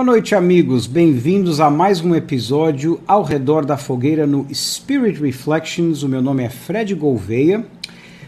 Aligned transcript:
Boa 0.00 0.12
noite, 0.12 0.34
amigos. 0.34 0.86
Bem-vindos 0.86 1.60
a 1.60 1.68
mais 1.68 2.00
um 2.00 2.14
episódio 2.14 2.98
ao 3.06 3.22
redor 3.22 3.66
da 3.66 3.76
fogueira 3.76 4.26
no 4.26 4.46
Spirit 4.50 5.20
Reflections. 5.20 6.02
O 6.02 6.08
meu 6.08 6.22
nome 6.22 6.42
é 6.42 6.48
Fred 6.48 6.94
Gouveia. 6.94 7.66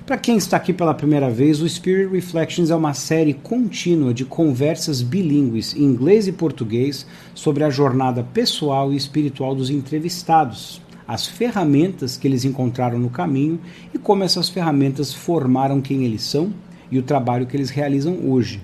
Para 0.04 0.18
quem 0.18 0.36
está 0.36 0.58
aqui 0.58 0.74
pela 0.74 0.92
primeira 0.92 1.30
vez, 1.30 1.62
o 1.62 1.66
Spirit 1.66 2.12
Reflections 2.12 2.70
é 2.70 2.76
uma 2.76 2.92
série 2.92 3.32
contínua 3.32 4.12
de 4.12 4.26
conversas 4.26 5.00
bilíngues 5.00 5.74
em 5.74 5.84
inglês 5.84 6.28
e 6.28 6.32
português 6.32 7.06
sobre 7.34 7.64
a 7.64 7.70
jornada 7.70 8.22
pessoal 8.22 8.92
e 8.92 8.96
espiritual 8.96 9.54
dos 9.54 9.70
entrevistados, 9.70 10.82
as 11.08 11.26
ferramentas 11.26 12.18
que 12.18 12.28
eles 12.28 12.44
encontraram 12.44 12.98
no 12.98 13.08
caminho 13.08 13.58
e 13.94 13.98
como 13.98 14.24
essas 14.24 14.50
ferramentas 14.50 15.14
formaram 15.14 15.80
quem 15.80 16.04
eles 16.04 16.22
são 16.22 16.52
e 16.90 16.98
o 16.98 17.02
trabalho 17.02 17.46
que 17.46 17.56
eles 17.56 17.70
realizam 17.70 18.18
hoje. 18.28 18.60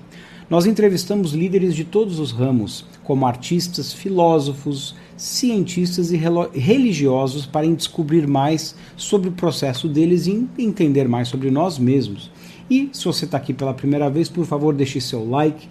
Nós 0.51 0.65
entrevistamos 0.65 1.33
líderes 1.33 1.75
de 1.75 1.85
todos 1.85 2.19
os 2.19 2.33
ramos, 2.33 2.87
como 3.09 3.27
artistas, 3.27 3.91
filósofos, 3.91 4.95
cientistas 5.17 6.13
e 6.13 6.21
religiosos, 6.53 7.47
para 7.47 7.67
descobrir 7.67 8.29
mais 8.29 8.75
sobre 8.99 9.31
o 9.31 9.33
processo 9.33 9.89
deles 9.89 10.27
e 10.27 10.47
entender 10.59 11.09
mais 11.09 11.29
sobre 11.29 11.51
nós 11.51 11.79
mesmos. 11.79 12.31
E 12.69 12.91
se 12.93 13.07
você 13.07 13.25
está 13.25 13.39
aqui 13.39 13.55
pela 13.55 13.73
primeira 13.73 14.11
vez, 14.11 14.29
por 14.29 14.45
favor, 14.45 14.75
deixe 14.75 15.01
seu 15.01 15.27
like, 15.27 15.71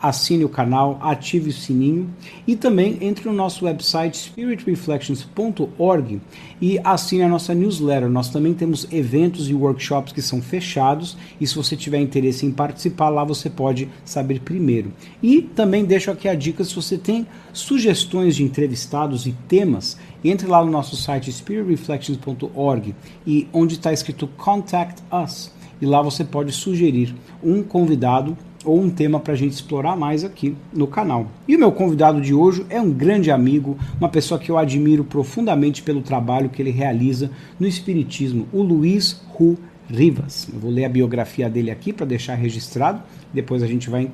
assine 0.00 0.44
o 0.44 0.48
canal, 0.48 0.98
ative 1.02 1.50
o 1.50 1.52
sininho 1.52 2.08
e 2.46 2.54
também 2.54 2.98
entre 3.00 3.28
no 3.28 3.34
nosso 3.34 3.64
website 3.64 4.16
spiritreflections.org 4.16 6.20
e 6.60 6.78
assine 6.84 7.22
a 7.22 7.28
nossa 7.28 7.54
newsletter. 7.54 8.08
Nós 8.08 8.28
também 8.28 8.54
temos 8.54 8.86
eventos 8.92 9.48
e 9.48 9.54
workshops 9.54 10.12
que 10.12 10.22
são 10.22 10.40
fechados 10.40 11.16
e 11.40 11.46
se 11.46 11.54
você 11.54 11.76
tiver 11.76 11.98
interesse 11.98 12.46
em 12.46 12.50
participar 12.50 13.08
lá 13.08 13.24
você 13.24 13.50
pode 13.50 13.88
saber 14.04 14.40
primeiro. 14.40 14.92
E 15.22 15.42
também 15.42 15.84
deixo 15.84 16.10
aqui 16.10 16.28
a 16.28 16.34
dica 16.34 16.64
se 16.64 16.74
você 16.74 16.96
tem 16.96 17.26
sugestões 17.52 18.36
de 18.36 18.44
entrevistados 18.44 19.26
e 19.26 19.32
temas, 19.48 19.96
entre 20.24 20.46
lá 20.46 20.64
no 20.64 20.70
nosso 20.70 20.96
site 20.96 21.32
spiritreflections.org 21.32 22.94
e 23.26 23.48
onde 23.52 23.74
está 23.74 23.92
escrito 23.92 24.28
Contact 24.36 25.02
Us 25.12 25.52
e 25.80 25.86
lá 25.86 26.02
você 26.02 26.24
pode 26.24 26.52
sugerir 26.52 27.14
um 27.42 27.62
convidado 27.62 28.36
ou 28.68 28.78
um 28.78 28.90
tema 28.90 29.18
para 29.18 29.32
a 29.32 29.36
gente 29.36 29.52
explorar 29.52 29.96
mais 29.96 30.24
aqui 30.24 30.54
no 30.74 30.86
canal. 30.86 31.26
E 31.48 31.56
o 31.56 31.58
meu 31.58 31.72
convidado 31.72 32.20
de 32.20 32.34
hoje 32.34 32.66
é 32.68 32.78
um 32.78 32.90
grande 32.90 33.30
amigo, 33.30 33.78
uma 33.98 34.10
pessoa 34.10 34.38
que 34.38 34.50
eu 34.50 34.58
admiro 34.58 35.02
profundamente 35.02 35.82
pelo 35.82 36.02
trabalho 36.02 36.50
que 36.50 36.60
ele 36.60 36.70
realiza 36.70 37.30
no 37.58 37.66
Espiritismo, 37.66 38.46
o 38.52 38.60
Luiz 38.60 39.22
Ru 39.30 39.56
Rivas. 39.88 40.48
Eu 40.52 40.60
vou 40.60 40.70
ler 40.70 40.84
a 40.84 40.88
biografia 40.90 41.48
dele 41.48 41.70
aqui 41.70 41.94
para 41.94 42.04
deixar 42.04 42.34
registrado, 42.34 43.02
depois 43.32 43.62
a 43.62 43.66
gente 43.66 43.88
vai 43.88 44.10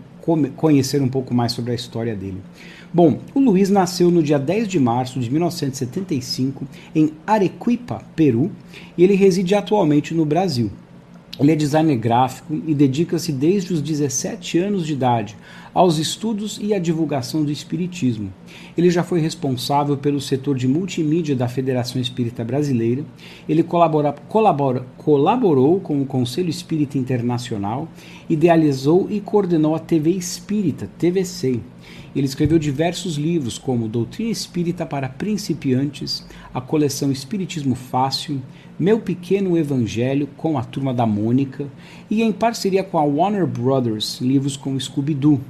conhecer 0.57 1.03
um 1.03 1.09
pouco 1.09 1.35
mais 1.35 1.51
sobre 1.51 1.73
a 1.73 1.75
história 1.75 2.15
dele. 2.15 2.41
Bom, 2.93 3.19
o 3.35 3.41
Luiz 3.41 3.69
nasceu 3.69 4.09
no 4.09 4.23
dia 4.23 4.39
10 4.39 4.69
de 4.69 4.79
março 4.79 5.19
de 5.19 5.29
1975 5.31 6.65
em 6.95 7.11
Arequipa, 7.27 8.03
Peru, 8.15 8.53
e 8.97 9.03
ele 9.03 9.17
reside 9.17 9.53
atualmente 9.53 10.15
no 10.15 10.25
Brasil. 10.25 10.71
Ele 11.39 11.51
é 11.51 11.57
designer 11.57 11.97
gráfico 11.97 12.55
e 12.67 12.75
dedica-se 12.75 13.33
desde 13.33 13.73
os 13.73 13.83
17 13.83 14.59
anos 14.59 14.87
de 14.87 14.93
idade 14.93 15.37
aos 15.75 15.99
estudos 15.99 16.61
e 16.63 16.73
à 16.73 16.79
divulgação 16.79 17.43
do 17.43 17.51
espiritismo. 17.51 18.33
Ele 18.79 18.89
já 18.89 19.03
foi 19.03 19.21
responsável 19.21 19.97
pelo 19.97 20.21
setor 20.21 20.57
de 20.57 20.69
multimídia 20.69 21.35
da 21.35 21.49
Federação 21.49 22.01
Espírita 22.01 22.45
Brasileira. 22.45 23.05
Ele 23.49 23.65
colabora, 23.65 24.15
colabora, 24.29 24.87
colaborou 24.97 25.81
com 25.81 26.01
o 26.01 26.07
Conselho 26.07 26.49
Espírita 26.49 26.97
Internacional, 26.97 27.89
idealizou 28.31 29.09
e 29.11 29.21
coordenou 29.21 29.75
a 29.75 29.81
TV 29.81 30.11
Espírita, 30.11 30.89
TVC. 30.97 31.61
Ele 32.15 32.27
escreveu 32.27 32.61
diversos 32.61 33.17
livros, 33.17 33.59
como 33.59 33.89
Doutrina 33.89 34.31
Espírita 34.31 34.87
para 34.87 35.09
Principiantes, 35.09 36.25
a 36.55 36.61
coleção 36.61 37.11
Espiritismo 37.11 37.75
Fácil, 37.75 38.41
Meu 38.77 38.99
Pequeno 38.99 39.57
Evangelho 39.57 40.29
com 40.37 40.59
a 40.59 40.65
Turma 40.65 40.93
da 40.93 41.07
Mônica 41.07 41.67
e, 42.11 42.23
em 42.23 42.33
parceria 42.33 42.83
com 42.83 42.99
a 42.99 43.05
Warner 43.05 43.47
Brothers, 43.47 44.21
livros 44.21 44.57
como 44.57 44.81
Scooby-Doo. 44.81 45.41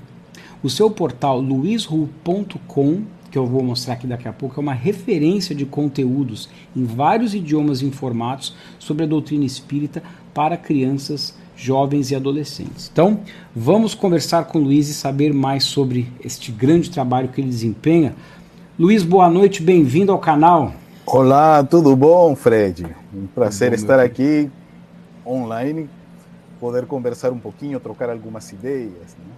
O 0.62 0.68
seu 0.68 0.90
portal 0.90 1.40
luizru.com, 1.40 3.02
que 3.30 3.38
eu 3.38 3.46
vou 3.46 3.62
mostrar 3.62 3.94
aqui 3.94 4.06
daqui 4.06 4.28
a 4.28 4.32
pouco, 4.32 4.60
é 4.60 4.62
uma 4.62 4.74
referência 4.74 5.54
de 5.54 5.64
conteúdos 5.64 6.50
em 6.76 6.84
vários 6.84 7.34
idiomas 7.34 7.80
e 7.80 7.90
formatos 7.90 8.54
sobre 8.78 9.04
a 9.04 9.08
doutrina 9.08 9.46
espírita 9.46 10.02
para 10.34 10.58
crianças 10.58 11.34
jovens 11.56 12.10
e 12.10 12.14
adolescentes. 12.14 12.90
Então, 12.92 13.20
vamos 13.56 13.94
conversar 13.94 14.44
com 14.44 14.58
o 14.58 14.64
Luiz 14.64 14.90
e 14.90 14.94
saber 14.94 15.32
mais 15.32 15.64
sobre 15.64 16.12
este 16.22 16.52
grande 16.52 16.90
trabalho 16.90 17.28
que 17.28 17.40
ele 17.40 17.48
desempenha. 17.48 18.14
Luiz, 18.78 19.02
boa 19.02 19.30
noite, 19.30 19.62
bem-vindo 19.62 20.12
ao 20.12 20.18
canal. 20.18 20.74
Olá, 21.06 21.64
tudo 21.64 21.96
bom, 21.96 22.36
Fred? 22.36 23.03
Um 23.14 23.26
prazer 23.26 23.72
estar 23.72 24.00
aqui 24.00 24.50
online, 25.24 25.88
poder 26.58 26.86
conversar 26.86 27.30
um 27.32 27.38
pouquinho, 27.38 27.78
trocar 27.78 28.10
algumas 28.10 28.50
ideias. 28.52 29.16
Né? 29.18 29.34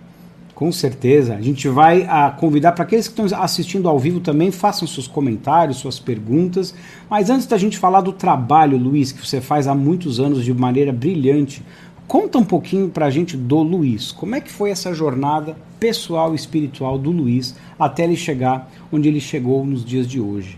Com 0.54 0.72
certeza. 0.72 1.34
A 1.34 1.40
gente 1.42 1.68
vai 1.68 2.04
a, 2.04 2.26
ah, 2.26 2.30
convidar 2.30 2.72
para 2.72 2.84
aqueles 2.84 3.06
que 3.06 3.20
estão 3.20 3.42
assistindo 3.42 3.88
ao 3.88 3.98
vivo 3.98 4.20
também, 4.20 4.50
façam 4.50 4.88
seus 4.88 5.06
comentários, 5.06 5.76
suas 5.76 5.98
perguntas. 5.98 6.74
Mas 7.10 7.28
antes 7.28 7.46
da 7.46 7.58
gente 7.58 7.76
falar 7.78 8.00
do 8.00 8.12
trabalho, 8.12 8.78
Luiz, 8.78 9.12
que 9.12 9.24
você 9.24 9.40
faz 9.40 9.68
há 9.68 9.74
muitos 9.74 10.18
anos 10.18 10.44
de 10.44 10.54
maneira 10.54 10.92
brilhante, 10.92 11.62
Conta 12.06 12.38
um 12.38 12.44
pouquinho 12.44 12.88
para 12.88 13.06
a 13.06 13.10
gente 13.10 13.36
do 13.36 13.60
Luiz. 13.62 14.12
Como 14.12 14.36
é 14.36 14.40
que 14.40 14.50
foi 14.50 14.70
essa 14.70 14.94
jornada 14.94 15.56
pessoal 15.80 16.32
e 16.32 16.36
espiritual 16.36 16.96
do 16.96 17.10
Luiz 17.10 17.56
até 17.76 18.04
ele 18.04 18.16
chegar 18.16 18.70
onde 18.92 19.08
ele 19.08 19.20
chegou 19.20 19.66
nos 19.66 19.84
dias 19.84 20.06
de 20.06 20.20
hoje? 20.20 20.56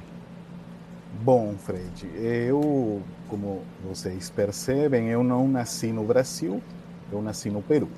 Bom, 1.21 1.55
Fred, 1.59 2.09
eu, 2.17 3.03
como 3.29 3.63
vocês 3.85 4.31
percebem, 4.31 5.09
eu 5.09 5.25
não 5.25 5.49
nasci 5.49 5.93
no 5.93 6.05
Brasil, 6.05 6.63
eu 7.11 7.21
nasci 7.21 7.51
no 7.51 7.61
Peru. 7.61 7.89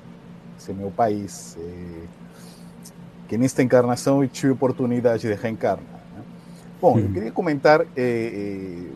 Esse 0.57 0.71
é 0.71 0.73
meu 0.73 0.89
país. 0.89 1.55
É... 1.59 2.07
Que 3.27 3.37
nesta 3.37 3.61
encarnação 3.61 4.23
eu 4.23 4.29
tive 4.29 4.51
oportunidade 4.51 5.27
de 5.27 5.33
reencarnar. 5.33 6.01
Né? 6.15 6.23
Bom, 6.81 6.99
eu 6.99 7.11
queria 7.11 7.31
comentar 7.31 7.85
é, 7.95 8.89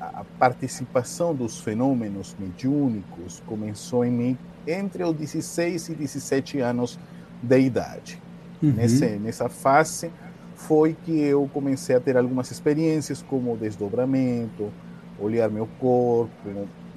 a 0.00 0.24
participação 0.38 1.34
dos 1.34 1.60
fenômenos 1.60 2.36
mediúnicos 2.38 3.42
começou 3.46 4.04
em 4.04 4.10
mim 4.10 4.38
entre 4.66 5.04
os 5.04 5.14
16 5.14 5.90
e 5.90 5.94
17 5.94 6.60
anos 6.60 6.98
de 7.42 7.60
idade. 7.60 8.20
Uhum. 8.62 8.72
Nesse, 8.72 9.06
nessa 9.06 9.48
fase 9.48 10.10
foi 10.58 10.96
que 11.04 11.16
eu 11.16 11.48
comecei 11.54 11.94
a 11.94 12.00
ter 12.00 12.16
algumas 12.16 12.50
experiências 12.50 13.22
como 13.22 13.56
desdobramento, 13.56 14.70
olhar 15.18 15.48
meu 15.48 15.68
corpo. 15.78 16.30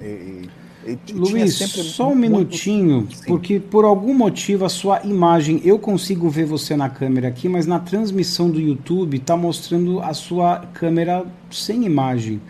E, 0.00 0.48
e, 0.84 1.12
Luiz, 1.12 1.54
só 1.54 2.10
um 2.10 2.14
minutinho, 2.16 3.06
porque 3.24 3.60
por 3.60 3.84
algum 3.84 4.12
motivo 4.14 4.64
a 4.64 4.68
sua 4.68 5.00
imagem, 5.04 5.60
eu 5.64 5.78
consigo 5.78 6.28
ver 6.28 6.44
você 6.44 6.76
na 6.76 6.90
câmera 6.90 7.28
aqui, 7.28 7.48
mas 7.48 7.64
na 7.64 7.78
transmissão 7.78 8.50
do 8.50 8.60
YouTube 8.60 9.16
está 9.16 9.36
mostrando 9.36 10.00
a 10.00 10.12
sua 10.12 10.58
câmera 10.74 11.24
sem 11.48 11.84
imagem. 11.84 12.40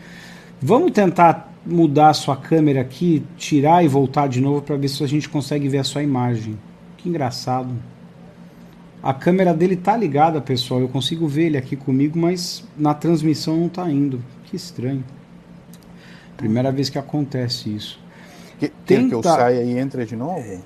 Vamos 0.63 0.93
tentar 0.93 1.53
mudar 1.65 2.09
a 2.09 2.15
sua 2.15 2.37
câmera 2.37 2.81
aqui, 2.81 3.23
tirar 3.37 3.85
e 3.85 3.89
voltar 3.89 4.29
de 4.29 4.41
novo 4.41 4.63
para 4.63 4.77
ver 4.77 4.89
se 4.89 5.05
a 5.05 5.07
gente 5.07 5.29
consegue 5.29 5.69
ver 5.69 5.79
a 5.79 5.85
sua 5.85 6.03
imagem. 6.03 6.59
Que 6.97 7.11
engraçado. 7.11 7.92
A 9.03 9.13
câmera 9.13 9.53
dele 9.53 9.77
tá 9.77 9.97
ligada, 9.97 10.41
pessoal. 10.41 10.81
Eu 10.81 10.89
consigo 10.89 11.27
ver 11.27 11.47
ele 11.47 11.57
aqui 11.59 11.75
comigo, 11.75 12.19
mas 12.19 12.65
na 12.77 12.95
transmissão 12.95 13.57
não 13.57 13.69
tá 13.69 13.91
indo. 13.91 14.23
Que 14.45 14.57
estranho. 14.57 15.05
Primeira 16.37 16.71
vez 16.71 16.89
que 16.89 16.99
acontece 16.99 17.75
isso. 17.75 18.01
Que, 18.59 18.69
Tenta... 18.69 19.09
que 19.09 19.15
eu 19.15 19.23
saia 19.23 19.63
e 19.63 19.79
entre 19.79 20.05
de 20.05 20.15
novo? 20.15 20.63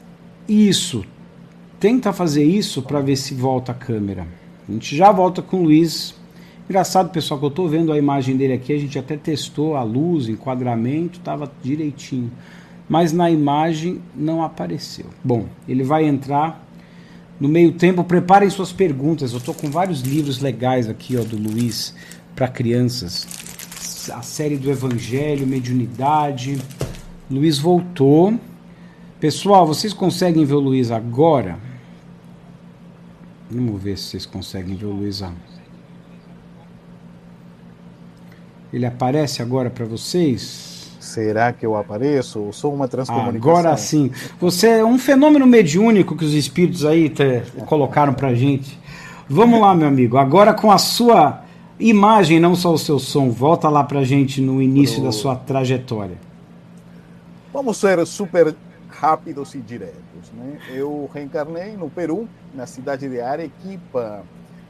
Isso. 0.49 1.05
Tenta 1.81 2.13
fazer 2.13 2.45
isso 2.45 2.83
para 2.83 3.01
ver 3.01 3.17
se 3.17 3.35
volta 3.35 3.73
a 3.73 3.75
câmera. 3.75 4.27
A 4.69 4.73
gente 4.73 4.95
já 4.97 5.11
volta 5.13 5.41
com 5.41 5.59
o 5.59 5.63
Luiz 5.65 6.15
Engraçado, 6.69 7.11
pessoal, 7.11 7.39
que 7.39 7.47
eu 7.47 7.49
estou 7.51 7.69
vendo 7.69 7.93
a 7.93 7.99
imagem 7.99 8.37
dele 8.37 8.55
aqui, 8.55 8.73
a 8.73 8.79
gente 8.79 8.99
até 8.99 9.17
testou 9.17 9.77
a 9.77 9.85
luz, 9.85 10.29
enquadramento, 10.29 11.21
estava 11.21 11.51
direitinho. 11.63 12.33
Mas 12.89 13.13
na 13.13 13.31
imagem 13.31 14.01
não 14.17 14.43
apareceu. 14.43 15.07
Bom, 15.23 15.47
ele 15.69 15.85
vai 15.85 16.05
entrar. 16.05 16.66
No 17.39 17.49
meio 17.49 17.73
tempo, 17.73 18.03
preparem 18.03 18.49
suas 18.49 18.73
perguntas. 18.73 19.33
Eu 19.33 19.39
estou 19.39 19.55
com 19.55 19.71
vários 19.71 20.01
livros 20.01 20.41
legais 20.41 20.89
aqui, 20.89 21.17
ó, 21.17 21.23
do 21.23 21.37
Luiz 21.37 21.95
para 22.35 22.49
crianças. 22.49 23.27
A 24.13 24.23
série 24.23 24.57
do 24.57 24.71
Evangelho, 24.71 25.47
Mediunidade. 25.47 26.59
Luiz 27.31 27.59
voltou. 27.59 28.39
Pessoal, 29.21 29.67
vocês 29.67 29.93
conseguem 29.93 30.45
ver 30.45 30.55
o 30.55 30.61
Luiz 30.61 30.91
agora? 30.91 31.59
Vamos 33.51 33.83
ver 33.83 33.99
se 33.99 34.05
vocês 34.05 34.27
conseguem 34.27 34.75
ver 34.75 34.87
o 34.87 34.93
Luiz. 34.93 35.23
Ele 38.73 38.87
aparece 38.87 39.43
agora 39.43 39.71
para 39.71 39.85
vocês? 39.85 40.76
Será 41.07 41.53
que 41.53 41.65
eu 41.65 41.77
apareço? 41.77 42.41
Eu 42.41 42.53
sou 42.53 42.75
uma 42.75 42.89
transcomunicação. 42.89 43.57
Agora 43.57 43.77
sim. 43.77 44.11
Você 44.41 44.67
é 44.67 44.85
um 44.85 44.99
fenômeno 44.99 45.47
mediúnico 45.47 46.17
que 46.17 46.25
os 46.25 46.35
espíritos 46.35 46.85
aí 46.85 47.09
te, 47.09 47.43
colocaram 47.65 48.13
para 48.13 48.35
gente. 48.35 48.79
Vamos 49.29 49.61
lá, 49.61 49.75
meu 49.75 49.87
amigo. 49.87 50.19
Agora 50.19 50.53
com 50.53 50.71
a 50.71 50.79
sua 50.79 51.45
imagem, 51.79 52.41
não 52.41 52.57
só 52.57 52.73
o 52.73 52.79
seu 52.79 52.99
som. 52.99 53.31
Volta 53.31 53.69
lá 53.69 53.85
pra 53.85 54.03
gente 54.03 54.41
no 54.41 54.61
início 54.61 54.97
Pro... 54.97 55.05
da 55.05 55.13
sua 55.13 55.37
trajetória. 55.37 56.19
Vamos 57.53 57.77
ser 57.77 58.05
super 58.05 58.55
rápidos 58.89 59.55
e 59.55 59.59
diretos. 59.59 60.33
Né? 60.35 60.59
Eu 60.75 61.09
reencarnei 61.15 61.77
no 61.77 61.89
Peru, 61.89 62.29
na 62.53 62.67
cidade 62.67 63.09
de 63.09 63.21
Arequipa. 63.21 64.25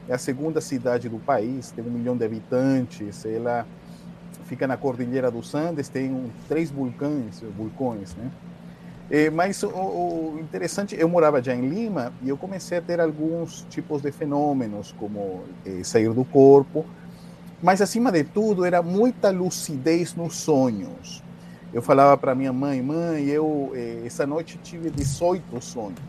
É 0.07 0.13
a 0.13 0.17
segunda 0.19 0.61
cidade 0.61 1.09
do 1.09 1.17
país, 1.17 1.71
tem 1.71 1.83
um 1.83 1.89
milhão 1.89 2.15
de 2.15 2.23
habitantes. 2.23 3.25
Ela 3.25 3.65
fica 4.47 4.65
na 4.65 4.77
Cordilheira 4.77 5.29
dos 5.29 5.53
Andes, 5.53 5.89
tem 5.89 6.09
um, 6.09 6.29
três 6.47 6.71
vulcões, 6.71 7.41
vulcões, 7.55 8.15
né? 8.15 8.31
É, 9.09 9.29
mas 9.29 9.63
o, 9.63 9.69
o, 9.69 10.39
interessante, 10.39 10.95
eu 10.97 11.07
morava 11.07 11.41
já 11.41 11.55
em 11.55 11.67
Lima 11.67 12.11
e 12.21 12.27
eu 12.27 12.37
comecei 12.37 12.77
a 12.77 12.81
ter 12.81 12.99
alguns 12.99 13.65
tipos 13.69 14.01
de 14.01 14.11
fenômenos, 14.11 14.93
como 14.97 15.43
é, 15.65 15.81
sair 15.83 16.11
do 16.11 16.25
corpo, 16.25 16.85
mas 17.61 17.81
acima 17.81 18.11
de 18.11 18.23
tudo 18.23 18.65
era 18.65 18.81
muita 18.81 19.29
lucidez 19.29 20.13
nos 20.13 20.35
sonhos. 20.35 21.23
Eu 21.73 21.81
falava 21.81 22.17
para 22.17 22.35
minha 22.35 22.51
mãe, 22.51 22.81
mãe, 22.81 23.25
eu 23.25 23.71
é, 23.75 24.03
essa 24.05 24.25
noite 24.25 24.59
tive 24.61 24.89
18 24.89 25.61
sonhos. 25.61 25.99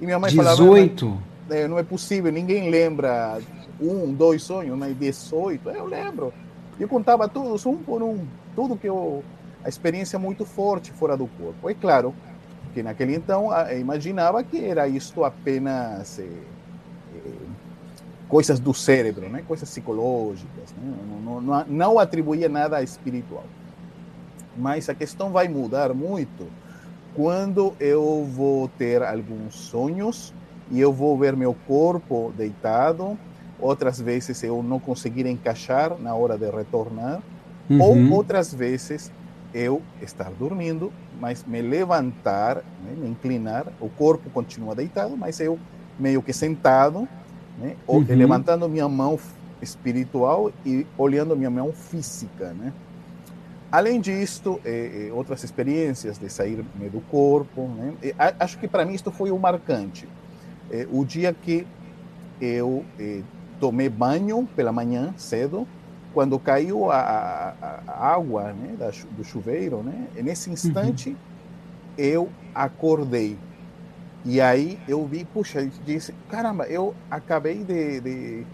E 0.00 0.04
minha 0.04 0.18
mãe 0.18 0.30
18? 0.30 0.44
falava, 0.44 0.74
18? 0.74 1.22
É, 1.50 1.68
não 1.68 1.78
é 1.78 1.82
possível, 1.82 2.32
ninguém 2.32 2.68
lembra 2.68 3.38
um, 3.80 4.12
dois 4.12 4.42
sonhos, 4.42 4.76
mas 4.76 4.96
18, 4.98 5.70
eu 5.70 5.86
lembro. 5.86 6.32
Eu 6.78 6.88
contava 6.88 7.28
todos, 7.28 7.64
um 7.66 7.76
por 7.76 8.02
um, 8.02 8.26
tudo 8.54 8.76
que 8.76 8.88
eu. 8.88 9.22
A 9.64 9.68
experiência 9.68 10.18
muito 10.18 10.44
forte 10.44 10.92
fora 10.92 11.16
do 11.16 11.26
corpo. 11.26 11.70
É 11.70 11.74
claro 11.74 12.14
que 12.74 12.82
naquele 12.82 13.14
então 13.14 13.48
imaginava 13.78 14.42
que 14.42 14.62
era 14.62 14.86
isto 14.86 15.24
apenas 15.24 16.18
eh, 16.18 16.28
eh, 17.14 17.30
coisas 18.28 18.60
do 18.60 18.74
cérebro, 18.74 19.28
né? 19.30 19.42
coisas 19.46 19.70
psicológicas. 19.70 20.74
Né? 20.76 20.94
Não, 21.24 21.40
não, 21.40 21.64
não 21.66 21.98
atribuía 21.98 22.48
nada 22.48 22.82
espiritual. 22.82 23.44
Mas 24.54 24.88
a 24.90 24.94
questão 24.94 25.30
vai 25.30 25.48
mudar 25.48 25.94
muito 25.94 26.46
quando 27.14 27.74
eu 27.80 28.28
vou 28.30 28.68
ter 28.68 29.02
alguns 29.02 29.54
sonhos 29.54 30.34
e 30.70 30.80
eu 30.80 30.92
vou 30.92 31.16
ver 31.16 31.36
meu 31.36 31.56
corpo 31.66 32.32
deitado 32.36 33.16
outras 33.58 34.00
vezes 34.00 34.42
eu 34.42 34.62
não 34.62 34.78
conseguir 34.78 35.26
encaixar 35.26 35.96
na 35.98 36.14
hora 36.14 36.36
de 36.36 36.50
retornar, 36.50 37.20
uhum. 37.68 37.80
ou 37.80 38.16
outras 38.16 38.52
vezes 38.52 39.10
eu 39.52 39.80
estar 40.02 40.30
dormindo, 40.30 40.92
mas 41.20 41.44
me 41.44 41.62
levantar, 41.62 42.56
né, 42.56 42.94
me 42.96 43.08
inclinar, 43.08 43.66
o 43.80 43.88
corpo 43.88 44.28
continua 44.30 44.74
deitado, 44.74 45.16
mas 45.16 45.38
eu 45.38 45.58
meio 45.98 46.20
que 46.20 46.32
sentado, 46.32 47.08
né, 47.58 47.76
uhum. 47.86 48.04
levantando 48.08 48.68
minha 48.68 48.88
mão 48.88 49.18
espiritual 49.62 50.52
e 50.66 50.86
olhando 50.98 51.36
minha 51.36 51.50
mão 51.50 51.72
física, 51.72 52.52
né? 52.52 52.72
Além 53.72 54.00
disso, 54.00 54.60
eh, 54.64 55.08
eh, 55.08 55.12
outras 55.12 55.42
experiências 55.42 56.16
de 56.16 56.28
sair 56.28 56.64
do 56.92 57.00
corpo, 57.10 57.66
né? 57.76 57.94
acho 58.38 58.56
que 58.56 58.68
para 58.68 58.84
mim 58.84 58.94
isto 58.94 59.10
foi 59.10 59.32
o 59.32 59.38
marcante. 59.38 60.08
Eh, 60.70 60.86
o 60.92 61.04
dia 61.04 61.34
que 61.34 61.66
eu 62.40 62.84
eh, 63.00 63.22
tomei 63.64 63.88
banho 63.88 64.46
pela 64.54 64.70
manhã 64.70 65.14
cedo, 65.16 65.66
quando 66.12 66.38
caiu 66.38 66.92
a, 66.92 66.98
a, 66.98 67.80
a 67.86 68.08
água 68.08 68.52
né, 68.52 68.76
da, 68.78 68.90
do 69.16 69.24
chuveiro, 69.24 69.82
né, 69.82 70.06
nesse 70.16 70.50
instante 70.50 71.08
uhum. 71.08 71.16
eu 71.96 72.28
acordei. 72.54 73.38
E 74.22 74.38
aí 74.38 74.78
eu 74.86 75.06
vi, 75.06 75.24
puxa, 75.24 75.66
disse, 75.86 76.14
caramba, 76.28 76.66
eu 76.66 76.94
acabei 77.10 77.64
de, 77.64 78.00
de, 78.02 78.46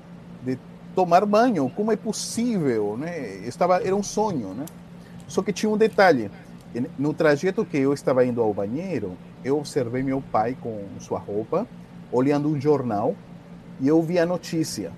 de 0.44 0.58
tomar 0.94 1.26
banho, 1.26 1.68
como 1.70 1.90
é 1.90 1.96
possível? 1.96 2.96
Né? 2.96 3.38
Estava, 3.44 3.82
era 3.82 3.96
um 3.96 4.04
sonho, 4.04 4.54
né? 4.54 4.64
Só 5.26 5.42
que 5.42 5.52
tinha 5.52 5.70
um 5.70 5.76
detalhe. 5.76 6.30
No 6.96 7.12
trajeto 7.12 7.64
que 7.64 7.78
eu 7.78 7.92
estava 7.92 8.24
indo 8.24 8.40
ao 8.40 8.54
banheiro, 8.54 9.16
eu 9.44 9.58
observei 9.58 10.04
meu 10.04 10.22
pai 10.30 10.56
com 10.60 10.84
sua 11.00 11.18
roupa, 11.18 11.66
olhando 12.12 12.48
um 12.48 12.60
jornal, 12.60 13.16
e 13.80 13.88
eu 13.88 14.02
vi 14.02 14.18
a 14.18 14.26
notícia. 14.26 14.92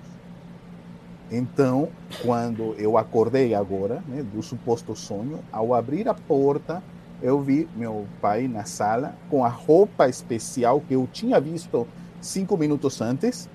Então, 1.31 1.89
quando 2.21 2.75
eu 2.77 2.97
acordei 2.97 3.55
agora, 3.55 4.03
né, 4.07 4.21
do 4.21 4.43
suposto 4.43 4.95
sonho, 4.95 5.39
ao 5.51 5.73
abrir 5.73 6.07
a 6.07 6.13
porta, 6.13 6.83
eu 7.21 7.41
vi 7.41 7.67
meu 7.75 8.05
pai 8.21 8.47
na 8.47 8.65
sala 8.65 9.15
com 9.29 9.43
a 9.45 9.49
roupa 9.49 10.09
especial 10.09 10.81
que 10.81 10.93
eu 10.93 11.07
tinha 11.11 11.39
visto 11.39 11.87
cinco 12.21 12.57
minutos 12.57 13.01
antes 13.01 13.49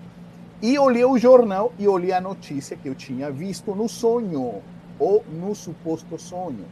e 0.60 0.78
olhei 0.78 1.04
o 1.04 1.18
jornal 1.18 1.72
e 1.78 1.86
olhei 1.86 2.12
a 2.12 2.20
notícia 2.20 2.76
que 2.76 2.88
eu 2.88 2.94
tinha 2.94 3.30
visto 3.30 3.74
no 3.74 3.88
sonho 3.88 4.62
ou 4.98 5.24
no 5.30 5.54
suposto 5.54 6.18
sonho. 6.18 6.64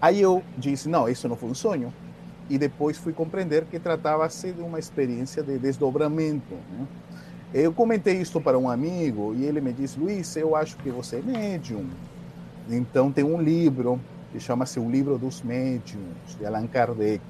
Aí 0.00 0.20
eu 0.20 0.42
disse, 0.56 0.88
não, 0.88 1.08
isso 1.08 1.28
não 1.28 1.36
foi 1.36 1.50
um 1.50 1.54
sonho. 1.54 1.92
E 2.48 2.56
depois 2.56 2.96
fui 2.96 3.12
compreender 3.12 3.64
que 3.64 3.78
tratava-se 3.78 4.52
de 4.52 4.62
uma 4.62 4.78
experiência 4.78 5.42
de 5.42 5.58
desdobramento. 5.58 6.54
Né? 6.54 6.86
Eu 7.54 7.72
comentei 7.72 8.20
isso 8.20 8.40
para 8.40 8.58
um 8.58 8.68
amigo 8.68 9.32
e 9.38 9.44
ele 9.44 9.60
me 9.60 9.72
disse: 9.72 9.98
Luiz, 9.98 10.34
eu 10.34 10.56
acho 10.56 10.76
que 10.78 10.90
você 10.90 11.16
é 11.16 11.22
médium. 11.22 11.86
Então 12.68 13.12
tem 13.12 13.22
um 13.22 13.40
livro 13.40 14.00
que 14.32 14.40
chama-se 14.40 14.80
O 14.80 14.90
Livro 14.90 15.16
dos 15.16 15.40
Médiuns, 15.40 16.36
de 16.36 16.44
Allan 16.44 16.66
Kardec. 16.66 17.22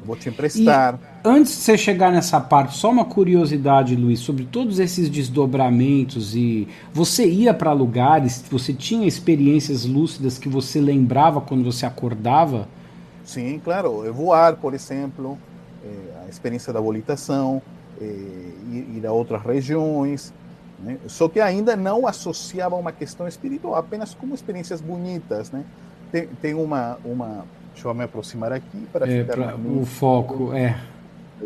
Eu 0.00 0.06
vou 0.06 0.16
te 0.16 0.28
emprestar. 0.28 0.98
E 1.24 1.28
antes 1.28 1.52
de 1.52 1.58
você 1.58 1.78
chegar 1.78 2.10
nessa 2.10 2.40
parte, 2.40 2.76
só 2.76 2.90
uma 2.90 3.04
curiosidade, 3.04 3.94
Luiz, 3.94 4.18
sobre 4.18 4.44
todos 4.44 4.80
esses 4.80 5.08
desdobramentos 5.08 6.34
e 6.34 6.66
você 6.92 7.28
ia 7.28 7.54
para 7.54 7.72
lugares, 7.72 8.44
você 8.50 8.72
tinha 8.72 9.06
experiências 9.06 9.84
lúcidas 9.84 10.38
que 10.38 10.48
você 10.48 10.80
lembrava 10.80 11.40
quando 11.40 11.62
você 11.62 11.86
acordava? 11.86 12.66
Sim, 13.24 13.60
claro. 13.62 14.04
Eu 14.04 14.12
voar, 14.12 14.56
por 14.56 14.74
exemplo, 14.74 15.38
é, 15.84 16.24
a 16.26 16.28
experiência 16.28 16.72
da 16.72 16.80
volitação 16.80 17.62
eh, 17.62 17.75
ir 18.04 19.06
a 19.06 19.12
outras 19.12 19.42
regiões, 19.42 20.32
né? 20.78 20.98
só 21.06 21.28
que 21.28 21.40
ainda 21.40 21.74
não 21.76 22.06
associava 22.06 22.76
uma 22.76 22.92
questão 22.92 23.26
espiritual, 23.26 23.74
apenas 23.74 24.14
como 24.14 24.34
experiências 24.34 24.80
bonitas. 24.80 25.50
Né? 25.50 25.64
Tem, 26.12 26.28
tem 26.40 26.54
uma, 26.54 26.98
uma. 27.04 27.44
Deixa 27.72 27.88
eu 27.88 27.94
me 27.94 28.04
aproximar 28.04 28.52
aqui 28.52 28.86
para 28.92 29.10
é, 29.10 29.22
ficar. 29.22 29.34
Pra, 29.34 29.56
o 29.56 29.84
foco, 29.84 30.52
é. 30.52 30.78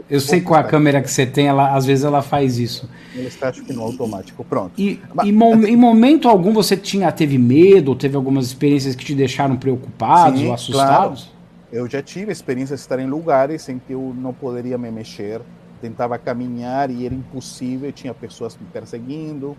Eu 0.08 0.20
sei 0.20 0.40
qual 0.40 0.60
a 0.60 0.62
câmera 0.62 1.02
que 1.02 1.10
você 1.10 1.26
tem, 1.26 1.48
ela, 1.48 1.74
às 1.74 1.84
vezes 1.84 2.04
ela 2.04 2.22
faz 2.22 2.58
isso. 2.58 2.88
Ele 3.14 3.26
está, 3.26 3.48
acho 3.48 3.64
que 3.64 3.72
no 3.72 3.82
automático, 3.82 4.44
pronto. 4.44 4.72
E, 4.78 5.00
Mas, 5.12 5.26
e 5.26 5.32
mo 5.32 5.66
em 5.66 5.76
momento 5.76 6.28
algum 6.28 6.52
você 6.52 6.76
tinha, 6.76 7.10
teve 7.10 7.36
medo, 7.38 7.88
ou 7.88 7.96
teve 7.96 8.16
algumas 8.16 8.46
experiências 8.46 8.94
que 8.94 9.04
te 9.04 9.14
deixaram 9.14 9.56
preocupados 9.56 10.40
sim, 10.40 10.46
ou 10.46 10.54
assustados? 10.54 11.24
Claro. 11.24 11.40
Eu 11.72 11.88
já 11.88 12.02
tive 12.02 12.30
experiências 12.30 12.80
de 12.80 12.84
estar 12.84 13.00
em 13.00 13.06
lugares 13.06 13.68
em 13.68 13.78
que 13.78 13.92
eu 13.92 14.14
não 14.16 14.32
poderia 14.32 14.78
me 14.78 14.90
mexer, 14.90 15.40
tentava 15.80 16.18
caminhar 16.18 16.90
e 16.90 17.06
era 17.06 17.14
impossível, 17.14 17.90
tinha 17.92 18.14
pessoas 18.14 18.56
me 18.56 18.66
perseguindo. 18.72 19.56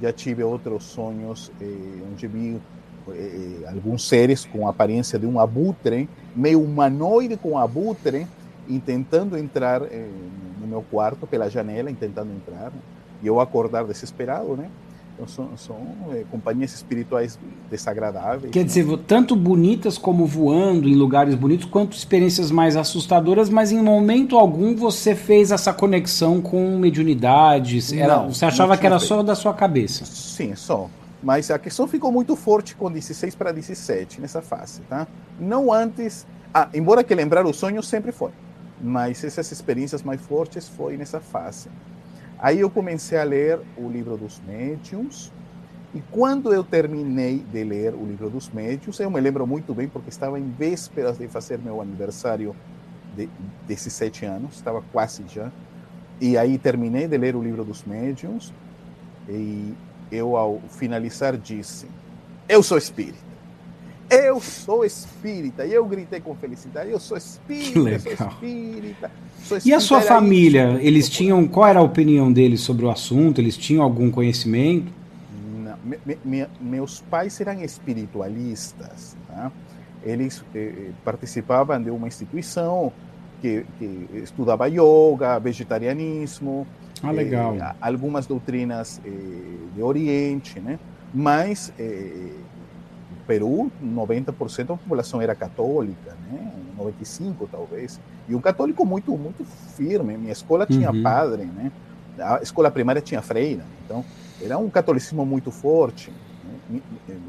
Já 0.00 0.12
tive 0.12 0.42
outros 0.42 0.84
sonhos 0.84 1.52
eh, 1.60 2.02
onde 2.10 2.26
vi 2.26 2.60
eh, 3.08 3.68
alguns 3.68 4.08
seres 4.08 4.44
com 4.44 4.66
a 4.66 4.70
aparência 4.70 5.18
de 5.18 5.26
um 5.26 5.38
abutre, 5.38 6.08
meio 6.34 6.62
humanoide 6.62 7.36
com 7.36 7.58
abutre, 7.58 8.26
tentando 8.86 9.36
entrar 9.36 9.82
eh, 9.82 10.08
no 10.60 10.66
meu 10.66 10.82
quarto 10.82 11.26
pela 11.26 11.50
janela, 11.50 11.92
tentando 11.92 12.32
entrar. 12.32 12.72
E 13.22 13.26
eu 13.26 13.40
acordar 13.40 13.84
desesperado, 13.84 14.56
né? 14.56 14.70
São, 15.26 15.56
são 15.56 15.76
é, 16.12 16.24
companhias 16.30 16.72
espirituais 16.74 17.38
desagradáveis. 17.70 18.52
Quer 18.52 18.60
né? 18.60 18.64
dizer, 18.64 18.86
tanto 19.06 19.36
bonitas 19.36 19.98
como 19.98 20.26
voando 20.26 20.88
em 20.88 20.94
lugares 20.94 21.34
bonitos, 21.34 21.66
quanto 21.66 21.96
experiências 21.96 22.50
mais 22.50 22.76
assustadoras, 22.76 23.48
mas 23.48 23.72
em 23.72 23.82
momento 23.82 24.38
algum 24.38 24.74
você 24.74 25.14
fez 25.14 25.50
essa 25.50 25.72
conexão 25.72 26.40
com 26.40 26.78
mediunidades? 26.78 27.92
Era, 27.92 28.16
não, 28.16 28.32
você 28.32 28.44
achava 28.44 28.76
que 28.76 28.86
era 28.86 28.98
feito. 28.98 29.08
só 29.08 29.22
da 29.22 29.34
sua 29.34 29.54
cabeça? 29.54 30.04
Sim, 30.04 30.54
só. 30.54 30.88
Mas 31.22 31.50
a 31.50 31.58
questão 31.58 31.86
ficou 31.86 32.10
muito 32.10 32.34
forte 32.34 32.74
com 32.74 32.90
16 32.90 33.34
para 33.34 33.52
17, 33.52 34.20
nessa 34.20 34.40
fase, 34.40 34.80
tá? 34.82 35.06
Não 35.38 35.72
antes... 35.72 36.26
Ah, 36.52 36.68
embora 36.74 37.04
que 37.04 37.14
lembrar 37.14 37.46
o 37.46 37.52
sonho 37.52 37.82
sempre 37.82 38.10
foi. 38.10 38.30
Mas 38.80 39.22
essas 39.22 39.52
experiências 39.52 40.02
mais 40.02 40.20
fortes 40.20 40.66
foi 40.68 40.96
nessa 40.96 41.20
fase. 41.20 41.68
Aí 42.42 42.60
eu 42.60 42.70
comecei 42.70 43.18
a 43.18 43.22
ler 43.22 43.60
o 43.76 43.88
livro 43.88 44.16
dos 44.16 44.40
médiuns, 44.46 45.30
e 45.94 46.00
quando 46.10 46.54
eu 46.54 46.64
terminei 46.64 47.40
de 47.40 47.64
ler 47.64 47.94
o 47.94 48.06
livro 48.06 48.30
dos 48.30 48.48
médiuns, 48.48 48.98
eu 48.98 49.10
me 49.10 49.20
lembro 49.20 49.46
muito 49.46 49.74
bem, 49.74 49.88
porque 49.88 50.08
estava 50.08 50.38
em 50.38 50.50
vésperas 50.50 51.18
de 51.18 51.28
fazer 51.28 51.58
meu 51.58 51.82
aniversário 51.82 52.56
de 53.14 53.28
17 53.66 54.24
anos, 54.24 54.54
estava 54.54 54.82
quase 54.90 55.22
já, 55.28 55.52
e 56.18 56.38
aí 56.38 56.56
terminei 56.56 57.06
de 57.06 57.18
ler 57.18 57.36
o 57.36 57.42
livro 57.42 57.62
dos 57.62 57.84
médiuns, 57.84 58.54
e 59.28 59.74
eu, 60.10 60.34
ao 60.36 60.60
finalizar, 60.70 61.36
disse: 61.36 61.86
Eu 62.48 62.62
sou 62.62 62.78
espírita. 62.78 63.29
Eu 64.10 64.40
sou 64.40 64.84
espírita. 64.84 65.64
E 65.64 65.72
eu 65.72 65.84
gritei 65.84 66.20
com 66.20 66.34
felicidade, 66.34 66.90
eu 66.90 66.98
sou 66.98 67.16
espírita, 67.16 67.78
eu 67.78 68.00
sou 68.00 68.12
espírita. 68.12 69.10
Sou 69.42 69.56
espírita 69.56 69.68
e 69.68 69.72
a 69.72 69.80
sua 69.80 70.00
família, 70.00 70.72
isso. 70.72 70.86
eles 70.86 71.08
tinham, 71.08 71.46
qual 71.46 71.68
era 71.68 71.78
a 71.78 71.82
opinião 71.82 72.32
deles 72.32 72.60
sobre 72.60 72.84
o 72.84 72.90
assunto? 72.90 73.40
Eles 73.40 73.56
tinham 73.56 73.82
algum 73.82 74.10
conhecimento? 74.10 74.92
Não, 75.62 75.76
me, 75.84 76.18
me, 76.24 76.46
meus 76.60 77.00
pais 77.02 77.40
eram 77.40 77.62
espiritualistas. 77.62 79.16
Tá? 79.28 79.52
Eles 80.02 80.44
eh, 80.54 80.72
eh, 80.76 80.90
participavam 81.04 81.80
de 81.80 81.90
uma 81.90 82.08
instituição 82.08 82.92
que, 83.40 83.64
que, 83.78 84.08
estudava 84.14 84.66
yoga, 84.66 85.38
vegetarianismo, 85.38 86.66
ah, 87.02 87.10
legal. 87.10 87.54
Eh, 87.54 87.74
algumas 87.80 88.26
doutrinas 88.26 89.00
eh, 89.04 89.10
de 89.74 89.82
Oriente, 89.82 90.58
né? 90.58 90.78
Mas 91.12 91.72
Peru, 93.30 93.70
90% 93.80 94.66
da 94.66 94.76
população 94.76 95.22
era 95.22 95.36
católica, 95.36 96.16
né? 96.28 96.50
95 96.76 97.48
talvez. 97.50 98.00
E 98.28 98.34
um 98.34 98.40
católico 98.40 98.84
muito 98.84 99.16
muito 99.16 99.44
firme. 99.76 100.16
Minha 100.16 100.32
escola 100.32 100.66
tinha 100.66 100.90
uhum. 100.90 101.00
padre, 101.00 101.44
né? 101.44 101.70
A 102.18 102.40
escola 102.42 102.72
primária 102.72 103.00
tinha 103.00 103.22
freira. 103.22 103.62
Então, 103.84 104.04
era 104.42 104.58
um 104.58 104.68
catolicismo 104.68 105.24
muito 105.24 105.52
forte. 105.52 106.10
Né? 106.68 106.80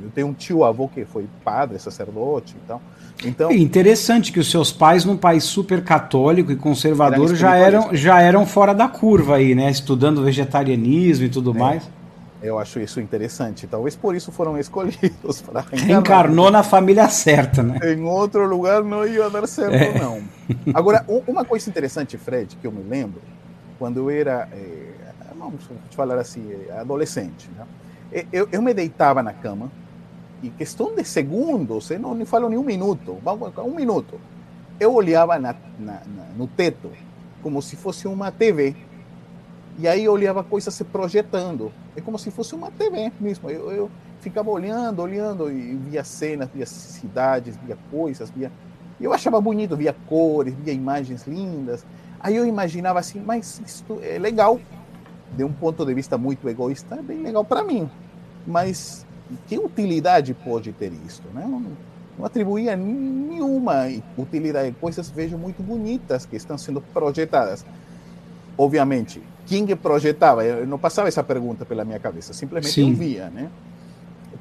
Eu 0.02 0.10
tenho 0.10 0.26
um 0.26 0.34
tio 0.34 0.64
avô 0.64 0.88
que 0.88 1.06
foi 1.06 1.28
padre, 1.44 1.78
sacerdote, 1.78 2.56
então. 2.66 2.82
Então, 3.24 3.52
é 3.52 3.56
interessante 3.56 4.32
que 4.32 4.40
os 4.40 4.50
seus 4.50 4.72
pais, 4.72 5.06
num 5.06 5.18
país 5.18 5.44
super 5.44 5.84
católico 5.84 6.52
e 6.52 6.56
conservador, 6.56 7.36
já 7.36 7.56
eram, 7.56 7.94
já 7.94 8.20
eram 8.20 8.44
fora 8.48 8.74
da 8.74 8.88
curva 8.88 9.36
aí, 9.36 9.54
né? 9.54 9.70
Estudando 9.70 10.24
vegetarianismo 10.24 11.26
e 11.28 11.30
tudo 11.30 11.52
é. 11.52 11.60
mais. 11.60 12.01
Eu 12.42 12.58
acho 12.58 12.80
isso 12.80 13.00
interessante. 13.00 13.68
Talvez 13.68 13.96
por 13.96 14.16
isso 14.16 14.32
foram 14.32 14.58
escolhidos 14.58 15.42
para 15.46 15.62
Reencarnou 15.62 16.50
na 16.50 16.64
família 16.64 17.08
certa, 17.08 17.62
né? 17.62 17.80
Em 17.94 18.04
outro 18.04 18.48
lugar 18.48 18.84
não 18.84 19.06
ia 19.06 19.30
dar 19.30 19.48
certo, 19.48 19.76
é. 19.76 20.00
não. 20.00 20.22
Agora, 20.74 21.06
uma 21.28 21.46
coisa 21.46 21.70
interessante, 21.70 22.18
Fred, 22.18 22.58
que 22.60 22.66
eu 22.66 22.72
me 22.72 22.84
lembro, 22.84 23.22
quando 23.78 23.98
eu 23.98 24.10
era, 24.10 24.50
é, 24.52 24.92
vamos 25.38 25.70
falar 25.92 26.18
assim, 26.18 26.52
eh, 26.52 26.72
adolescente, 26.80 27.50
né? 27.56 27.66
eu, 28.32 28.48
eu 28.52 28.62
me 28.62 28.74
deitava 28.74 29.24
na 29.24 29.34
cama 29.34 29.72
e 30.44 30.50
questão 30.50 30.94
de 30.94 31.04
segundos, 31.04 31.90
eu 31.90 32.00
não, 32.00 32.14
não 32.14 32.26
falo 32.26 32.50
nem 32.50 32.58
um 32.58 32.64
minuto, 32.64 33.18
um 33.64 33.76
minuto, 33.76 34.20
eu 34.80 34.94
olhava 34.94 35.38
na, 35.40 35.56
na, 35.80 35.94
na, 35.94 36.26
no 36.36 36.48
teto 36.48 36.92
como 37.42 37.62
se 37.62 37.76
fosse 37.76 38.08
uma 38.08 38.32
TV 38.32 38.76
e 39.82 39.88
aí 39.88 40.06
eu 40.06 40.14
olhava 40.14 40.44
coisas 40.44 40.72
se 40.76 40.84
projetando. 40.84 41.72
É 41.96 42.02
como 42.02 42.20
se 42.20 42.30
fosse 42.30 42.54
uma 42.54 42.70
TV 42.70 43.12
mesmo. 43.20 43.50
Eu, 43.50 43.72
eu 43.72 43.92
ficava 44.20 44.52
olhando, 44.52 45.02
olhando 45.02 45.52
e 45.52 45.76
via 45.76 46.04
cenas, 46.04 46.50
via 46.54 46.68
cidades, 46.68 47.58
via 47.58 47.76
coisas, 47.90 48.30
via. 48.30 48.52
Eu 49.00 49.12
achava 49.12 49.42
bonito, 49.42 49.76
via 49.76 49.96
cores, 50.08 50.54
via 50.54 50.72
imagens 50.72 51.26
lindas. 51.26 51.84
Aí 52.20 52.36
eu 52.36 52.46
imaginava 52.46 53.00
assim, 53.00 53.20
mas 53.20 53.60
isso 53.66 53.84
é 54.04 54.20
legal. 54.20 54.60
De 55.36 55.44
um 55.44 55.52
ponto 55.52 55.84
de 55.84 55.94
vista 55.96 56.16
muito 56.16 56.48
egoísta, 56.48 56.96
é 56.96 57.02
bem 57.02 57.24
legal 57.24 57.44
para 57.44 57.64
mim. 57.64 57.90
Mas 58.46 59.04
que 59.48 59.58
utilidade 59.58 60.36
pode 60.36 60.74
ter 60.74 60.94
isso? 61.08 61.24
Né? 61.34 61.44
Não, 61.50 61.66
não 62.20 62.26
atribuía 62.26 62.76
nenhuma 62.76 63.88
utilidade. 64.16 64.76
Coisas 64.80 65.10
vejo 65.10 65.40
muito 65.40 65.64
bonitas 65.64 66.24
que 66.24 66.36
estão 66.36 66.56
sendo 66.56 66.82
projetadas. 66.94 67.66
Obviamente, 68.56 69.24
quem 69.46 69.66
que 69.66 69.76
projetava? 69.76 70.44
Eu 70.46 70.68
não 70.68 70.78
passava 70.78 71.08
essa 71.08 71.24
pergunta 71.24 71.66
pela 71.66 71.84
minha 71.84 72.00
cabeça, 72.00 72.34
simplesmente 72.34 72.74
Sim. 72.74 72.92
eu 72.92 72.96
via, 72.96 73.30
né? 73.30 73.50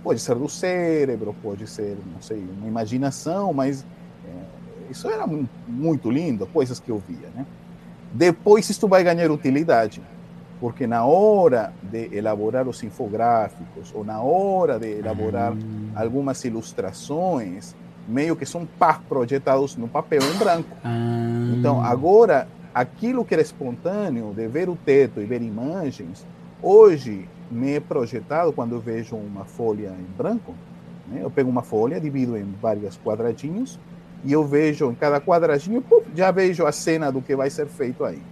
Pode 0.03 0.21
ser 0.21 0.35
do 0.35 0.49
cérebro, 0.49 1.35
pode 1.43 1.67
ser, 1.67 1.99
não 2.15 2.23
sei, 2.23 2.43
uma 2.59 2.67
imaginação, 2.67 3.53
mas 3.53 3.85
é, 4.25 4.91
isso 4.91 5.11
era 5.11 5.27
muito 5.69 6.11
lindo, 6.11 6.47
coisas 6.47 6.81
que 6.81 6.91
eu 6.91 7.03
via, 7.07 7.29
né? 7.35 7.45
Depois 8.13 8.69
isso 8.69 8.89
vai 8.89 9.05
ganhar 9.05 9.31
utilidade, 9.31 10.03
porque 10.59 10.87
na 10.87 11.05
hora 11.05 11.73
de 11.83 12.09
elaborar 12.15 12.67
os 12.67 12.83
infográficos 12.83 13.93
ou 13.95 14.05
na 14.05 14.21
hora 14.21 14.79
de 14.79 14.89
elaborar 14.89 15.53
ah. 15.53 16.03
algumas 16.03 16.43
ilustrações, 16.45 17.75
meio 18.09 18.35
que 18.35 18.45
são 18.45 18.67
projetados 19.09 19.77
no 19.77 19.87
papel 19.87 20.21
em 20.23 20.39
branco. 20.39 20.77
Ah. 20.83 21.55
Então 21.57 21.83
agora 21.83 22.49
aquilo 22.75 23.25
que 23.25 23.35
era 23.35 23.43
espontâneo, 23.43 24.33
de 24.35 24.47
ver 24.49 24.69
o 24.69 24.77
teto 24.77 25.21
e 25.21 25.25
ver 25.25 25.43
imagens, 25.43 26.27
hoje 26.63 27.29
me 27.51 27.73
é 27.73 27.81
projetado 27.81 28.53
quando 28.53 28.75
eu 28.75 28.81
vejo 28.81 29.17
uma 29.17 29.45
folha 29.45 29.95
em 29.99 30.17
branco. 30.17 30.55
Né? 31.09 31.21
Eu 31.23 31.31
pego 31.31 31.51
uma 31.51 31.63
folha, 31.63 32.01
divido 32.01 32.37
em 32.37 32.55
vários 32.61 32.97
quadradinhos 32.99 33.79
e 34.25 34.33
eu 34.33 34.45
vejo 34.45 34.91
em 34.91 34.95
cada 34.95 35.21
quadradinho, 35.21 35.81
puf, 35.81 36.07
já 36.15 36.31
vejo 36.31 36.67
a 36.67 36.73
cena 36.73 37.11
do 37.11 37.21
que 37.23 37.35
vai 37.35 37.51
ser 37.51 37.67
feito 37.67 38.05
aí. 38.05 38.23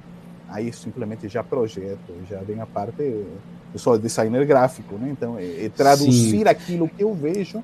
Aí 0.49 0.73
simplesmente 0.73 1.29
já 1.29 1.43
projeto, 1.43 2.15
já 2.29 2.39
vem 2.39 2.61
a 2.61 2.67
parte. 2.67 3.03
Eu 3.03 3.79
sou 3.79 3.99
designer 3.99 4.47
gráfico, 4.47 4.95
né? 4.97 5.09
então 5.11 5.39
é, 5.39 5.67
é 5.67 5.69
traduzir 5.69 6.39
Sim. 6.39 6.49
aquilo 6.49 6.89
que 6.89 7.03
eu 7.03 7.13
vejo 7.13 7.63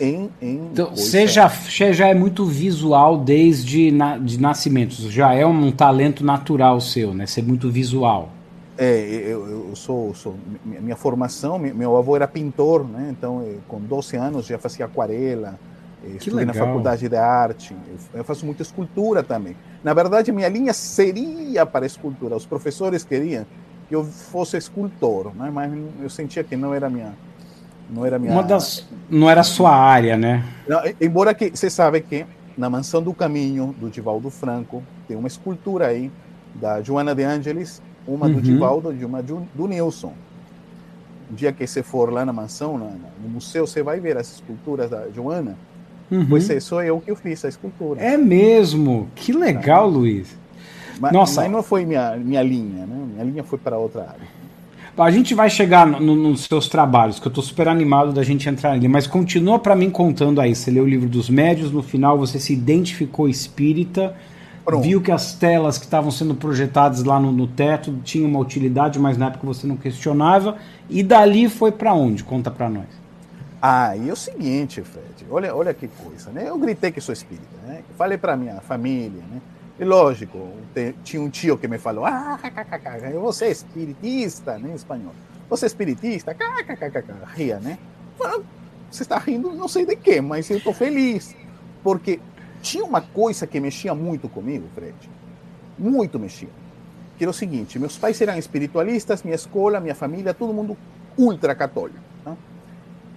em, 0.00 0.30
em 0.40 0.68
então, 0.72 0.90
você 0.90 1.26
já, 1.26 1.48
já 1.48 2.08
é 2.08 2.14
muito 2.14 2.44
visual 2.44 3.18
desde 3.18 3.90
na, 3.90 4.18
de 4.18 4.40
nascimento, 4.40 4.94
já 5.10 5.34
é 5.34 5.44
um 5.46 5.70
talento 5.70 6.24
natural 6.24 6.80
seu, 6.80 7.14
né? 7.14 7.26
Ser 7.26 7.42
muito 7.42 7.70
visual. 7.70 8.30
É, 8.76 8.98
eu, 9.26 9.68
eu 9.68 9.76
sou, 9.76 10.12
sou, 10.14 10.34
minha 10.64 10.96
formação, 10.96 11.58
meu 11.58 11.96
avô 11.96 12.16
era 12.16 12.26
pintor, 12.26 12.84
né? 12.84 13.08
Então, 13.10 13.42
eh, 13.46 13.56
com 13.68 13.80
12 13.80 14.16
anos 14.16 14.46
já 14.46 14.58
fazia 14.58 14.86
aquarela, 14.86 15.58
eh, 16.02 16.08
que 16.10 16.16
estudei 16.16 16.44
legal. 16.44 16.54
na 16.54 16.66
faculdade 16.66 17.08
de 17.08 17.16
arte, 17.16 17.76
eu 18.12 18.24
faço 18.24 18.44
muita 18.44 18.62
escultura 18.62 19.22
também. 19.22 19.56
Na 19.84 19.94
verdade, 19.94 20.32
minha 20.32 20.48
linha 20.48 20.72
seria 20.72 21.64
para 21.64 21.86
escultura, 21.86 22.34
os 22.34 22.46
professores 22.46 23.04
queriam 23.04 23.46
que 23.88 23.94
eu 23.94 24.04
fosse 24.04 24.56
escultor, 24.56 25.32
né? 25.34 25.50
mas 25.52 25.72
eu 26.02 26.10
sentia 26.10 26.42
que 26.42 26.56
não 26.56 26.74
era 26.74 26.88
minha 26.88 27.14
não 27.90 28.04
era 28.04 28.18
minha. 28.18 28.32
Uma 28.32 28.42
das, 28.42 28.86
não 29.08 29.28
era 29.28 29.42
sua 29.42 29.74
área, 29.74 30.16
né? 30.16 30.44
Não, 30.68 30.80
embora 31.00 31.34
que 31.34 31.50
você 31.50 31.68
sabe 31.68 32.00
que 32.00 32.26
na 32.56 32.70
Mansão 32.70 33.02
do 33.02 33.12
Caminho 33.12 33.74
do 33.78 33.90
Divaldo 33.90 34.30
Franco 34.30 34.82
tem 35.06 35.16
uma 35.16 35.28
escultura 35.28 35.88
aí 35.88 36.10
da 36.54 36.82
Joana 36.82 37.14
de 37.14 37.22
Angelis, 37.22 37.82
uma 38.06 38.26
uhum. 38.26 38.34
do 38.34 38.42
Divaldo 38.42 38.92
e 38.92 39.04
uma 39.04 39.22
do, 39.22 39.46
Nilson. 39.66 40.12
Um 41.30 41.34
dia 41.34 41.52
que 41.52 41.66
você 41.66 41.82
for 41.82 42.12
lá 42.12 42.24
na 42.24 42.32
mansão, 42.32 42.78
na, 42.78 42.86
no 42.86 43.28
museu, 43.28 43.66
você 43.66 43.82
vai 43.82 43.98
ver 43.98 44.16
as 44.16 44.34
esculturas 44.34 44.90
da 44.90 45.08
Joana. 45.10 45.56
Uhum. 46.10 46.26
Pois 46.28 46.48
é, 46.50 46.60
sou 46.60 46.82
eu 46.82 47.00
que 47.00 47.14
fiz 47.16 47.44
a 47.44 47.48
escultura. 47.48 48.00
É 48.00 48.16
mesmo? 48.16 49.08
Que 49.14 49.32
legal, 49.32 49.90
tá. 49.90 49.98
Luiz. 49.98 50.36
Mas, 51.00 51.12
Nossa. 51.12 51.40
mas 51.40 51.50
não 51.50 51.62
foi 51.62 51.84
minha, 51.84 52.16
minha 52.16 52.42
linha, 52.42 52.86
né? 52.86 53.06
Minha 53.12 53.24
linha 53.24 53.44
foi 53.44 53.58
para 53.58 53.76
outra 53.78 54.02
área. 54.02 54.43
A 54.96 55.10
gente 55.10 55.34
vai 55.34 55.50
chegar 55.50 55.84
no, 55.84 55.98
no, 55.98 56.14
nos 56.14 56.44
seus 56.44 56.68
trabalhos, 56.68 57.18
que 57.18 57.26
eu 57.26 57.28
estou 57.28 57.42
super 57.42 57.66
animado 57.66 58.12
da 58.12 58.22
gente 58.22 58.48
entrar 58.48 58.70
ali, 58.70 58.86
mas 58.86 59.08
continua 59.08 59.58
para 59.58 59.74
mim 59.74 59.90
contando 59.90 60.40
aí. 60.40 60.54
Você 60.54 60.70
leu 60.70 60.84
o 60.84 60.86
livro 60.86 61.08
dos 61.08 61.28
médios, 61.28 61.72
no 61.72 61.82
final 61.82 62.16
você 62.16 62.38
se 62.38 62.52
identificou 62.52 63.28
espírita, 63.28 64.14
Pronto. 64.64 64.84
viu 64.84 65.00
que 65.00 65.10
as 65.10 65.34
telas 65.34 65.78
que 65.78 65.84
estavam 65.84 66.12
sendo 66.12 66.36
projetadas 66.36 67.02
lá 67.02 67.18
no, 67.18 67.32
no, 67.32 67.48
teto 67.48 67.92
tinham 68.04 68.28
uma 68.28 68.38
utilidade, 68.38 68.96
mas 69.00 69.18
na 69.18 69.26
época 69.26 69.44
você 69.44 69.66
não 69.66 69.76
questionava, 69.76 70.58
e 70.88 71.02
dali 71.02 71.48
foi 71.48 71.72
para 71.72 71.92
onde? 71.92 72.22
Conta 72.22 72.48
para 72.48 72.70
nós. 72.70 72.86
Ah, 73.60 73.96
e 73.96 74.08
é 74.08 74.12
o 74.12 74.16
seguinte, 74.16 74.80
Fred, 74.82 75.26
olha, 75.28 75.56
olha 75.56 75.74
que 75.74 75.88
coisa, 75.88 76.30
né? 76.30 76.48
Eu 76.48 76.56
gritei 76.56 76.92
que 76.92 77.00
sou 77.00 77.12
espírita, 77.12 77.48
né? 77.66 77.82
Falei 77.98 78.16
para 78.16 78.36
minha 78.36 78.60
família, 78.60 79.22
né? 79.28 79.40
E 79.78 79.84
lógico, 79.84 80.52
tinha 81.02 81.20
um 81.20 81.28
tio 81.28 81.58
que 81.58 81.66
me 81.66 81.78
falou: 81.78 82.04
Ah, 82.04 82.38
você 83.20 83.46
é 83.46 83.50
espiritista, 83.50 84.58
né, 84.58 84.70
em 84.70 84.74
espanhol. 84.74 85.12
Você 85.50 85.66
é 85.66 85.68
espiritista? 85.68 86.36
Ria, 87.34 87.58
né? 87.58 87.78
Você 88.90 89.02
está 89.02 89.18
rindo, 89.18 89.52
não 89.52 89.66
sei 89.66 89.84
de 89.84 89.96
quê, 89.96 90.20
mas 90.20 90.48
eu 90.48 90.58
estou 90.58 90.72
feliz. 90.72 91.34
Porque 91.82 92.20
tinha 92.62 92.84
uma 92.84 93.00
coisa 93.00 93.46
que 93.46 93.58
mexia 93.58 93.94
muito 93.94 94.28
comigo, 94.28 94.68
Fred. 94.74 94.94
Muito 95.76 96.18
mexia. 96.18 96.48
Que 97.18 97.24
era 97.24 97.30
o 97.30 97.34
seguinte: 97.34 97.78
meus 97.78 97.98
pais 97.98 98.20
eram 98.20 98.38
espiritualistas, 98.38 99.24
minha 99.24 99.34
escola, 99.34 99.80
minha 99.80 99.94
família, 99.94 100.32
todo 100.32 100.54
mundo 100.54 100.76
ultra 101.18 101.54
católico. 101.54 101.98
Né? 102.24 102.36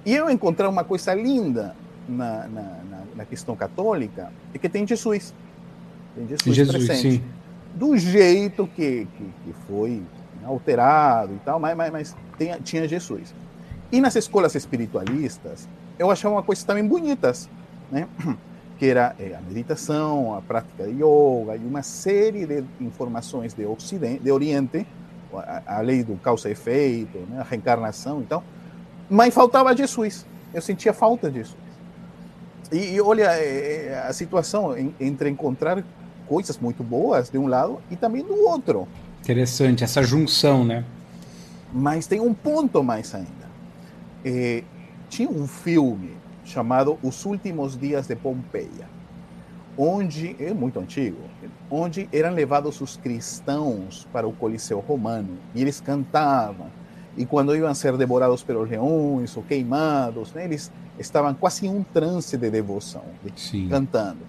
E 0.05 0.15
eu 0.15 0.29
encontrei 0.29 0.67
uma 0.67 0.83
coisa 0.83 1.13
linda 1.13 1.75
na, 2.09 2.47
na, 2.47 2.79
na 3.15 3.25
questão 3.25 3.55
católica, 3.55 4.31
é 4.53 4.57
que 4.57 4.67
tem 4.67 4.85
Jesus. 4.87 5.33
Tem 6.17 6.27
Jesus, 6.27 6.55
Jesus 6.55 6.85
presente. 6.85 7.17
Sim. 7.17 7.23
Do 7.75 7.95
jeito 7.95 8.65
que, 8.67 9.07
que, 9.15 9.23
que, 9.43 9.53
foi 9.67 10.01
alterado 10.43 11.35
e 11.35 11.39
tal, 11.45 11.59
mas, 11.59 11.77
mas, 11.77 11.91
mas 11.91 12.15
tem, 12.37 12.51
tinha 12.61 12.87
Jesus. 12.87 13.35
E 13.91 14.01
nas 14.01 14.15
escolas 14.15 14.55
espiritualistas, 14.55 15.69
eu 15.99 16.09
achava 16.09 16.33
uma 16.33 16.43
coisa 16.43 16.65
também 16.65 16.85
bonitas, 16.85 17.47
né? 17.91 18.07
que 18.79 18.85
era 18.85 19.15
é, 19.19 19.35
a 19.35 19.41
meditação, 19.41 20.35
a 20.35 20.41
prática 20.41 20.85
de 20.85 20.93
yoga 20.93 21.55
e 21.55 21.65
uma 21.65 21.81
série 21.83 22.45
de 22.45 22.63
informações 22.79 23.53
de 23.53 23.65
Ocidente, 23.65 24.23
de 24.23 24.31
Oriente, 24.31 24.85
a, 25.33 25.77
a 25.77 25.81
lei 25.81 26.03
do 26.03 26.15
causa 26.17 26.49
e 26.49 26.51
efeito, 26.51 27.17
né? 27.29 27.39
a 27.39 27.43
reencarnação 27.43 28.21
e 28.21 28.25
tal, 28.25 28.43
mas 29.09 29.33
faltava 29.33 29.75
Jesus. 29.75 30.25
Eu 30.53 30.61
sentia 30.61 30.93
falta 30.93 31.29
disso. 31.29 31.55
E, 32.71 32.95
e 32.95 33.01
olha, 33.01 33.29
a 34.07 34.13
situação 34.13 34.75
entre 34.99 35.29
encontrar 35.29 35.83
coisas 36.27 36.57
muito 36.57 36.83
boas 36.83 37.29
de 37.29 37.37
um 37.37 37.47
lado 37.47 37.79
e 37.89 37.95
também 37.95 38.23
do 38.23 38.35
outro. 38.47 38.87
Interessante, 39.21 39.83
essa 39.83 40.03
junção, 40.03 40.63
né? 40.63 40.83
Mas 41.73 42.07
tem 42.07 42.19
um 42.19 42.33
ponto 42.33 42.83
mais 42.83 43.13
ainda. 43.13 43.47
É, 44.23 44.63
tinha 45.09 45.29
um 45.29 45.47
filme 45.47 46.15
chamado 46.45 46.97
Os 47.03 47.25
Últimos 47.25 47.77
Dias 47.77 48.07
de 48.07 48.15
Pompeia, 48.15 48.87
onde 49.77 50.35
é 50.39 50.53
muito 50.53 50.79
antigo, 50.79 51.17
onde 51.69 52.07
eram 52.11 52.33
levados 52.33 52.79
os 52.81 52.97
cristãos 52.97 54.07
para 54.11 54.27
o 54.27 54.33
Coliseu 54.33 54.79
Romano 54.79 55.37
e 55.53 55.61
eles 55.61 55.81
cantavam. 55.81 56.67
E 57.17 57.25
quando 57.25 57.55
iam 57.55 57.73
ser 57.73 57.97
devorados 57.97 58.43
pelos 58.43 58.69
leões 58.69 59.35
ou 59.35 59.43
queimados, 59.43 60.31
né, 60.33 60.45
eles 60.45 60.71
estavam 60.99 61.33
quase 61.33 61.65
em 61.65 61.69
um 61.69 61.83
transe 61.83 62.37
de 62.37 62.49
devoção, 62.49 63.03
de, 63.23 63.67
cantando. 63.67 64.19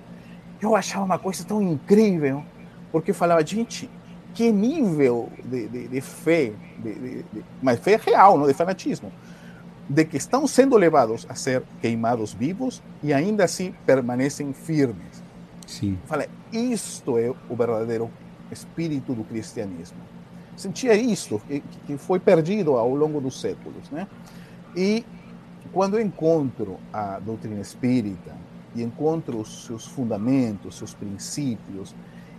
Eu 0.60 0.74
achava 0.74 1.04
uma 1.04 1.18
coisa 1.18 1.44
tão 1.44 1.62
incrível, 1.62 2.44
porque 2.90 3.10
eu 3.10 3.14
falava, 3.14 3.44
gente, 3.44 3.88
que 4.34 4.50
nível 4.52 5.30
de, 5.44 5.68
de, 5.68 5.88
de 5.88 6.00
fé, 6.00 6.52
de, 6.78 7.24
mas 7.62 7.78
fé 7.80 7.96
real, 7.96 8.38
não 8.38 8.46
de 8.46 8.54
fanatismo, 8.54 9.12
de 9.88 10.04
que 10.04 10.16
estão 10.16 10.46
sendo 10.46 10.76
levados 10.76 11.26
a 11.28 11.34
ser 11.34 11.62
queimados 11.80 12.32
vivos 12.32 12.82
e 13.02 13.12
ainda 13.12 13.44
assim 13.44 13.74
permanecem 13.86 14.52
firmes. 14.52 15.22
Sim. 15.66 15.98
Falei, 16.06 16.28
isto 16.52 17.18
é 17.18 17.32
o 17.48 17.56
verdadeiro 17.56 18.10
espírito 18.50 19.14
do 19.14 19.24
cristianismo. 19.24 19.98
Sentia 20.56 20.94
isto, 20.94 21.40
que, 21.46 21.60
que 21.86 21.96
foi 21.96 22.18
perdido 22.18 22.76
ao 22.76 22.94
longo 22.94 23.20
dos 23.20 23.40
séculos, 23.40 23.90
né? 23.90 24.06
E 24.76 25.04
quando 25.72 25.98
eu 25.98 26.04
encontro 26.04 26.78
a 26.92 27.18
doutrina 27.18 27.60
espírita 27.60 28.34
e 28.78 28.82
encontro 28.82 29.40
os 29.40 29.66
seus 29.66 29.86
fundamentos, 29.86 30.76
seus 30.76 30.94
princípios, 30.94 31.94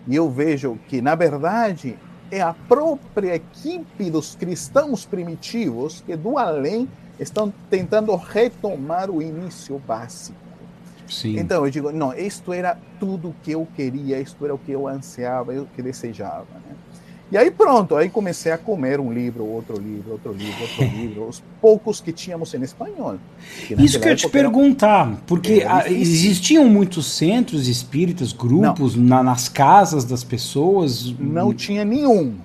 e 0.08 0.15
eu 0.15 0.29
vejo 0.29 0.77
que, 0.88 1.01
na 1.01 1.15
verdade, 1.15 1.98
é 2.31 2.41
a 2.41 2.53
própria 2.53 3.36
equipe 3.36 4.10
dos 4.10 4.36
cristãos 4.36 5.06
primitivos 5.06 6.02
que, 6.06 6.15
do 6.15 6.38
além, 6.38 6.88
estão 7.19 7.54
tentando 7.69 8.15
retomar 8.15 9.10
o 9.10 9.21
início 9.21 9.80
básico. 9.80 10.38
Sim. 11.08 11.39
Então 11.39 11.65
eu 11.65 11.71
digo, 11.71 11.91
não, 11.91 12.13
isto 12.13 12.54
era 12.54 12.78
tudo 12.99 13.36
que 13.43 13.52
eu 13.52 13.67
queria, 13.75 14.19
isto 14.19 14.43
era 14.45 14.54
o 14.54 14.60
que 14.60 14.71
eu 14.71 14.88
ansiava, 14.88 15.54
o 15.54 15.65
que 15.65 15.82
desejava. 15.82 16.45
Né? 16.54 16.75
E 17.32 17.38
aí 17.38 17.52
pronto, 17.52 17.96
aí 17.96 18.10
comecei 18.10 18.52
a 18.52 18.58
comer 18.58 19.00
um 19.00 19.13
livro, 19.13 19.46
outro 19.46 19.80
livro, 19.80 20.13
outro 20.13 20.34
livro, 20.34 20.62
outro 20.62 20.84
livro, 20.98 21.28
os 21.28 21.44
poucos 21.62 22.02
que 22.02 22.12
tínhamos 22.12 22.54
em 22.56 22.63
espanhol. 22.63 23.18
Que 23.68 23.76
Isso 23.76 24.00
que 24.00 24.10
eu 24.10 24.15
te 24.15 24.28
perguntar, 24.28 25.22
porque 25.28 25.63
existiam 25.88 26.68
muitos 26.68 27.06
centros 27.06 27.68
espíritas, 27.68 28.34
grupos 28.34 28.96
na, 28.96 29.22
nas 29.22 29.48
casas 29.48 30.04
das 30.04 30.24
pessoas? 30.24 31.13
Não 31.20 31.54
tinha 31.54 31.86
nenhum, 31.86 32.36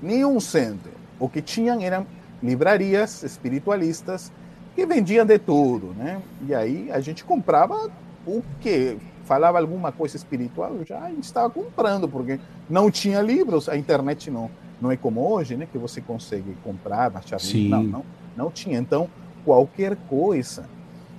nenhum 0.00 0.40
centro. 0.40 0.92
O 1.18 1.28
que 1.28 1.42
tinham 1.42 1.80
eram 1.80 2.06
livrarias 2.42 3.22
espiritualistas 3.22 4.32
que 4.74 4.86
vendiam 4.86 5.24
de 5.26 5.38
tudo, 5.38 5.94
né? 5.96 6.20
E 6.46 6.54
aí 6.54 6.90
a 6.90 7.00
gente 7.00 7.24
comprava 7.24 7.90
o 8.26 8.42
que 8.60 8.96
falava 9.26 9.58
alguma 9.58 9.92
coisa 9.92 10.16
espiritual, 10.16 10.72
já 10.84 11.10
estava 11.10 11.50
comprando, 11.50 12.08
porque 12.08 12.38
não 12.70 12.90
tinha 12.90 13.20
livros, 13.20 13.68
a 13.68 13.76
internet 13.76 14.30
não, 14.30 14.48
não 14.80 14.90
é 14.90 14.96
como 14.96 15.20
hoje, 15.20 15.56
né, 15.56 15.66
que 15.70 15.76
você 15.76 16.00
consegue 16.00 16.56
comprar, 16.62 17.10
baixar 17.10 17.40
livros, 17.40 17.68
não, 17.68 17.82
não, 17.82 18.04
não 18.36 18.50
tinha. 18.50 18.78
Então, 18.78 19.10
qualquer 19.44 19.96
coisa. 20.08 20.64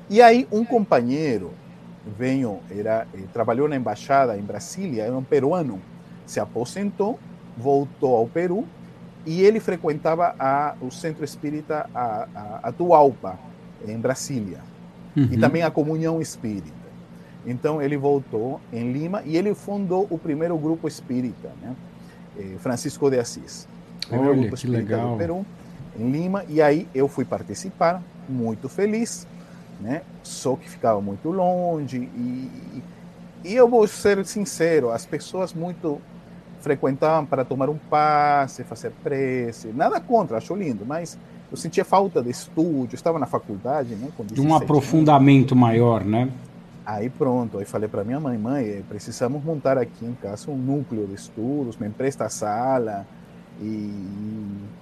E 0.10 0.22
aí 0.22 0.48
um 0.52 0.64
companheiro 0.64 1.52
veio, 2.18 2.60
era, 2.72 3.06
eh, 3.14 3.24
trabalhou 3.34 3.68
na 3.68 3.76
embaixada 3.76 4.38
em 4.38 4.42
Brasília, 4.42 5.04
era 5.04 5.16
um 5.16 5.24
peruano, 5.24 5.82
se 6.26 6.40
aposentou, 6.40 7.20
voltou 7.58 8.16
ao 8.16 8.26
Peru 8.26 8.66
e 9.26 9.42
ele 9.42 9.60
frequentava 9.60 10.34
a, 10.40 10.76
o 10.80 10.90
centro 10.90 11.26
espírita 11.26 11.90
a, 11.94 12.28
a, 12.34 12.60
a 12.64 12.72
Tualpa, 12.72 13.38
em 13.86 13.98
Brasília, 13.98 14.60
uhum. 15.16 15.28
e 15.30 15.38
também 15.38 15.62
a 15.64 15.70
Comunhão 15.70 16.22
Espírita. 16.22 16.77
Então 17.48 17.82
ele 17.82 17.96
voltou 17.96 18.60
em 18.74 18.92
Lima 18.92 19.24
e 19.26 19.38
ele 19.38 19.56
fundou 19.56 20.06
o 20.10 20.20
primeiro 20.20 20.58
grupo 20.58 20.86
espírita, 20.86 21.50
né? 21.62 21.74
Eh, 22.38 22.58
Francisco 22.60 23.10
de 23.10 23.18
Assis. 23.18 23.66
Primeiro 24.06 24.32
Olha, 24.32 24.42
grupo 24.42 24.56
espírita 24.56 24.80
legal. 24.80 25.12
do 25.12 25.18
Peru, 25.18 25.46
em 25.98 26.12
Lima. 26.12 26.44
E 26.50 26.62
aí 26.62 26.88
eu 26.94 27.08
fui 27.08 27.24
participar, 27.24 28.04
muito 28.28 28.68
feliz, 28.68 29.26
né? 29.80 30.02
Só 30.22 30.58
que 30.58 30.70
ficava 30.70 31.00
muito 31.00 31.32
longe 31.32 31.98
e, 31.98 32.84
e 33.46 33.56
eu 33.56 33.70
vou 33.70 33.88
ser 33.88 34.26
sincero, 34.26 34.92
as 34.92 35.06
pessoas 35.06 35.54
muito 35.54 36.02
frequentavam 36.60 37.26
para 37.26 37.46
tomar 37.46 37.70
um 37.70 37.78
passe, 37.78 38.66
fazer 38.66 38.92
prece, 39.02 39.70
nada 39.70 40.02
contra, 40.02 40.36
acho 40.36 40.54
lindo, 40.54 40.86
mas 40.86 41.18
eu 41.50 41.56
sentia 41.56 41.86
falta 41.86 42.22
de 42.22 42.30
estúdio, 42.30 42.96
estava 42.96 43.18
na 43.18 43.26
faculdade, 43.26 43.96
né? 43.96 44.10
De 44.34 44.42
um 44.42 44.54
aprofundamento 44.54 45.56
maior, 45.56 46.04
né? 46.04 46.30
Aí 46.88 47.10
pronto, 47.10 47.60
aí 47.60 47.66
falei 47.66 47.90
para 47.90 48.02
minha 48.06 48.18
mãe, 48.18 48.38
mãe, 48.38 48.82
precisamos 48.88 49.44
montar 49.44 49.78
aqui 49.78 50.06
em 50.06 50.14
casa 50.14 50.50
um 50.50 50.56
núcleo 50.56 51.06
de 51.06 51.16
estudos, 51.16 51.76
me 51.76 51.86
empresta 51.86 52.24
a 52.24 52.30
sala. 52.30 53.06
E 53.62 53.92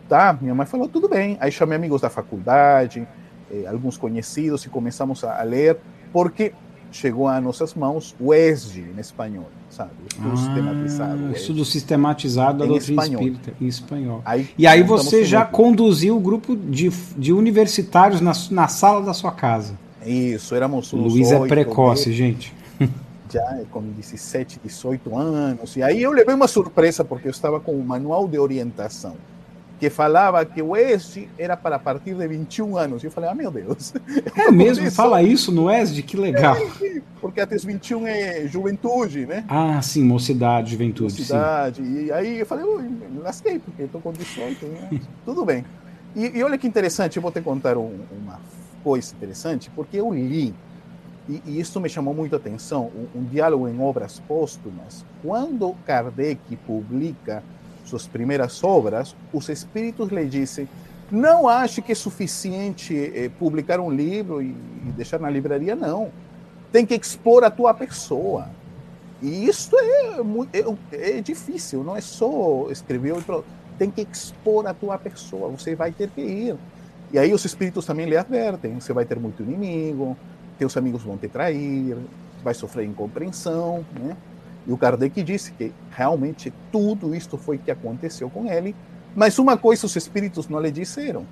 tá, 0.08 0.38
minha 0.40 0.54
mãe 0.54 0.68
falou, 0.68 0.88
tudo 0.88 1.10
bem. 1.10 1.36
Aí 1.40 1.52
chamei 1.52 1.76
amigos 1.76 2.02
da 2.02 2.10
faculdade, 2.12 3.08
eh, 3.52 3.66
alguns 3.66 3.98
conhecidos 3.98 4.64
e 4.66 4.70
começamos 4.70 5.24
a, 5.24 5.42
ler, 5.42 5.80
porque 6.14 6.54
chegou 6.92 7.28
a 7.28 7.42
nossas 7.42 7.74
mãos 7.74 8.16
o 8.20 8.36
ESG 8.36 8.82
em 8.96 9.00
espanhol, 9.00 9.50
sabe? 9.72 9.90
Estudo 10.08 10.32
ah, 10.32 10.38
sistematizado. 10.38 11.32
Estudo 11.32 11.66
sistematizado 11.66 12.58
da 12.60 12.66
doutrina 12.68 13.02
espanhol. 13.02 13.24
espírita 13.24 13.54
em 13.60 13.66
espanhol. 13.66 14.22
Aí, 14.24 14.48
e 14.56 14.68
aí 14.68 14.84
você 14.84 15.24
já 15.24 15.44
conduziu 15.44 16.16
o 16.16 16.20
grupo 16.20 16.56
de, 16.56 16.88
de 17.18 17.34
universitários 17.34 18.22
na, 18.22 18.34
na 18.52 18.68
sala 18.68 19.04
da 19.04 19.14
sua 19.16 19.32
casa. 19.32 19.85
Isso, 20.06 20.56
éramos 20.56 20.94
uns 20.94 21.14
Luiz 21.14 21.32
é 21.32 21.40
precoce, 21.48 22.14
gente. 22.14 22.54
Já 23.32 23.62
com 23.72 23.82
17, 23.82 24.60
18 24.64 25.18
anos. 25.18 25.76
E 25.76 25.84
aí 25.84 26.02
eu 26.02 26.12
levei 26.12 26.36
uma 26.36 26.48
surpresa, 26.48 27.04
porque 27.04 27.28
eu 27.28 27.32
estava 27.32 27.60
com 27.60 27.74
um 27.74 27.84
manual 27.84 28.28
de 28.28 28.38
orientação 28.38 29.16
que 29.80 29.90
falava 29.90 30.44
que 30.46 30.62
o 30.62 30.76
ESG 30.76 31.28
era 31.38 31.58
para 31.58 31.78
partir 31.78 32.14
de 32.14 32.28
21 32.28 32.78
anos. 32.78 33.04
E 33.04 33.08
eu 33.08 33.12
falei, 33.12 33.30
ah, 33.30 33.36
meu 33.36 33.52
Deus. 33.52 33.94
É 34.36 34.52
mesmo? 34.52 34.90
Fala 34.92 35.24
isso 35.24 35.52
no 35.52 35.72
ESG? 35.72 36.04
Que 36.04 36.18
legal. 36.18 36.56
É, 36.56 37.02
porque 37.20 37.42
até 37.42 37.56
os 37.56 37.64
21 37.64 38.08
é 38.08 38.48
juventude, 38.48 39.26
né? 39.26 39.44
Ah, 39.48 39.82
sim, 39.82 40.04
mocidade, 40.04 40.72
juventude. 40.72 41.20
Mocidade. 41.20 41.84
Sim. 41.84 42.06
E 42.06 42.12
aí 42.12 42.40
eu 42.40 42.46
falei, 42.46 42.66
me 42.66 43.20
lasquei, 43.20 43.60
porque 43.60 43.84
estou 43.84 44.02
com 44.02 44.12
18. 44.12 44.66
Né? 44.66 45.02
Tudo 45.26 45.44
bem. 45.44 45.66
E, 46.16 46.38
e, 46.38 46.44
olha 46.44 46.58
que 46.58 46.68
interessante, 46.68 47.18
eu 47.18 47.22
vou 47.22 47.32
te 47.32 47.42
contar 47.42 47.78
um, 47.78 48.00
uma 48.12 48.40
coisa 48.86 49.16
interessante, 49.16 49.72
porque 49.76 49.98
eu 49.98 50.14
li, 50.14 50.54
e, 51.28 51.42
e 51.44 51.60
isso 51.60 51.82
me 51.82 51.90
chamou 51.90 52.14
muito 52.14 52.36
a 52.36 52.38
atenção, 52.38 52.92
um, 52.96 53.20
um 53.20 53.24
diálogo 53.24 53.68
em 53.68 53.82
obras 53.82 54.22
póstumas. 54.28 55.04
Quando 55.24 55.76
Kardec 55.88 56.56
publica 56.68 57.44
suas 57.84 58.08
primeiras 58.08 58.64
obras, 58.64 59.16
os 59.34 59.50
espíritos 59.50 60.10
lhe 60.10 60.26
dizem: 60.26 60.70
não 61.12 61.50
ache 61.50 61.82
que 61.82 61.94
é 61.94 61.96
suficiente 61.96 62.96
eh, 62.96 63.32
publicar 63.40 63.80
um 63.80 63.90
livro 63.90 64.40
e, 64.40 64.50
e, 64.50 64.92
deixar 64.96 65.20
na 65.20 65.32
livraria, 65.32 65.76
não. 65.76 66.12
Tem 66.72 66.86
que 66.86 66.94
expor 66.94 67.44
a 67.44 67.50
tua 67.50 67.74
pessoa. 67.74 68.50
E 69.20 69.48
isso 69.48 69.76
é, 69.80 70.20
é, 70.92 71.18
é 71.18 71.22
difícil, 71.22 71.84
não 71.84 71.96
é 71.96 72.02
só 72.02 72.68
escrever, 72.70 73.16
tem 73.80 73.90
que 73.90 74.02
expor 74.02 74.68
a 74.68 74.74
tua 74.74 74.98
pessoa, 75.00 75.50
você 75.50 75.74
vai 75.74 75.92
ter 75.92 76.10
que 76.10 76.22
ir. 76.22 76.56
E 77.12 77.20
aí 77.20 77.34
os 77.34 77.46
espíritos 77.46 77.86
também 77.86 78.06
lhe 78.06 78.18
advertem: 78.18 78.80
você 78.80 78.94
vai 78.94 79.06
ter 79.06 79.20
muito 79.20 79.44
inimigo, 79.44 80.18
teus 80.58 80.76
amigos 80.78 81.04
vão 81.04 81.18
te 81.18 81.28
trair, 81.28 81.98
vai 82.44 82.54
sofrer 82.54 82.86
incompreensão, 82.86 83.86
né? 84.00 84.16
E 84.68 84.72
o 84.72 84.78
Kardec 84.78 85.22
disse 85.22 85.52
que 85.52 85.72
realmente 85.92 86.52
tudo 86.72 87.14
isto 87.14 87.38
foi 87.38 87.58
que 87.58 87.70
aconteceu 87.70 88.30
com 88.30 88.52
ele, 88.52 88.76
mas 89.16 89.38
uma 89.38 89.58
coisa 89.58 89.86
os 89.86 89.96
espíritos 89.96 90.48
não 90.48 90.60
lhe 90.60 90.72
disseram, 90.72 91.26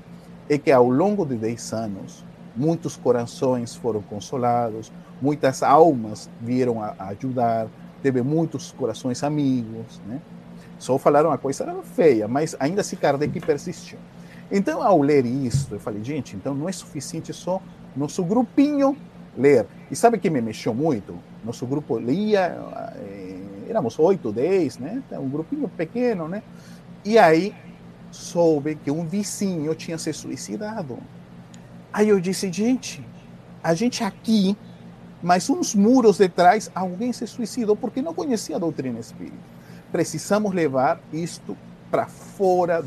é 0.48 0.58
que 0.58 0.72
ao 0.72 0.88
longo 0.88 1.26
de 1.26 1.36
10 1.36 1.74
anos, 1.74 2.24
muitos 2.56 2.96
corações 2.96 3.76
foram 3.76 4.02
consolados, 4.02 4.92
muitas 5.22 5.64
almas 5.64 6.30
vieram 6.40 6.82
a, 6.84 6.94
ajudar, 7.10 7.68
teve 8.04 8.22
muitos 8.22 8.72
corações 8.72 9.24
amigos, 9.24 10.00
né? 10.08 10.22
Só 10.78 10.98
falaram 10.98 11.30
uma 11.30 11.38
coisa 11.38 11.66
feia, 11.96 12.28
mas 12.28 12.56
ainda 12.60 12.82
assim 12.82 12.96
Kardec 12.96 13.40
persistiu. 13.40 13.98
Então, 14.56 14.84
ao 14.84 15.02
ler 15.02 15.26
isso, 15.26 15.74
eu 15.74 15.80
falei, 15.80 16.04
gente, 16.04 16.36
então 16.36 16.54
não 16.54 16.70
é 16.70 16.72
suficiente 16.72 17.34
só 17.34 17.60
nosso 17.96 18.24
grupinho 18.24 18.96
ler. 19.36 19.66
E 19.90 19.96
sabe 19.96 20.20
que 20.20 20.30
me 20.30 20.40
mexeu 20.42 20.76
muito? 20.76 21.18
Nosso 21.44 21.66
grupo 21.66 21.98
lia, 21.98 22.56
eh, 22.96 23.40
éramos 23.68 23.98
oito, 23.98 24.32
dez, 24.32 24.78
né? 24.78 25.02
Um 25.14 25.28
grupinho 25.28 25.68
pequeno, 25.68 26.28
né? 26.28 26.44
E 27.04 27.18
aí 27.18 27.56
soube 28.12 28.76
que 28.76 28.92
um 28.92 29.08
vizinho 29.08 29.74
tinha 29.74 29.98
se 29.98 30.14
suicidado. 30.14 31.00
Aí 31.92 32.10
eu 32.10 32.20
disse, 32.20 32.52
gente, 32.52 33.04
a 33.64 33.74
gente 33.74 34.04
aqui 34.04 34.56
mas 35.24 35.50
uns 35.50 35.74
muros 35.74 36.18
de 36.18 36.28
trás, 36.28 36.70
alguém 36.76 37.14
se 37.14 37.26
suicidou 37.26 37.78
porque 37.78 38.02
não 38.02 38.14
conhecia 38.14 38.58
a 38.58 38.60
doutrina 38.60 39.00
espírita. 39.00 39.38
Precisamos 39.90 40.54
levar 40.54 41.00
isto 41.14 41.58
para 41.90 42.06
fora 42.08 42.84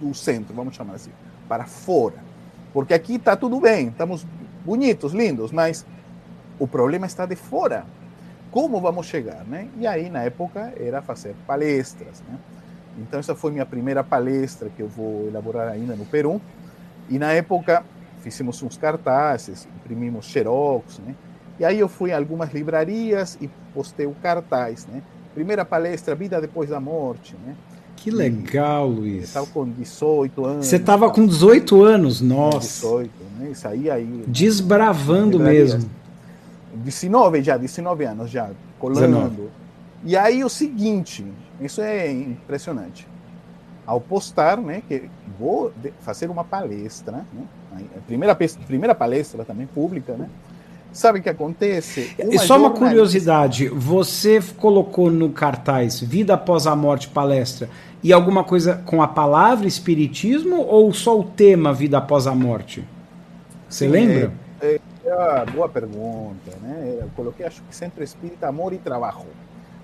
do 0.00 0.14
centro, 0.14 0.54
vamos 0.54 0.74
chamar 0.74 0.94
assim, 0.94 1.10
para 1.48 1.64
fora. 1.64 2.16
Porque 2.72 2.94
aqui 2.94 3.16
está 3.16 3.36
tudo 3.36 3.60
bem, 3.60 3.88
estamos 3.88 4.26
bonitos, 4.64 5.12
lindos, 5.12 5.52
mas 5.52 5.84
o 6.58 6.66
problema 6.66 7.06
está 7.06 7.26
de 7.26 7.36
fora. 7.36 7.84
Como 8.50 8.80
vamos 8.80 9.06
chegar, 9.06 9.44
né? 9.44 9.68
E 9.78 9.86
aí, 9.86 10.08
na 10.08 10.22
época, 10.22 10.72
era 10.78 11.02
fazer 11.02 11.34
palestras, 11.46 12.22
né? 12.28 12.38
Então, 12.98 13.20
essa 13.20 13.34
foi 13.34 13.52
minha 13.52 13.66
primeira 13.66 14.02
palestra 14.02 14.70
que 14.70 14.82
eu 14.82 14.88
vou 14.88 15.28
elaborar 15.28 15.68
ainda 15.68 15.94
no 15.94 16.04
Peru. 16.04 16.40
E 17.08 17.18
na 17.18 17.32
época, 17.32 17.84
fizemos 18.20 18.62
uns 18.62 18.76
cartazes, 18.76 19.68
imprimimos 19.76 20.26
xerox, 20.26 20.98
né? 20.98 21.14
E 21.58 21.64
aí 21.64 21.78
eu 21.78 21.88
fui 21.88 22.12
a 22.12 22.16
algumas 22.16 22.52
livrarias 22.52 23.36
e 23.40 23.48
postei 23.74 24.06
o 24.06 24.14
cartaz, 24.22 24.86
né? 24.86 25.02
Primeira 25.34 25.64
palestra, 25.64 26.14
Vida 26.14 26.40
Depois 26.40 26.70
da 26.70 26.80
Morte, 26.80 27.36
né? 27.44 27.54
Que 28.02 28.10
legal, 28.10 28.88
Luiz. 28.88 29.24
Estava 29.24 29.46
com 29.46 29.68
18 29.68 30.44
anos. 30.44 30.66
Você 30.66 30.76
estava 30.76 31.10
com 31.10 31.26
18 31.26 31.82
anos, 31.82 32.20
nossa. 32.20 32.86
18, 32.86 33.10
né? 33.38 33.50
Isso 33.50 33.66
aí, 33.66 33.90
aí. 33.90 34.24
Desbravando 34.26 35.38
mesmo. 35.40 35.88
19 36.74 37.42
já, 37.42 37.56
19 37.56 38.04
anos 38.04 38.30
já, 38.30 38.50
colando. 38.78 39.00
19. 39.00 39.48
E 40.04 40.16
aí 40.16 40.44
o 40.44 40.48
seguinte, 40.48 41.26
isso 41.60 41.80
é 41.80 42.10
impressionante. 42.10 43.06
Ao 43.84 44.00
postar, 44.00 44.58
né, 44.58 44.82
que 44.86 45.10
vou 45.38 45.72
fazer 46.00 46.30
uma 46.30 46.44
palestra, 46.44 47.24
né? 47.32 47.44
Primeira, 48.06 48.34
primeira 48.34 48.94
palestra 48.94 49.44
também 49.44 49.66
pública, 49.66 50.14
né? 50.14 50.28
Sabe 50.92 51.20
o 51.20 51.22
que 51.22 51.28
acontece? 51.28 52.14
Uma 52.18 52.38
Só 52.38 52.58
uma 52.58 52.70
curiosidade: 52.70 53.68
você 53.68 54.42
colocou 54.56 55.10
no 55.10 55.30
cartaz 55.30 56.00
Vida 56.00 56.34
após 56.34 56.66
a 56.66 56.74
morte 56.74 57.08
palestra 57.08 57.68
e 58.02 58.12
alguma 58.12 58.44
coisa 58.44 58.82
com 58.86 59.02
a 59.02 59.08
palavra 59.08 59.66
espiritismo 59.66 60.56
ou 60.62 60.92
só 60.92 61.18
o 61.18 61.24
tema 61.24 61.72
Vida 61.72 61.98
após 61.98 62.26
a 62.26 62.34
morte? 62.34 62.84
Você 63.68 63.84
Sim, 63.84 63.90
lembra? 63.90 64.32
É, 64.60 64.80
é, 65.04 65.10
é 65.44 65.46
boa 65.46 65.68
pergunta, 65.68 66.52
né? 66.62 66.98
Eu 67.00 67.10
coloquei, 67.14 67.46
acho 67.46 67.62
que 67.62 67.76
Centro 67.76 68.02
Espírita 68.02 68.48
Amor 68.48 68.72
e 68.72 68.78
Trabalho. 68.78 69.26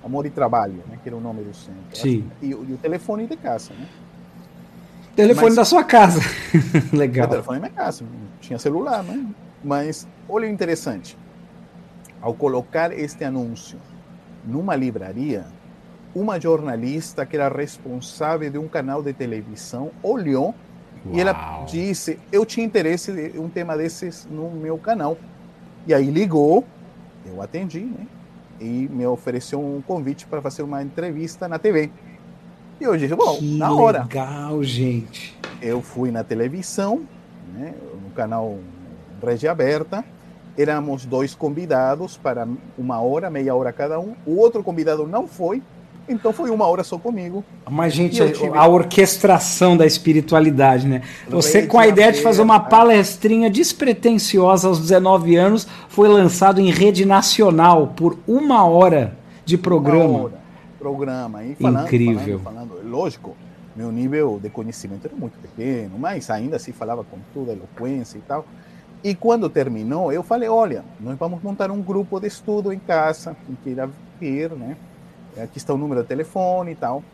Amor 0.03 0.27
e 0.27 0.31
Trabalho, 0.31 0.83
né? 0.89 0.99
Que 1.03 1.09
era 1.09 1.17
o 1.17 1.21
nome 1.21 1.43
do 1.43 1.55
centro. 1.55 1.81
Sim. 1.93 2.25
E, 2.43 2.49
e 2.49 2.55
o 2.55 2.79
telefone 2.81 3.27
de 3.27 3.37
casa, 3.37 3.73
né? 3.75 3.87
Telefone 5.15 5.47
Mas, 5.47 5.57
da 5.57 5.65
sua 5.65 5.85
casa. 5.85 6.21
Legal. 6.93 7.27
O 7.27 7.31
telefone 7.31 7.61
da 7.61 7.69
minha 7.69 7.77
casa. 7.77 8.05
Tinha 8.41 8.59
celular, 8.59 9.03
né? 9.05 9.25
Mas 9.65 10.07
olha 10.29 10.47
o 10.47 10.51
interessante. 10.51 11.17
Ao 12.21 12.35
colocar 12.35 12.93
este 12.93 13.25
anúncio 13.25 13.79
numa 14.45 14.77
livraria, 14.77 15.47
uma 16.15 16.41
jornalista 16.41 17.27
que 17.27 17.37
era 17.37 17.49
responsável 17.49 18.51
de 18.51 18.59
um 18.59 18.69
canal 18.69 19.03
de 19.03 19.13
televisão 19.13 19.91
olhou 20.03 20.55
Uau. 21.07 21.15
e 21.15 21.21
ela 21.21 21.65
disse: 21.67 22.19
Eu 22.31 22.47
tinha 22.47 22.65
interesse 22.65 23.11
em 23.11 23.39
um 23.39 23.49
tema 23.49 23.77
desses 23.77 24.27
no 24.31 24.51
meu 24.51 24.79
canal. 24.79 25.17
E 25.87 25.93
aí 25.93 26.11
ligou, 26.11 26.65
eu 27.27 27.43
atendi, 27.43 27.81
né? 27.81 28.07
E 28.61 28.89
me 28.91 29.05
ofereceu 29.07 29.61
um 29.61 29.83
convite 29.83 30.27
para 30.27 30.41
fazer 30.41 30.63
uma 30.63 30.83
entrevista 30.83 31.49
na 31.49 31.59
TV. 31.59 31.91
E 32.81 32.85
eu 32.85 32.97
disse: 32.97 33.15
Bom, 33.15 33.39
que 33.39 33.59
na 33.59 33.73
hora. 33.73 34.03
Legal, 34.03 34.63
gente. 34.63 35.37
Eu 35.61 35.81
fui 35.81 36.11
na 36.11 36.23
televisão, 36.23 37.05
né, 37.55 37.75
no 38.03 38.11
canal 38.11 38.59
Rede 39.25 39.49
Aberta. 39.49 40.05
Éramos 40.57 41.05
dois 41.05 41.35
convidados 41.35 42.17
para 42.17 42.47
uma 42.79 43.01
hora, 43.01 43.29
meia 43.29 43.55
hora 43.55 43.73
cada 43.73 43.99
um. 43.99 44.15
O 44.25 44.37
outro 44.37 44.63
convidado 44.63 45.07
não 45.07 45.27
foi, 45.27 45.61
então 46.09 46.33
foi 46.33 46.51
uma 46.51 46.67
hora 46.67 46.85
só 46.85 46.99
comigo. 46.99 47.45
Mas, 47.69 47.95
gente, 47.95 48.17
tive... 48.33 48.57
a 48.57 48.67
orquestração 48.67 49.77
da 49.77 49.87
espiritualidade, 49.87 50.87
né? 50.87 51.03
Você, 51.29 51.67
com 51.67 51.79
a 51.79 51.87
ideia 51.87 52.13
de 52.13 52.21
fazer 52.21 52.43
uma 52.43 52.61
palestrinha 52.61 53.51
despretensiosa 53.51 54.69
aos 54.69 54.79
19 54.81 55.35
anos, 55.35 55.67
foi 55.89 56.09
lançado 56.09 56.61
em 56.61 56.71
rede 56.71 57.05
nacional 57.05 57.89
por 57.97 58.19
uma 58.27 58.65
hora 58.65 59.17
de 59.45 59.57
programa. 59.57 60.05
Uma 60.05 60.25
hora, 60.25 60.41
programa. 60.79 61.45
E 61.45 61.55
falando, 61.55 61.87
Incrível. 61.87 62.41
Falando, 62.41 62.69
falando, 62.69 62.91
lógico, 62.91 63.35
meu 63.75 63.91
nível 63.91 64.39
de 64.43 64.51
conhecimento 64.51 65.07
era 65.07 65.17
muito 65.17 65.39
pequeno, 65.39 65.99
mas 65.99 66.31
ainda 66.31 66.57
assim 66.57 66.73
falava 66.73 67.03
com 67.03 67.17
toda 67.33 67.53
eloquência 67.53 68.19
e 68.19 68.21
tal. 68.21 68.47
E 69.05 69.15
quando 69.15 69.51
terminou, 69.51 70.11
eu 70.11 70.23
falei: 70.23 70.49
olha, 70.49 70.83
nós 70.99 71.19
vamos 71.19 71.43
montar 71.43 71.71
um 71.71 71.83
grupo 71.83 72.19
de 72.19 72.27
estudo 72.27 72.73
em 72.73 72.79
casa, 72.79 73.37
quem 73.47 73.55
queira 73.63 73.91
vir, 74.19 74.51
né? 74.53 74.79
Aqui 75.37 75.59
está 75.59 75.75
o 75.75 75.77
número 75.77 76.01
de 76.01 76.09
telefone 76.09 76.73
e 76.73 76.75
tal. 76.75 77.05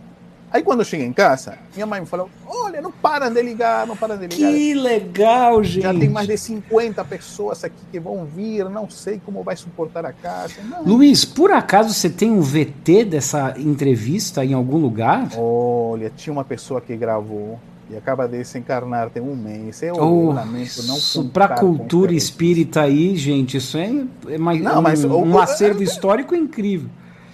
Aí 0.53 0.63
quando 0.63 0.81
eu 0.81 0.85
cheguei 0.85 1.07
em 1.07 1.13
casa, 1.13 1.59
minha 1.75 1.87
mãe 1.87 2.01
me 2.01 2.07
falou: 2.07 2.31
Olha, 2.47 2.81
não 2.81 2.93
param 2.93 3.33
de 3.33 3.43
ligar, 3.43 3.89
não 3.89 3.97
param 3.97 4.17
de 4.17 4.29
ligar. 4.29 4.53
Que 4.53 4.75
legal, 4.75 5.65
gente. 5.65 5.83
Já 5.83 5.93
tem 5.93 6.09
mais 6.09 6.29
de 6.29 6.39
50 6.39 7.05
pessoas 7.05 7.65
aqui 7.65 7.83
que 7.91 7.99
vão 7.99 8.25
vir, 8.25 8.69
não 8.69 8.89
sei 8.89 9.21
como 9.25 9.43
vai 9.43 9.57
suportar 9.57 10.07
a 10.07 10.13
casa. 10.13 10.55
Não. 10.63 10.85
Luiz, 10.85 11.25
por 11.25 11.51
acaso 11.51 11.93
você 11.93 12.09
tem 12.09 12.31
um 12.31 12.41
VT 12.41 13.05
dessa 13.05 13.55
entrevista 13.59 14.45
em 14.45 14.53
algum 14.53 14.77
lugar? 14.77 15.29
Olha, 15.37 16.09
tinha 16.17 16.33
uma 16.33 16.45
pessoa 16.45 16.81
que 16.81 16.97
gravou 16.97 17.59
e 17.91 17.97
acaba 17.97 18.29
de 18.29 18.45
se 18.45 18.59
encarnar 18.59 19.11
tem 19.11 19.23
um 19.23 19.35
mês. 19.35 19.83
Eu 19.83 19.95
oh, 19.97 20.33
lamento 20.33 20.83
não 20.85 21.29
Para 21.29 21.47
a 21.47 21.59
cultura 21.59 22.13
espírita 22.13 22.83
aí, 22.83 23.17
gente, 23.17 23.57
isso 23.57 23.77
é, 23.77 23.91
é 24.29 24.39
mais, 24.39 24.61
não, 24.61 24.79
um, 24.79 24.83
mas, 24.83 25.05
um, 25.05 25.39
acervo 25.39 25.83
histórico 25.83 26.35
incrível. 26.35 26.89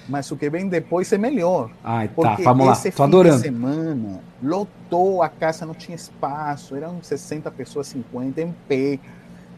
Mas 0.08 0.30
o 0.30 0.36
que 0.36 0.48
vem 0.48 0.68
depois 0.68 1.12
é 1.12 1.18
melhor. 1.18 1.70
Ai, 1.82 2.08
tá, 2.08 2.36
vamos 2.42 2.66
lá, 2.66 2.90
tô 2.90 3.02
adorando. 3.02 3.40
semana 3.40 4.20
lotou 4.42 5.22
a 5.22 5.28
casa, 5.28 5.66
não 5.66 5.74
tinha 5.74 5.96
espaço, 5.96 6.76
eram 6.76 7.02
60 7.02 7.50
pessoas, 7.50 7.88
50 7.88 8.40
em 8.40 8.54
pé, 8.68 8.98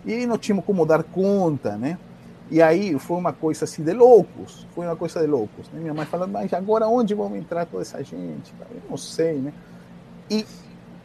e 0.04 0.26
não 0.26 0.38
tínhamos 0.38 0.64
como 0.64 0.86
dar 0.86 1.02
conta, 1.02 1.76
né? 1.76 1.98
E 2.50 2.62
aí 2.62 2.98
foi 2.98 3.18
uma 3.18 3.32
coisa 3.32 3.64
assim 3.64 3.82
de 3.82 3.92
loucos, 3.92 4.66
foi 4.74 4.86
uma 4.86 4.96
coisa 4.96 5.20
de 5.20 5.26
loucos. 5.26 5.68
Né? 5.70 5.80
Minha 5.80 5.92
mãe 5.92 6.06
falando, 6.06 6.32
mas 6.32 6.52
agora 6.54 6.86
onde 6.88 7.14
vão 7.14 7.36
entrar 7.36 7.66
toda 7.66 7.82
essa 7.82 8.02
gente? 8.02 8.54
Eu 8.70 8.82
não 8.88 8.96
sei, 8.96 9.34
né? 9.34 9.52
E 10.30 10.46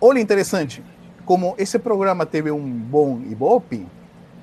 Olha 0.06 0.20
interessante, 0.20 0.84
como 1.26 1.56
esse 1.58 1.80
programa 1.80 2.26
teve 2.26 2.52
um 2.52 2.70
bom 2.70 3.22
ibope, 3.22 3.88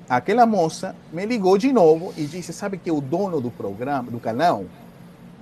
aquela 0.09 0.46
moça 0.46 0.96
me 1.12 1.27
ligou 1.27 1.59
de 1.59 1.70
novo 1.70 2.14
e 2.16 2.25
disse: 2.25 2.51
Sabe 2.51 2.79
que 2.79 2.90
o 2.90 2.99
dono 2.99 3.42
do 3.42 3.51
programa, 3.51 4.11
do 4.11 4.18
canal, 4.18 4.64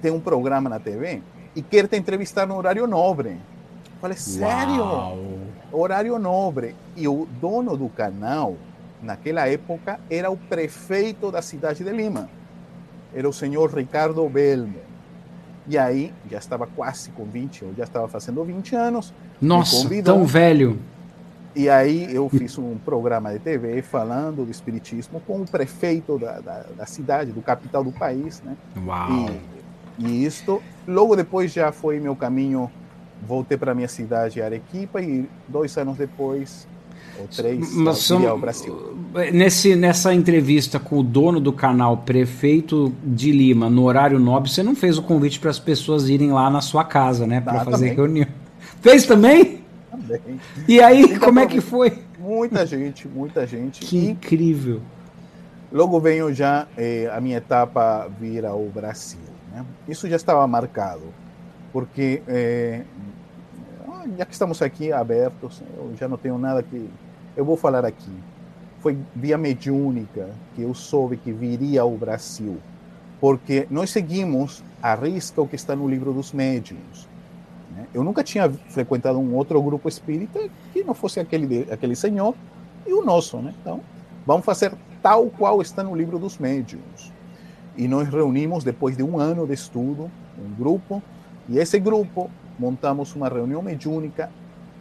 tem 0.03 0.11
um 0.11 0.19
programa 0.19 0.69
na 0.69 0.81
TV 0.81 1.23
e 1.55 1.63
quer 1.63 1.87
te 1.87 1.97
entrevistar 1.97 2.49
no 2.49 2.57
horário 2.57 2.85
nobre. 2.89 3.37
Falei: 4.01 4.17
Sério? 4.17 4.83
Uau. 4.83 5.19
Horário 5.71 6.19
nobre. 6.19 6.75
E 6.97 7.07
o 7.07 7.29
dono 7.41 7.77
do 7.77 7.89
canal, 7.89 8.57
naquela 9.01 9.49
época, 9.49 10.01
era 10.11 10.29
o 10.29 10.37
prefeito 10.37 11.31
da 11.31 11.41
cidade 11.41 11.85
de 11.85 11.93
Lima. 11.93 12.29
Era 13.15 13.29
o 13.29 13.33
senhor 13.33 13.73
Ricardo 13.73 14.29
Belmo. 14.29 14.88
E 15.69 15.77
aí, 15.77 16.13
já 16.31 16.39
estava 16.39 16.67
quase 16.67 17.11
com 17.11 17.25
20, 17.25 17.67
ou 17.67 17.75
já 17.75 17.85
estava 17.85 18.09
fazendo 18.09 18.43
20 18.43 18.75
anos 18.75 19.13
nossa, 19.41 19.87
tão 20.03 20.25
velho. 20.25 20.79
E 21.55 21.69
aí 21.69 22.15
eu 22.15 22.29
fiz 22.29 22.57
um 22.57 22.77
programa 22.79 23.33
de 23.33 23.39
TV 23.41 23.83
falando 23.83 24.45
do 24.45 24.51
espiritismo 24.51 25.21
com 25.27 25.43
o 25.43 25.47
prefeito 25.47 26.19
da, 26.19 26.41
da, 26.41 26.65
da 26.77 26.87
cidade, 26.87 27.33
do 27.33 27.43
capital 27.43 27.83
do 27.83 27.91
país, 27.93 28.41
né? 28.43 28.57
Uau! 28.87 29.31
E, 29.99 30.07
e 30.07 30.25
isto, 30.25 30.63
logo 30.87 31.17
depois 31.17 31.53
já 31.53 31.73
foi 31.73 31.99
meu 31.99 32.15
caminho, 32.15 32.71
voltei 33.27 33.59
para 33.59 33.75
minha 33.75 33.89
cidade, 33.89 34.41
Arequipa, 34.41 35.03
e 35.03 35.29
dois 35.49 35.77
anos 35.77 35.99
depois, 35.99 36.69
ou 37.19 37.27
três, 37.29 37.75
Mas 37.75 37.99
são, 37.99 38.27
ao 38.29 38.39
Brasil. 38.39 38.97
Nesse, 39.33 39.75
nessa 39.75 40.15
entrevista 40.15 40.79
com 40.79 40.99
o 40.99 41.03
dono 41.03 41.41
do 41.41 41.53
canal, 41.53 41.99
prefeito 41.99 42.93
de 43.03 43.33
Lima, 43.33 43.69
no 43.69 43.85
horário 43.85 44.19
nobre, 44.19 44.51
você 44.51 44.63
não 44.63 44.75
fez 44.75 44.99
o 44.99 45.03
convite 45.03 45.41
para 45.41 45.51
as 45.51 45.59
pessoas 45.59 46.09
irem 46.09 46.33
lá 46.33 46.49
na 46.51 46.61
sua 46.61 46.85
casa, 46.85 47.27
né? 47.27 47.41
Para 47.41 47.65
fazer 47.65 47.91
também. 47.91 47.95
reunião. 47.95 48.27
Fez 48.81 49.07
também? 49.07 49.61
Também. 49.91 50.41
E 50.69 50.81
aí, 50.81 51.01
Muita 51.01 51.21
como 51.21 51.41
é 51.41 51.47
que 51.47 51.61
foi? 51.61 51.99
Muita 52.19 52.65
gente, 52.65 53.09
muita 53.09 53.47
gente. 53.47 53.81
Que 53.81 53.97
e 53.97 54.11
incrível. 54.11 54.81
Logo 55.73 55.99
venho 56.01 56.33
já 56.33 56.67
eh, 56.77 57.11
a 57.13 57.21
minha 57.21 57.39
etapa 57.39 58.09
vir 58.21 58.47
ao 58.47 58.65
Brasil. 58.67 59.19
Né? 59.53 59.65
Isso 59.89 60.09
já 60.09 60.17
estava 60.17 60.47
marcado, 60.47 61.03
porque 61.73 62.23
eh, 62.29 62.83
já 64.17 64.25
que 64.25 64.33
estamos 64.33 64.63
aqui 64.63 64.93
abertos, 64.93 65.63
eu 65.77 65.93
já 65.99 66.09
não 66.09 66.17
tenho 66.17 66.39
nada 66.39 66.63
que 66.63 66.89
eu 67.39 67.45
vou 67.45 67.57
falar 67.57 67.85
aqui. 67.85 68.11
Foi 68.81 68.99
via 69.15 69.39
mediúnica 69.39 70.29
que 70.55 70.63
eu 70.63 70.75
soube 70.75 71.17
que 71.17 71.33
viria 71.33 71.83
ao 71.83 71.97
Brasil, 71.97 72.59
porque 73.21 73.67
nós 73.71 73.91
seguimos 73.91 74.63
a 74.83 74.95
risca 74.95 75.41
o 75.41 75.47
que 75.47 75.55
está 75.55 75.75
no 75.77 75.89
livro 75.89 76.13
dos 76.13 76.33
médiuns. 76.33 77.09
Né? 77.75 77.87
Eu 77.95 78.03
nunca 78.03 78.25
tinha 78.25 78.51
frequentado 78.51 79.19
um 79.21 79.37
outro 79.37 79.63
grupo 79.63 79.89
espírita 79.89 80.41
que 80.73 80.83
não 80.83 80.95
fosse 80.95 81.21
aquele, 81.21 81.67
aquele 81.71 81.95
senhor 81.95 82.35
e 82.85 82.93
o 82.93 83.05
nosso. 83.05 83.39
Né? 83.39 83.55
Então, 83.61 83.81
vamos 84.27 84.45
fazer 84.45 84.73
tal 85.01 85.31
qual 85.31 85.63
está 85.63 85.85
no 85.85 85.95
livro 85.95 86.19
dos 86.19 86.39
médiuns. 86.39 87.13
E 87.77 87.87
nós 87.87 88.09
reunimos, 88.09 88.65
depois 88.65 88.97
de 88.97 89.05
um 89.05 89.17
ano 89.17 89.47
de 89.47 89.55
estudo, 89.55 90.11
um 90.37 90.55
grupo, 90.57 91.01
e 91.49 91.59
esse 91.59 91.79
grupo 91.79 92.29
montamos 92.59 93.15
uma 93.15 93.29
reunião 93.29 93.63
mediúnica 93.63 94.29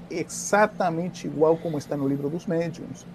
exatamente 0.09 1.27
igual 1.27 1.57
como 1.57 1.77
está 1.77 1.95
no 1.95 2.07
livro 2.07 2.29
dos 2.29 2.45
médiuns. 2.45 3.05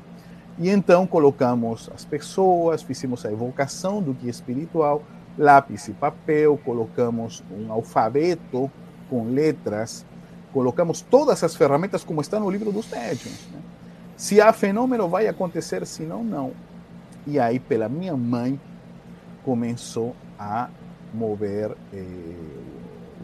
E 0.58 0.68
então 0.68 1.06
colocamos 1.06 1.90
as 1.94 2.04
pessoas, 2.04 2.82
fizemos 2.82 3.24
a 3.24 3.32
evocação 3.32 4.02
do 4.02 4.12
guia 4.12 4.30
espiritual, 4.30 5.02
lápis 5.38 5.88
e 5.88 5.92
papel, 5.92 6.58
colocamos 6.64 7.42
um 7.50 7.72
alfabeto 7.72 8.70
com 9.08 9.24
letras, 9.24 10.04
colocamos 10.52 11.00
todas 11.00 11.42
as 11.42 11.56
ferramentas 11.56 12.04
como 12.04 12.20
está 12.20 12.38
no 12.38 12.50
livro 12.50 12.70
dos 12.70 12.88
médiuns. 12.88 13.48
Né? 13.52 13.60
Se 14.16 14.40
há 14.40 14.52
fenômeno, 14.52 15.08
vai 15.08 15.26
acontecer, 15.26 15.86
se 15.86 16.02
não, 16.02 16.22
não. 16.22 16.52
E 17.26 17.38
aí, 17.38 17.58
pela 17.58 17.88
minha 17.88 18.16
mãe, 18.16 18.60
começou 19.44 20.14
a 20.38 20.68
mover 21.12 21.76
eh, 21.92 22.04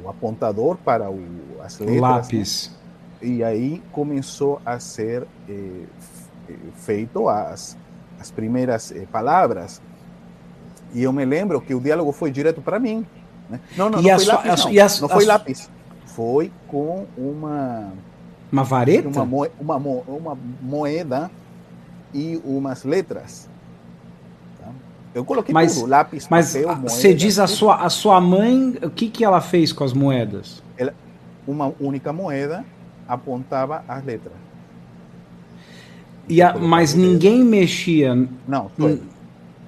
o 0.02 0.08
apontador 0.08 0.76
para 0.78 1.10
o, 1.10 1.20
as 1.62 1.78
letras. 1.78 2.00
Lápis. 2.00 2.70
Né? 2.70 2.77
E 3.20 3.42
aí 3.42 3.82
começou 3.90 4.60
a 4.64 4.78
ser 4.78 5.26
eh, 5.48 5.84
feito 6.74 7.28
as, 7.28 7.76
as 8.20 8.30
primeiras 8.30 8.92
eh, 8.92 9.06
palavras. 9.10 9.82
E 10.94 11.02
eu 11.02 11.12
me 11.12 11.24
lembro 11.24 11.60
que 11.60 11.74
o 11.74 11.80
diálogo 11.80 12.12
foi 12.12 12.30
direto 12.30 12.62
para 12.62 12.78
mim. 12.78 13.04
Né? 13.50 13.60
Não, 13.76 13.90
não, 13.90 14.00
não 14.00 14.18
foi, 14.18 14.24
lápis, 14.24 14.64
não. 14.64 14.84
As, 14.84 15.00
não 15.00 15.08
foi 15.08 15.24
lápis. 15.24 15.70
Foi 16.06 16.52
com 16.68 17.06
uma 17.16 17.92
uma 18.50 18.64
vareta? 18.64 19.08
Uma, 19.08 19.24
moeda, 19.26 19.54
uma, 19.60 19.76
uma 19.76 20.38
moeda 20.62 21.30
e 22.14 22.40
umas 22.44 22.84
letras. 22.84 23.48
Tá? 24.58 24.70
Eu 25.14 25.24
coloquei 25.24 25.52
mas, 25.52 25.74
tudo, 25.74 25.86
lápis, 25.86 26.26
mas 26.30 26.52
papel, 26.52 26.68
moeda. 26.68 26.88
Você 26.88 27.12
diz 27.12 27.38
a 27.38 27.46
sua, 27.46 27.76
a 27.76 27.90
sua 27.90 28.20
mãe, 28.20 28.78
o 28.82 28.90
que, 28.90 29.10
que 29.10 29.24
ela 29.24 29.40
fez 29.40 29.72
com 29.72 29.84
as 29.84 29.92
moedas? 29.92 30.62
Ela, 30.76 30.94
uma 31.46 31.72
única 31.78 32.12
moeda 32.12 32.64
apontava 33.08 33.82
as 33.88 34.04
letras. 34.04 34.34
E 36.28 36.42
a, 36.42 36.56
mas 36.58 36.94
ninguém 36.94 37.42
mexia. 37.42 38.14
Não, 38.46 38.70
só, 38.78 38.96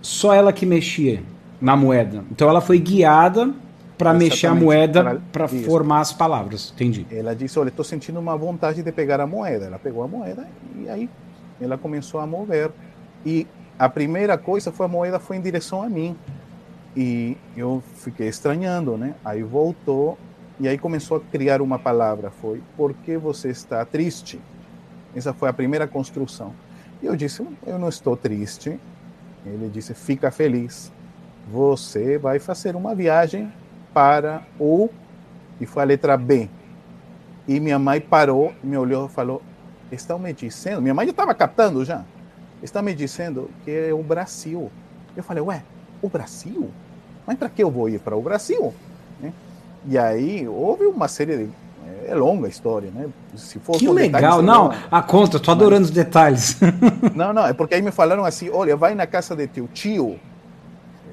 só 0.02 0.34
ela 0.34 0.52
que 0.52 0.66
mexia 0.66 1.22
na 1.60 1.74
moeda. 1.74 2.22
Então 2.30 2.48
ela 2.48 2.60
foi 2.60 2.78
guiada 2.78 3.52
para 3.96 4.14
mexer 4.14 4.46
a 4.46 4.54
moeda 4.54 5.20
para 5.32 5.48
formar 5.48 6.00
as 6.00 6.12
palavras. 6.12 6.72
Entendi. 6.74 7.06
Ela 7.10 7.34
disse: 7.34 7.58
Olha, 7.58 7.68
estou 7.68 7.84
sentindo 7.84 8.20
uma 8.20 8.36
vontade 8.36 8.82
de 8.82 8.92
pegar 8.92 9.20
a 9.20 9.26
moeda. 9.26 9.66
Ela 9.66 9.78
pegou 9.78 10.02
a 10.02 10.08
moeda 10.08 10.46
e 10.78 10.88
aí 10.88 11.08
ela 11.60 11.78
começou 11.78 12.20
a 12.20 12.26
mover. 12.26 12.70
E 13.24 13.46
a 13.78 13.88
primeira 13.88 14.36
coisa 14.36 14.70
foi 14.70 14.86
a 14.86 14.88
moeda 14.88 15.18
foi 15.18 15.36
em 15.36 15.40
direção 15.40 15.82
a 15.82 15.88
mim. 15.88 16.16
E 16.96 17.36
eu 17.56 17.82
fiquei 17.96 18.28
estranhando, 18.28 18.96
né? 18.96 19.14
Aí 19.24 19.42
voltou 19.42 20.18
e 20.60 20.68
aí 20.68 20.76
começou 20.76 21.16
a 21.16 21.20
criar 21.20 21.62
uma 21.62 21.78
palavra. 21.78 22.30
Foi: 22.30 22.62
Por 22.76 22.92
que 22.92 23.16
você 23.16 23.48
está 23.48 23.82
triste? 23.82 24.38
Essa 25.16 25.32
foi 25.32 25.48
a 25.48 25.54
primeira 25.54 25.88
construção. 25.88 26.52
E 27.02 27.06
eu 27.06 27.16
disse: 27.16 27.42
Eu 27.66 27.78
não 27.78 27.88
estou 27.88 28.14
triste. 28.14 28.78
Ele 29.46 29.70
disse: 29.72 29.94
Fica 29.94 30.30
feliz. 30.30 30.92
Você 31.50 32.18
vai 32.18 32.38
fazer 32.38 32.76
uma 32.76 32.94
viagem 32.94 33.50
para 33.94 34.42
o. 34.58 34.90
E 35.58 35.64
foi 35.64 35.82
a 35.82 35.86
letra 35.86 36.14
B. 36.18 36.50
E 37.48 37.58
minha 37.58 37.78
mãe 37.78 37.98
parou, 37.98 38.52
me 38.62 38.76
olhou 38.76 39.06
e 39.06 39.08
falou: 39.08 39.40
Estão 39.90 40.18
me 40.18 40.30
dizendo. 40.34 40.82
Minha 40.82 40.92
mãe 40.94 41.06
já 41.06 41.12
estava 41.12 41.34
captando 41.34 41.86
já. 41.86 42.04
Está 42.62 42.82
me 42.82 42.94
dizendo 42.94 43.50
que 43.64 43.70
é 43.70 43.94
o 43.94 44.02
Brasil. 44.02 44.70
Eu 45.16 45.22
falei: 45.22 45.42
Ué, 45.42 45.62
o 46.02 46.08
Brasil? 46.10 46.70
Mas 47.26 47.38
para 47.38 47.48
que 47.48 47.62
eu 47.62 47.70
vou 47.70 47.88
ir 47.88 47.98
para 47.98 48.14
o 48.14 48.20
Brasil? 48.20 48.74
E 49.86 49.96
aí 49.96 50.46
houve 50.46 50.84
uma 50.86 51.08
série 51.08 51.36
de. 51.36 51.50
É 52.06 52.14
longa 52.14 52.46
a 52.46 52.50
história, 52.50 52.90
né? 52.90 53.08
Se 53.36 53.58
for 53.58 53.76
que 53.78 53.88
legal, 53.88 54.42
não, 54.42 54.72
a 54.90 55.02
conta, 55.02 55.36
estou 55.36 55.52
adorando 55.52 55.84
os 55.84 55.90
detalhes. 55.90 56.58
Não, 57.14 57.32
não, 57.32 57.46
é 57.46 57.52
porque 57.52 57.74
aí 57.74 57.82
me 57.82 57.90
falaram 57.90 58.24
assim: 58.24 58.50
olha, 58.50 58.76
vai 58.76 58.94
na 58.94 59.06
casa 59.06 59.36
de 59.36 59.46
teu 59.46 59.68
tio, 59.68 60.18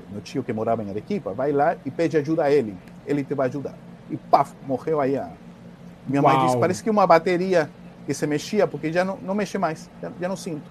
meu 0.09 0.21
tio 0.21 0.43
que 0.43 0.51
morava 0.51 0.83
em 0.83 0.89
Arequipa, 0.89 1.33
vai 1.33 1.51
lá 1.51 1.75
e 1.85 1.91
pede 1.91 2.17
ajuda 2.17 2.43
a 2.43 2.51
ele. 2.51 2.75
Ele 3.05 3.23
te 3.23 3.33
vai 3.33 3.47
ajudar. 3.47 3.75
E 4.09 4.17
paf, 4.17 4.53
morreu 4.65 4.99
aí. 4.99 5.17
A... 5.17 5.29
Minha 6.07 6.21
Uau. 6.21 6.33
mãe 6.33 6.45
disse: 6.45 6.57
parece 6.57 6.83
que 6.83 6.89
uma 6.89 7.05
bateria 7.05 7.69
que 8.05 8.13
se 8.13 8.25
mexia, 8.25 8.65
porque 8.65 8.91
já 8.91 9.03
não, 9.03 9.17
não 9.21 9.35
mexe 9.35 9.57
mais, 9.57 9.89
já, 10.01 10.11
já 10.19 10.27
não 10.27 10.35
sinto. 10.35 10.69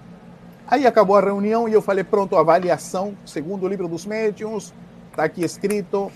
Aí 0.67 0.85
acabou 0.85 1.15
a 1.15 1.21
reunião 1.21 1.67
e 1.69 1.73
eu 1.73 1.81
falei: 1.81 2.03
pronto, 2.03 2.35
avaliação, 2.35 3.13
segundo 3.25 3.65
o 3.65 3.67
livro 3.67 3.87
dos 3.87 4.05
médiuns, 4.05 4.73
está 5.11 5.23
aqui 5.23 5.43
escrito. 5.43 6.11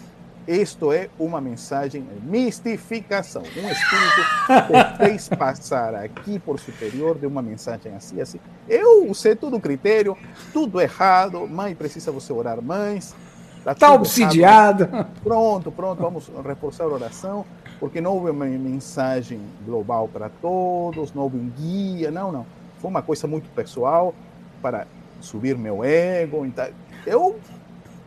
Isto 0.47 0.91
é 0.91 1.09
uma 1.19 1.39
mensagem 1.39 2.05
mistificação. 2.23 3.43
Um 3.43 3.69
espírito 3.69 4.97
fez 4.97 5.29
passar 5.29 5.93
aqui 5.95 6.39
por 6.39 6.59
superior 6.59 7.17
de 7.17 7.27
uma 7.27 7.41
mensagem 7.41 7.93
assim, 7.93 8.19
assim. 8.19 8.39
Eu 8.67 9.09
usei 9.09 9.35
todo 9.35 9.57
o 9.57 9.59
critério, 9.59 10.17
tudo 10.51 10.81
errado. 10.81 11.47
Mãe, 11.47 11.75
precisa 11.75 12.11
você 12.11 12.33
orar 12.33 12.61
mais. 12.61 13.13
Está 13.59 13.75
tá 13.75 13.93
obsidiado. 13.93 14.89
Pronto, 15.23 15.71
pronto, 15.71 16.01
vamos 16.01 16.31
reforçar 16.43 16.85
a 16.85 16.87
oração, 16.87 17.45
porque 17.79 18.01
não 18.01 18.15
houve 18.15 18.31
uma 18.31 18.45
mensagem 18.45 19.39
global 19.63 20.07
para 20.07 20.29
todos, 20.41 21.13
não 21.13 21.23
houve 21.23 21.37
um 21.37 21.49
guia, 21.49 22.09
não, 22.09 22.31
não. 22.31 22.45
Foi 22.79 22.89
uma 22.89 23.03
coisa 23.03 23.27
muito 23.27 23.47
pessoal 23.51 24.15
para 24.61 24.87
subir 25.19 25.55
meu 25.55 25.83
ego. 25.83 26.43
Então, 26.43 26.67
eu 27.05 27.39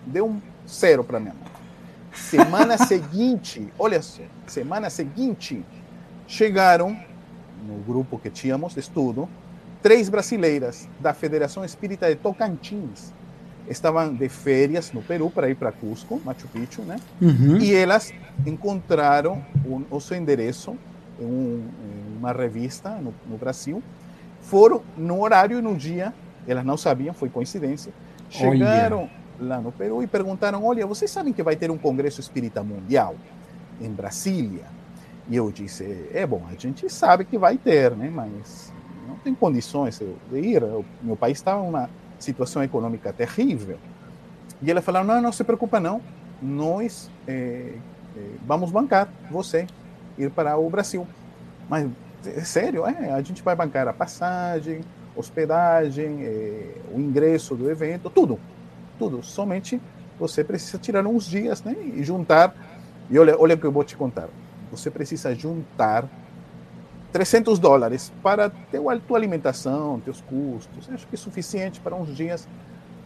dei 0.05 0.23
um 0.23 0.41
zero 0.69 1.05
para 1.05 1.21
minha 1.21 1.35
mãe. 1.35 1.54
Semana 2.15 2.79
seguinte, 2.79 3.69
olha 3.79 4.01
só, 4.01 4.23
semana 4.47 4.89
seguinte, 4.89 5.65
chegaram 6.27 6.97
no 7.67 7.77
grupo 7.85 8.19
que 8.19 8.31
tínhamos 8.31 8.75
de 8.75 8.81
estudo, 8.81 9.29
três 9.83 10.09
brasileiras 10.09 10.89
da 11.01 11.13
Federação 11.13 11.65
Espírita 11.65 12.09
de 12.09 12.17
Tocantins. 12.17 13.13
Estavam 13.69 14.15
de 14.15 14.29
férias 14.29 14.93
no 14.93 15.03
Peru 15.03 15.31
para 15.31 15.49
ir 15.49 15.55
para 15.55 15.73
Cusco, 15.73 16.21
Machu 16.25 16.47
Picchu, 16.49 16.83
né? 16.83 16.97
Uhum. 17.21 17.59
E 17.59 17.75
elas 17.75 18.13
encontraram 18.47 19.45
o 19.65 19.83
nosso 19.91 20.15
endereço 20.15 20.77
em, 21.19 21.25
um, 21.25 21.69
uma 22.19 22.33
revista 22.33 22.91
no, 22.91 23.15
no, 23.29 23.39
Brasil. 23.39 23.83
Foram 24.43 24.83
no 24.97 25.23
horário 25.23 25.59
e 25.59 25.63
no 25.63 25.75
dia, 25.75 26.13
elas 26.47 26.65
não 26.65 26.77
sabiam, 26.77 27.15
foi 27.15 27.31
coincidência. 27.31 27.93
Chegaram. 28.29 29.09
Lá 29.39 29.61
no 29.61 29.73
Peru 29.73 30.03
e 30.03 30.07
perguntaram: 30.07 30.65
Olha, 30.65 30.87
vocês 30.87 31.11
sabem 31.11 31.33
que 31.33 31.43
vai 31.43 31.57
ter 31.57 31.71
um 31.71 31.79
congresso 31.79 32.21
espírita 32.21 32.63
mundial 32.63 33.17
em 33.81 33.91
Brasília? 33.91 34.65
E 35.29 35.37
eu 35.37 35.51
disse: 35.51 36.09
É 36.13 36.27
bom, 36.27 36.43
a 36.51 36.55
gente 36.55 36.89
sabe 36.89 37.25
que 37.25 37.39
vai 37.39 37.57
ter, 37.57 37.95
né? 37.97 38.11
Mas 38.11 38.73
não 39.09 39.17
tem 39.17 39.35
condições 39.35 39.99
de 39.99 40.39
ir. 40.39 40.63
O 40.63 40.85
meu 41.03 41.17
país 41.17 41.39
está 41.39 41.57
uma 41.57 41.89
situação 42.19 42.63
econômica 42.63 43.13
terrível. 43.13 43.79
E 44.63 44.71
ela 44.71 44.83
falou: 44.83 45.05
Não, 45.05 45.21
não 45.21 45.33
se 45.33 45.45
preocupa, 45.45 45.81
não. 45.81 46.01
Nós 46.43 47.11
é, 47.27 47.75
é, 48.17 48.31
vamos 48.47 48.71
bancar 48.71 49.09
você 49.31 49.67
ir 50.19 50.31
para 50.31 50.57
o 50.57 50.69
Brasil. 50.69 51.07
Mas, 51.69 51.89
é 52.27 52.41
sério, 52.41 52.87
é, 52.87 53.13
a 53.13 53.23
gente 53.23 53.43
vai 53.43 53.57
bancar 53.57 53.89
a 53.89 53.93
passagem, 53.93 54.83
hospedagem, 55.17 56.19
o 56.93 57.01
ingresso 57.01 57.55
do 57.55 57.71
evento, 57.71 58.11
tudo 58.11 58.39
tudo. 58.99 59.23
Somente 59.23 59.81
você 60.19 60.45
precisa 60.45 60.79
tirar 60.79 61.07
uns 61.07 61.27
dias 61.27 61.63
né, 61.63 61.77
e 61.95 62.03
juntar. 62.03 62.55
E 63.11 63.19
olha, 63.19 63.39
olha 63.39 63.55
o 63.55 63.59
que 63.59 63.67
eu 63.67 63.73
vou 63.73 63.85
te 63.85 63.97
contar. 63.97 64.29
Você 64.71 64.91
precisa 64.91 65.35
juntar 65.35 66.09
300 67.13 67.59
dólares 67.59 68.13
para 68.23 68.51
ter 68.51 68.79
a 68.79 68.99
tua 68.99 69.19
alimentação, 69.19 70.01
teus 70.01 70.21
custos. 70.21 70.89
Acho 70.91 71.07
que 71.07 71.15
é 71.15 71.19
suficiente 71.19 71.81
para 71.81 71.95
uns 71.95 72.15
dias. 72.15 72.49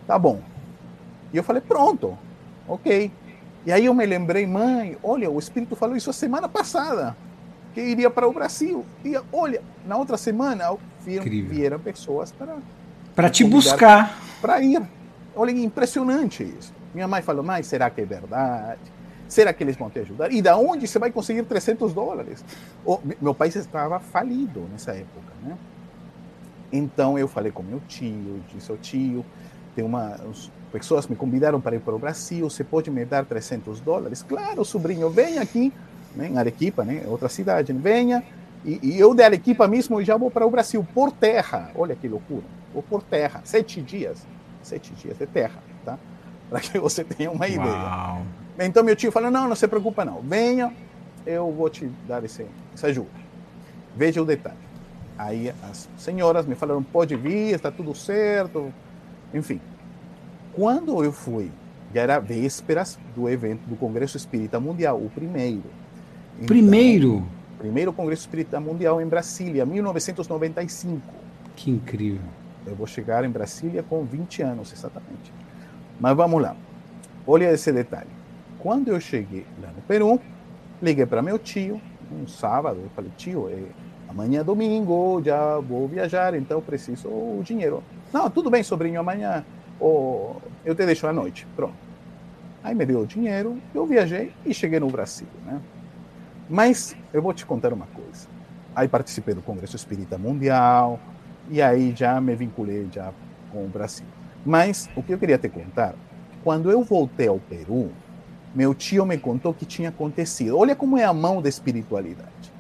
Tá 0.07 0.19
bom. 0.19 0.41
E 1.33 1.37
eu 1.37 1.45
falei, 1.45 1.61
pronto, 1.61 2.17
ok. 2.67 3.11
E 3.67 3.73
aí 3.73 3.85
eu 3.85 3.93
me 3.93 4.07
lembrei, 4.07 4.47
mãe, 4.47 4.97
olha, 5.03 5.31
o 5.31 5.39
Espírito 5.39 5.77
falou 5.77 5.95
isso 5.95 6.09
a 6.09 6.13
semana 6.15 6.49
passada, 6.49 7.15
que 7.75 7.83
iria 7.83 8.09
para 8.09 8.27
o 8.27 8.33
Brasil. 8.33 8.83
E 9.05 9.15
olha, 9.31 9.63
na 9.87 9.97
outra 9.97 10.17
semana 10.17 10.75
vieram, 11.05 11.25
vieram 11.25 11.79
pessoas 11.79 12.33
para... 12.33 12.57
Para 13.15 13.29
te 13.29 13.45
buscar. 13.45 14.19
Para 14.41 14.63
ir. 14.63 14.81
Olha, 15.35 15.51
impressionante 15.51 16.43
isso. 16.43 16.73
Minha 16.95 17.07
mãe 17.07 17.23
falou, 17.23 17.45
mas 17.45 17.67
será 17.67 17.91
que 17.91 18.01
é 18.01 18.05
verdade? 18.05 18.81
Será 19.29 19.53
que 19.53 19.63
eles 19.63 19.77
vão 19.77 19.91
te 19.91 19.99
ajudar? 19.99 20.33
E 20.33 20.41
da 20.41 20.57
onde 20.57 20.87
você 20.87 20.99
vai 20.99 21.11
conseguir 21.11 21.43
300 21.45 21.93
dólares? 21.93 22.43
Oh, 22.85 22.99
meu 23.21 23.35
país 23.35 23.55
estava 23.55 24.01
falido 24.01 24.61
nessa 24.73 24.93
época, 24.93 25.33
né? 25.43 25.57
Então 26.73 27.19
eu 27.19 27.29
falei 27.29 27.53
com 27.53 27.63
meu 27.63 27.81
tio, 27.87 28.41
disse 28.53 28.71
ao 28.71 28.77
tio, 28.79 29.25
tem 29.75 29.85
uma 29.85 30.19
pessoas 30.73 31.07
me 31.07 31.17
convidaram 31.17 31.61
para 31.61 31.77
ir 31.77 31.81
para 31.81 31.95
o 31.95 31.99
Brasil, 31.99 32.49
você 32.49 32.63
pode 32.63 32.91
me 32.91 33.05
dar 33.05 33.25
300 33.25 33.81
dólares? 33.81 34.23
Claro, 34.23 34.65
sobrinho, 34.65 35.09
vem 35.09 35.39
aqui, 35.39 35.73
né, 36.15 36.29
em 36.29 36.37
Arequipa, 36.37 36.85
né, 36.85 37.05
outra 37.07 37.29
cidade, 37.29 37.73
venha, 37.73 38.23
e, 38.65 38.79
e 38.83 39.01
eu 39.01 39.15
de 39.15 39.23
Arequipa 39.23 39.67
mesmo 39.67 40.03
já 40.05 40.17
vou 40.17 40.31
para 40.31 40.47
o 40.47 40.51
Brasil 40.51 40.87
por 40.93 41.11
terra. 41.11 41.71
Olha 41.75 41.97
que 41.97 42.07
loucura, 42.07 42.45
vou 42.75 42.83
por 42.83 43.03
terra, 43.03 43.41
sete 43.45 43.81
dias 43.81 44.27
sete 44.69 44.93
dias 44.95 45.19
de 45.19 45.27
terra, 45.27 45.63
tá? 45.85 45.99
Para 46.49 46.61
que 46.61 46.79
você 46.79 47.05
tenha 47.05 47.31
uma 47.31 47.47
ideia. 47.47 47.71
Uau. 47.71 48.23
Então 48.59 48.83
meu 48.83 48.97
tio 48.97 49.13
falou: 49.13 49.31
não, 49.31 49.49
não 49.49 49.57
se 49.57 49.67
preocupa 49.69 50.05
não, 50.05 50.21
venha, 50.21 50.73
eu 51.27 51.51
vou 51.53 51.69
te 51.69 51.87
dar 52.07 52.25
esse, 52.25 52.47
essa 52.75 52.89
ajuda. 52.89 53.09
Veja 53.97 54.23
o 54.23 54.25
detalhe. 54.25 54.57
Aí 55.17 55.53
as 55.69 55.89
senhoras 55.97 56.47
me 56.47 56.55
falaram: 56.55 56.83
pode 56.83 57.17
vir, 57.17 57.55
está 57.55 57.71
tudo 57.71 57.95
certo. 57.95 58.73
Enfim, 59.35 59.61
quando 60.53 61.03
eu 61.05 61.13
fui, 61.13 61.51
já 61.95 62.03
era 62.03 62.19
vésperas 62.19 62.99
do 63.15 63.29
evento 63.29 63.61
do 63.67 63.77
Congresso 63.77 64.17
Espírita 64.17 64.61
Mundial, 64.61 64.97
o 64.97 65.11
primeiro. 65.11 65.65
Então, 66.37 66.47
primeiro? 66.47 67.27
Primeiro 67.59 67.93
Congresso 67.93 68.23
Espírita 68.23 68.61
Mundial 68.61 69.01
em 69.01 69.07
Brasília, 69.07 69.67
1995. 69.67 71.03
Que 71.57 71.71
incrível. 71.71 72.21
Eu 72.69 72.77
vou 72.77 72.87
chegar 72.87 73.25
em 73.25 73.31
Brasília 73.31 73.83
com 73.83 74.05
20 74.05 74.43
anos, 74.43 74.73
exatamente. 74.73 75.33
Mas 75.99 76.17
vamos 76.17 76.41
lá. 76.41 76.55
Olha 77.27 77.51
esse 77.53 77.73
detalhe. 77.73 78.11
Quando 78.59 78.89
eu 78.89 79.01
cheguei 79.01 79.47
lá 79.63 79.69
no 79.69 79.83
Peru, 79.83 80.21
liguei 80.83 81.07
para 81.07 81.23
meu 81.23 81.39
tio, 81.39 81.81
um 82.13 82.27
sábado, 82.27 82.81
eu 82.83 82.91
falei, 82.91 83.11
tio, 83.17 83.49
é, 83.49 83.63
amanhã 84.09 84.41
é 84.41 84.45
domingo, 84.45 85.23
já 85.25 85.59
vou 85.59 85.87
viajar, 85.89 86.35
então 86.35 86.61
preciso 86.61 87.09
o 87.09 87.41
dinheiro. 87.45 87.83
Não, 88.13 88.29
tudo 88.31 88.51
bem, 88.51 88.63
sobrinho, 88.63 89.01
amanhã 89.01 89.45
oh, 89.81 90.37
eu 90.65 90.75
te 90.75 90.85
deixo 90.85 91.07
à 91.07 91.13
noite. 91.13 91.47
Pronto. 91.55 91.75
Aí 92.63 92.75
me 92.75 92.85
deu 92.85 93.01
o 93.01 93.07
dinheiro, 93.07 93.59
eu 93.75 93.87
viajei 93.87 94.33
e 94.45 94.53
cheguei 94.53 94.81
no 94.81 94.89
Brasil, 94.89 95.29
né? 95.47 95.61
Mas 96.51 96.97
eu 97.13 97.23
vou 97.23 97.33
te 97.33 97.47
contar 97.47 97.73
uma 97.73 97.87
coisa. 97.87 98.27
Aí 98.75 98.89
participei 98.89 99.35
do 99.35 99.43
Congresso 99.43 99.77
Espírita 99.77 100.19
Mundial 100.19 100.99
e 101.51 101.63
aí 101.63 101.95
já 101.97 102.21
me 102.21 102.35
vinculei 102.35 102.89
já 102.93 103.13
com 103.51 103.65
o 103.65 103.69
Brasil. 103.69 104.07
Mas 104.45 104.89
o 104.97 105.03
que 105.03 105.13
eu 105.13 105.19
queria 105.19 105.39
te 105.39 105.49
contar, 105.49 105.95
quando 106.45 106.71
eu 106.71 106.83
voltei 106.83 107.29
ao 107.29 107.39
Peru, 107.39 107.91
meu 108.55 108.75
tio 108.75 109.05
me 109.05 109.19
contou 109.19 109.53
o 109.53 109.55
que 109.55 109.67
tinha 109.67 109.89
acontecido. 109.89 110.57
Olha 110.57 110.75
como 110.75 110.97
é 110.97 111.05
a 111.05 111.13
mão 111.13 111.43
da 111.43 111.49
espiritualidade. 111.49 112.53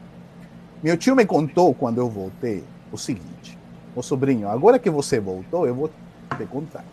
Meu 0.82 0.96
tio 0.96 1.16
me 1.16 1.26
contou 1.26 1.74
quando 1.74 1.98
eu 1.98 2.08
voltei 2.08 2.64
o 2.92 2.98
seguinte: 2.98 3.58
"O 3.96 4.02
sobrinho, 4.02 4.48
agora 4.48 4.78
que 4.78 4.90
você 4.90 5.18
voltou, 5.18 5.66
eu 5.66 5.74
vou 5.74 5.90
te 6.36 6.46
contar. 6.46 6.84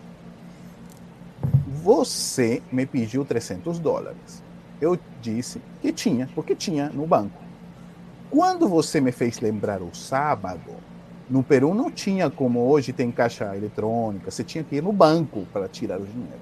Você 1.83 2.63
me 2.71 2.85
pediu 2.85 3.23
300 3.23 3.77
dólares. 3.79 4.43
Eu 4.81 4.97
disse 5.21 5.61
que 5.81 5.93
tinha, 5.93 6.27
porque 6.33 6.55
tinha 6.55 6.89
no 6.89 7.05
banco. 7.05 7.39
Quando 8.29 8.67
você 8.67 8.99
me 8.99 9.11
fez 9.11 9.39
lembrar 9.39 9.81
o 9.81 9.93
sábado, 9.93 10.71
no 11.29 11.43
Peru 11.43 11.73
não 11.73 11.89
tinha 11.89 12.29
como 12.29 12.59
hoje 12.59 12.93
tem 12.93 13.11
caixa 13.11 13.55
eletrônica, 13.55 14.29
você 14.29 14.43
tinha 14.43 14.63
que 14.63 14.75
ir 14.75 14.83
no 14.83 14.91
banco 14.91 15.45
para 15.51 15.67
tirar 15.67 15.99
o 15.99 16.05
dinheiro. 16.05 16.39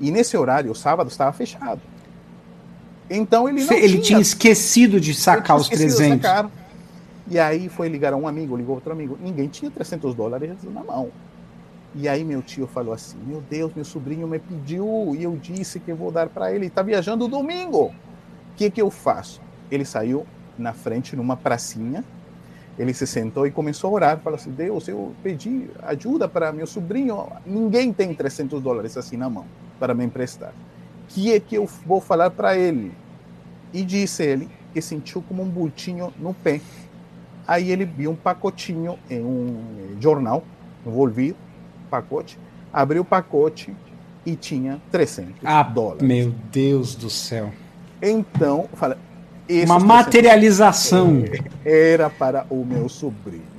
E 0.00 0.10
nesse 0.10 0.36
horário, 0.36 0.70
o 0.72 0.74
sábado 0.74 1.08
estava 1.08 1.32
fechado. 1.32 1.80
Então 3.08 3.48
ele 3.48 3.64
não 3.64 3.72
Ele 3.72 3.88
tinha, 3.88 4.02
tinha 4.02 4.20
esquecido 4.20 5.00
de 5.00 5.12
sacar 5.14 5.56
os 5.56 5.68
300. 5.68 6.22
Sacar. 6.22 6.50
E 7.28 7.38
aí 7.38 7.68
foi 7.68 7.88
ligar 7.88 8.12
a 8.12 8.16
um 8.16 8.26
amigo, 8.26 8.56
ligou 8.56 8.76
outro 8.76 8.92
amigo. 8.92 9.18
Ninguém 9.20 9.48
tinha 9.48 9.70
300 9.70 10.14
dólares 10.14 10.50
na 10.64 10.82
mão. 10.82 11.10
E 11.94 12.08
aí 12.08 12.24
meu 12.24 12.40
tio 12.40 12.66
falou 12.66 12.94
assim: 12.94 13.18
Meu 13.26 13.40
Deus, 13.40 13.72
meu 13.74 13.84
sobrinho 13.84 14.26
me 14.26 14.38
pediu 14.38 15.14
e 15.16 15.24
eu 15.24 15.36
disse 15.36 15.80
que 15.80 15.90
eu 15.90 15.96
vou 15.96 16.10
dar 16.10 16.28
para 16.28 16.52
ele. 16.52 16.66
Está 16.66 16.82
viajando 16.82 17.26
domingo. 17.28 17.86
O 17.86 17.92
que, 18.56 18.70
que 18.70 18.80
eu 18.80 18.90
faço? 18.90 19.40
Ele 19.70 19.84
saiu 19.84 20.24
na 20.56 20.72
frente, 20.72 21.16
numa 21.16 21.36
pracinha. 21.36 22.04
Ele 22.78 22.94
se 22.94 23.06
sentou 23.06 23.46
e 23.46 23.50
começou 23.50 23.90
a 23.90 23.92
orar. 23.92 24.18
Falou 24.20 24.38
assim: 24.38 24.50
Deus, 24.50 24.88
eu 24.88 25.14
pedi 25.22 25.68
ajuda 25.82 26.28
para 26.28 26.52
meu 26.52 26.66
sobrinho. 26.66 27.26
Ninguém 27.44 27.92
tem 27.92 28.14
300 28.14 28.62
dólares 28.62 28.96
assim 28.96 29.16
na 29.16 29.28
mão 29.28 29.44
para 29.78 29.94
me 29.94 30.04
emprestar. 30.04 30.50
O 30.50 31.12
que 31.12 31.32
é 31.32 31.40
que 31.40 31.56
eu 31.56 31.66
vou 31.84 32.00
falar 32.00 32.30
para 32.30 32.56
ele? 32.56 32.92
E 33.72 33.82
disse 33.82 34.22
ele 34.24 34.48
que 34.72 34.80
sentiu 34.80 35.22
como 35.22 35.42
um 35.42 35.48
bultinho 35.48 36.12
no 36.18 36.32
pé. 36.32 36.60
Aí 37.46 37.70
ele 37.70 37.84
viu 37.84 38.12
um 38.12 38.16
pacotinho 38.16 38.98
em 39.08 39.20
um 39.20 39.96
jornal 40.00 40.44
envolvido, 40.86 41.36
pacote, 41.90 42.38
abriu 42.72 43.02
o 43.02 43.04
pacote 43.04 43.74
e 44.24 44.36
tinha 44.36 44.80
300 44.90 45.34
ah, 45.44 45.62
dólares. 45.62 46.02
Meu 46.02 46.32
Deus 46.52 46.94
do 46.94 47.10
céu. 47.10 47.52
Então, 48.00 48.68
fala, 48.74 48.96
uma 49.64 49.78
materialização. 49.78 51.24
Era 51.64 52.08
para 52.08 52.46
o 52.50 52.64
meu 52.64 52.88
sobrinho. 52.88 53.50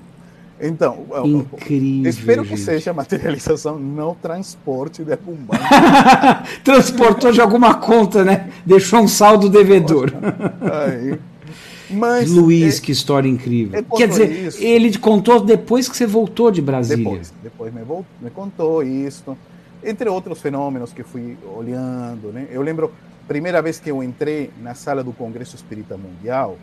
Então, 0.64 1.08
Incrível, 1.26 2.10
espero 2.10 2.46
que 2.46 2.56
seja 2.56 2.94
materialização, 2.94 3.80
não 3.80 4.14
transporte 4.14 5.04
de 5.04 5.12
algum 5.12 5.34
banco. 5.34 5.64
Transportou 6.64 7.32
de 7.32 7.42
alguma 7.42 7.74
conta, 7.74 8.24
né? 8.24 8.48
Deixou 8.64 9.00
um 9.00 9.08
saldo 9.08 9.50
devedor. 9.50 10.12
Mas, 11.92 12.32
Luiz, 12.32 12.78
é, 12.78 12.82
que 12.82 12.92
história 12.92 13.28
incrível. 13.28 13.84
Quer 13.98 14.08
dizer, 14.08 14.32
isso. 14.32 14.64
ele 14.64 14.98
contou 14.98 15.42
depois 15.42 15.90
que 15.90 15.98
você 15.98 16.06
voltou 16.06 16.50
de 16.50 16.62
Brasília. 16.62 17.04
Depois, 17.04 17.34
depois 17.44 17.74
me, 17.74 17.82
voltou, 17.82 18.06
me 18.22 18.30
contou 18.30 18.84
isso. 18.84 19.38
Entre 19.84 20.08
outros 20.08 20.40
fenômenos 20.40 20.94
que 20.94 21.04
fui 21.04 21.38
olhando, 21.58 22.32
né? 22.32 22.48
Eu 22.52 22.62
lembro, 22.62 22.92
primeira 23.32 23.62
vez 23.62 23.80
que 23.80 23.89
eu 23.89 24.04
entrei 24.04 24.52
na 24.60 24.74
sala 24.76 25.02
do 25.02 25.13
Congresso 25.13 25.56
Espírita 25.56 25.96
Mundial, 25.96 26.58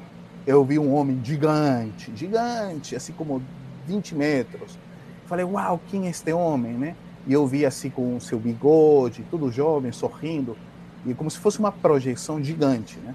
eu 0.47 0.63
vi 0.63 0.79
um 0.79 0.95
homem 0.95 1.19
gigante, 1.25 2.13
gigante, 2.15 2.95
assim 2.95 3.15
como 3.15 3.43
20 3.87 4.15
metros. 4.15 4.79
Falei, 5.25 5.47
uau, 5.47 5.81
quem 5.89 6.07
é 6.07 6.11
este 6.11 6.31
homem, 6.31 6.75
né? 6.75 6.95
E 7.27 7.33
eu 7.33 7.47
vi 7.47 7.65
assim 7.65 7.89
com 7.89 8.17
o 8.17 8.21
seu 8.21 8.39
bigode, 8.39 9.25
tudo 9.31 9.51
jovem, 9.51 9.91
sorrindo, 9.93 10.59
e 11.07 11.15
como 11.15 11.31
se 11.31 11.39
fosse 11.39 11.59
uma 11.59 11.73
projeção 11.73 12.45
gigante, 12.45 12.99
né? 12.99 13.15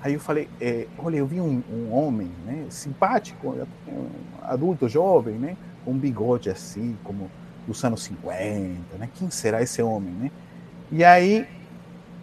Aí 0.00 0.14
eu 0.14 0.20
falei, 0.20 0.48
é, 0.60 0.86
olha, 0.96 1.16
eu 1.16 1.26
vi 1.26 1.40
um, 1.40 1.64
um, 1.68 1.92
homem, 1.92 2.30
né, 2.44 2.66
simpático, 2.70 3.56
um 3.88 4.08
adulto 4.42 4.88
jovem, 4.88 5.34
né, 5.34 5.56
com 5.84 5.90
um 5.90 5.98
bigode 5.98 6.48
assim, 6.48 6.96
como 7.02 7.28
dos 7.66 7.84
anos 7.84 8.04
50, 8.04 8.96
né? 8.96 9.08
Quem 9.12 9.28
será 9.28 9.60
esse 9.60 9.82
homem, 9.82 10.12
né? 10.12 10.30
E 10.92 11.02
aí, 11.02 11.48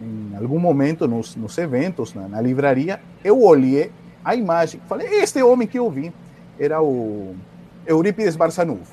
em 0.00 0.36
algum 0.36 0.58
momento 0.58 1.06
nos, 1.06 1.36
nos 1.36 1.56
eventos, 1.58 2.14
na, 2.14 2.28
na 2.28 2.40
livraria, 2.40 3.00
eu 3.22 3.42
olhei 3.42 3.90
a 4.24 4.34
imagem, 4.34 4.80
falei, 4.88 5.06
este 5.22 5.42
homem 5.42 5.68
que 5.68 5.78
eu 5.78 5.90
vi 5.90 6.12
era 6.58 6.82
o 6.82 7.34
Eurípides 7.86 8.36
Barçanuvo. 8.36 8.86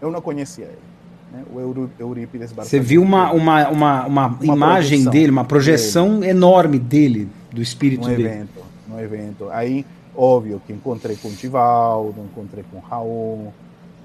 Eu 0.00 0.10
não 0.10 0.20
conhecia 0.20 0.66
ele. 0.66 0.78
Né? 1.32 1.42
O 1.52 1.90
Eurípides 1.98 2.52
Barçanuvo. 2.52 2.70
Você 2.70 2.80
viu 2.80 3.02
uma, 3.02 3.32
uma, 3.32 3.68
uma, 3.68 4.06
uma, 4.06 4.26
uma 4.26 4.54
imagem 4.54 5.04
dele, 5.04 5.30
uma 5.30 5.44
projeção 5.44 6.20
dele. 6.20 6.30
enorme 6.30 6.78
dele, 6.78 7.28
do 7.52 7.60
espírito 7.60 8.02
no 8.02 8.08
dele. 8.08 8.28
Evento, 8.28 8.62
no 8.86 9.00
evento. 9.00 9.48
Aí, 9.50 9.84
óbvio 10.14 10.62
que 10.66 10.72
encontrei 10.72 11.16
com 11.16 11.28
o 11.28 11.32
Tivaldo, 11.32 12.20
encontrei 12.30 12.64
com 12.70 12.78
o 12.78 12.80
Raul, 12.80 13.52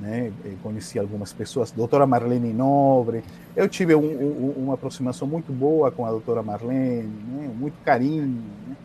né? 0.04 0.32
conheci 0.62 1.00
algumas 1.00 1.32
pessoas, 1.32 1.72
doutora 1.72 2.06
Marlene 2.06 2.54
Nobre. 2.54 3.24
Eu 3.56 3.68
tive 3.70 3.96
um, 3.96 4.02
um, 4.02 4.54
uma 4.58 4.74
aproximação 4.74 5.28
muito 5.28 5.52
boa 5.52 5.92
com 5.92 6.06
a 6.06 6.10
doutora 6.12 6.44
Marlene, 6.44 7.04
né? 7.04 7.52
muito 7.58 7.76
carinho 7.84 8.28
né? 8.68 8.76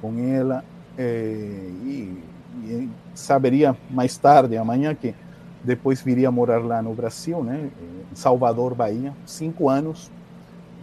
com 0.00 0.18
ela. 0.18 0.64
É, 0.98 1.70
e 1.82 2.22
e 2.62 2.88
saberia 3.14 3.76
mais 3.90 4.16
tarde, 4.16 4.56
amanhã, 4.56 4.94
que 4.94 5.14
depois 5.62 6.00
viria 6.00 6.30
morar 6.30 6.62
lá 6.64 6.82
no 6.82 6.94
Brasil, 6.94 7.42
né, 7.42 7.70
em 8.12 8.14
Salvador, 8.14 8.74
Bahia, 8.74 9.12
cinco 9.26 9.68
anos. 9.68 10.10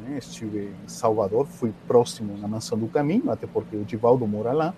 Né, 0.03 0.17
estive 0.17 0.73
em 0.83 0.87
Salvador, 0.87 1.45
fui 1.45 1.71
próximo 1.87 2.35
na 2.37 2.47
Mansão 2.47 2.77
do 2.77 2.87
Caminho, 2.87 3.29
até 3.31 3.45
porque 3.45 3.75
o 3.75 3.85
Divaldo 3.85 4.27
mora 4.27 4.51
lá. 4.51 4.73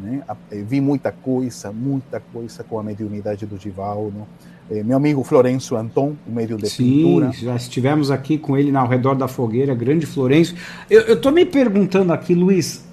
Né, 0.00 0.22
vi 0.66 0.80
muita 0.80 1.12
coisa, 1.12 1.70
muita 1.72 2.18
coisa 2.18 2.64
com 2.64 2.78
a 2.78 2.82
mediunidade 2.82 3.46
do 3.46 3.56
Divaldo. 3.56 4.26
Eh, 4.70 4.82
meu 4.82 4.96
amigo 4.96 5.22
Florencio 5.22 5.76
Anton, 5.76 6.14
o 6.26 6.32
meio 6.32 6.56
de 6.56 6.68
Sim, 6.68 6.84
pintura. 6.84 7.32
já 7.32 7.54
estivemos 7.54 8.10
aqui 8.10 8.36
com 8.36 8.56
ele 8.56 8.74
ao 8.76 8.88
redor 8.88 9.14
da 9.14 9.28
fogueira, 9.28 9.74
grande 9.74 10.04
Florencio. 10.04 10.56
Eu 10.90 11.14
estou 11.14 11.30
me 11.30 11.44
perguntando 11.44 12.12
aqui, 12.12 12.34
Luiz, 12.34 12.84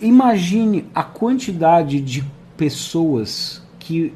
imagine 0.00 0.84
a 0.94 1.02
quantidade 1.02 2.00
de 2.00 2.24
pessoas 2.56 3.62
que 3.78 4.12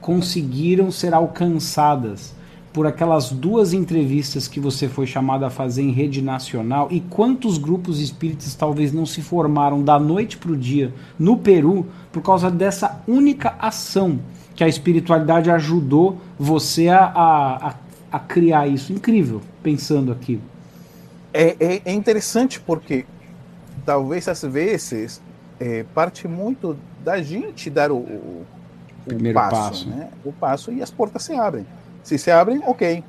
conseguiram 0.00 0.90
ser 0.90 1.14
alcançadas 1.14 2.34
por 2.72 2.86
aquelas 2.86 3.30
duas 3.30 3.72
entrevistas 3.72 4.48
que 4.48 4.58
você 4.58 4.88
foi 4.88 5.06
chamado 5.06 5.44
a 5.44 5.50
fazer 5.50 5.82
em 5.82 5.92
rede 5.92 6.22
nacional 6.22 6.88
e 6.90 7.00
quantos 7.00 7.58
grupos 7.58 8.00
espíritas 8.00 8.54
talvez 8.54 8.92
não 8.92 9.04
se 9.04 9.20
formaram 9.20 9.82
da 9.82 9.98
noite 9.98 10.38
para 10.38 10.52
o 10.52 10.56
dia 10.56 10.92
no 11.18 11.36
Peru 11.36 11.86
por 12.10 12.22
causa 12.22 12.50
dessa 12.50 13.02
única 13.06 13.54
ação 13.58 14.18
que 14.54 14.64
a 14.64 14.68
espiritualidade 14.68 15.50
ajudou 15.50 16.18
você 16.38 16.88
a, 16.88 17.04
a, 17.04 17.74
a 18.10 18.18
criar 18.18 18.66
isso. 18.66 18.92
Incrível, 18.92 19.42
pensando 19.62 20.10
aqui. 20.10 20.40
É, 21.32 21.56
é, 21.58 21.82
é 21.84 21.92
interessante 21.92 22.60
porque 22.60 23.04
talvez 23.84 24.28
às 24.28 24.42
vezes 24.42 25.20
é, 25.60 25.84
parte 25.94 26.26
muito 26.26 26.76
da 27.04 27.20
gente 27.22 27.68
dar 27.68 27.90
o, 27.90 27.96
o, 27.96 28.46
o 29.06 29.34
passo, 29.34 29.50
passo. 29.50 29.88
Né? 29.88 30.08
o 30.24 30.32
passo 30.32 30.72
e 30.72 30.82
as 30.82 30.90
portas 30.90 31.22
se 31.22 31.34
abrem. 31.34 31.66
Se 32.02 32.18
se 32.18 32.30
abrem, 32.30 32.62
ok. 32.66 33.04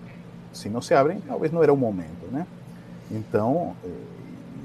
se 0.52 0.70
não 0.70 0.82
se 0.82 0.94
abrem, 0.94 1.20
talvez 1.22 1.52
não 1.52 1.64
era 1.64 1.74
o 1.74 1.78
momento, 1.78 2.32
né? 2.32 2.46
Então, 3.10 3.76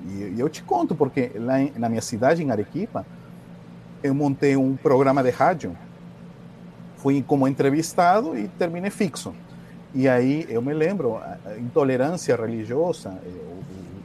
e, 0.07 0.35
eu 0.39 0.49
te 0.49 0.62
conto, 0.62 0.95
porque 0.95 1.31
lá 1.35 1.55
na 1.76 1.89
minha 1.89 2.03
cidade, 2.03 2.43
em 2.43 2.51
Arequipa, 2.51 3.07
eu 4.03 4.14
montei 4.14 4.57
um 4.57 4.76
programa 4.76 5.22
de 5.22 5.31
rádio, 5.31 5.76
fui 6.97 7.22
como 7.22 7.49
entrevistado 7.49 8.37
e 8.39 8.49
terminei 8.49 8.91
fixo. 8.91 9.35
E 9.95 10.09
aí 10.09 10.47
eu 10.49 10.61
me 10.61 10.74
lembro, 10.74 11.16
a 11.16 11.57
intolerância 11.59 12.37
religiosa, 12.37 13.18
eh, 13.24 13.29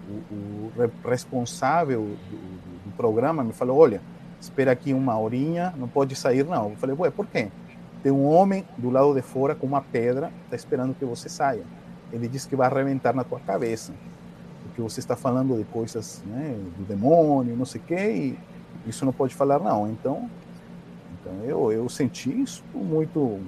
o, 0.09 0.33
o, 0.33 0.71
o 0.77 1.09
responsável 1.09 2.01
do, 2.01 2.37
do, 2.85 2.91
programa 2.95 3.43
me 3.43 3.51
falou, 3.51 3.77
olha, 3.77 4.01
espera 4.39 4.71
aqui 4.71 4.93
uma 4.93 5.19
horinha, 5.19 5.73
não 5.77 5.87
pode 5.87 6.15
sair 6.15 6.45
não. 6.45 6.69
Eu 6.69 6.75
falei, 6.77 6.95
ué, 6.97 7.09
por 7.09 7.27
quê? 7.27 7.49
Tem 8.03 8.11
um 8.11 8.25
homem 8.25 8.65
do 8.77 8.89
lado 8.89 9.13
de 9.15 9.21
fora 9.21 9.55
com 9.55 9.65
uma 9.65 9.81
pedra, 9.81 10.29
está 10.43 10.57
esperando 10.57 10.93
que 10.93 11.05
você 11.05 11.29
saia. 11.29 11.63
Ele 12.11 12.27
disse 12.27 12.49
que 12.49 12.55
vai 12.55 12.67
arrebentar 12.67 13.15
na 13.15 13.23
tua 13.23 13.39
cabeça, 13.39 13.93
porque 14.63 14.81
você 14.81 14.99
está 14.99 15.15
falando 15.15 15.57
de 15.57 15.63
coisas 15.63 16.21
né, 16.27 16.53
do 16.77 16.83
demônio, 16.83 17.55
não 17.55 17.65
sei 17.65 17.79
o 17.79 17.83
quê, 17.85 18.35
e 18.85 18.89
isso 18.89 19.05
não 19.05 19.13
pode 19.13 19.33
falar 19.33 19.57
não. 19.59 19.89
Então, 19.89 20.29
então 21.13 21.33
eu, 21.45 21.71
eu 21.71 21.87
senti 21.87 22.29
isso 22.41 22.61
muito 22.73 23.39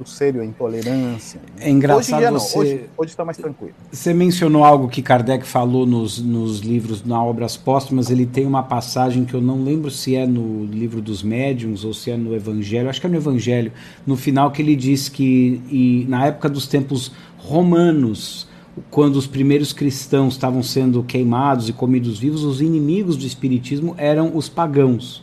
muito 0.00 0.08
sério 0.08 0.40
a 0.40 0.44
intolerância. 0.44 1.40
Né? 1.56 1.66
É 1.66 1.70
engraçado 1.70 2.22
hoje, 2.22 2.32
você... 2.32 2.58
hoje, 2.58 2.80
hoje 2.96 3.10
está 3.10 3.24
mais 3.24 3.36
tranquilo. 3.36 3.74
Você 3.92 4.14
mencionou 4.14 4.64
algo 4.64 4.88
que 4.88 5.02
Kardec 5.02 5.46
falou 5.46 5.86
nos, 5.86 6.18
nos 6.18 6.60
livros, 6.60 7.04
na 7.04 7.22
Obras 7.22 7.56
Póstumas, 7.56 8.10
ele 8.10 8.24
tem 8.24 8.46
uma 8.46 8.62
passagem 8.62 9.24
que 9.24 9.34
eu 9.34 9.42
não 9.42 9.62
lembro 9.62 9.90
se 9.90 10.16
é 10.16 10.26
no 10.26 10.64
livro 10.64 11.02
dos 11.02 11.22
médiuns 11.22 11.84
ou 11.84 11.92
se 11.92 12.10
é 12.10 12.16
no 12.16 12.34
Evangelho, 12.34 12.88
acho 12.88 13.00
que 13.00 13.06
é 13.06 13.10
no 13.10 13.16
Evangelho, 13.16 13.72
no 14.06 14.16
final 14.16 14.50
que 14.50 14.62
ele 14.62 14.74
diz 14.74 15.08
que 15.08 15.60
e, 15.70 16.06
na 16.08 16.26
época 16.26 16.48
dos 16.48 16.66
tempos 16.66 17.12
romanos, 17.36 18.48
quando 18.90 19.16
os 19.16 19.26
primeiros 19.26 19.72
cristãos 19.72 20.34
estavam 20.34 20.62
sendo 20.62 21.02
queimados 21.02 21.68
e 21.68 21.72
comidos 21.72 22.18
vivos, 22.18 22.42
os 22.42 22.62
inimigos 22.62 23.16
do 23.16 23.26
espiritismo 23.26 23.94
eram 23.98 24.34
os 24.34 24.48
pagãos. 24.48 25.22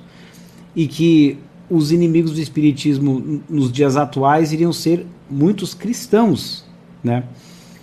E 0.75 0.87
que 0.87 1.39
os 1.69 1.91
inimigos 1.91 2.33
do 2.33 2.39
espiritismo 2.39 3.41
nos 3.49 3.71
dias 3.71 3.97
atuais 3.97 4.53
iriam 4.53 4.71
ser 4.71 5.05
muitos 5.29 5.73
cristãos, 5.73 6.65
né? 7.03 7.23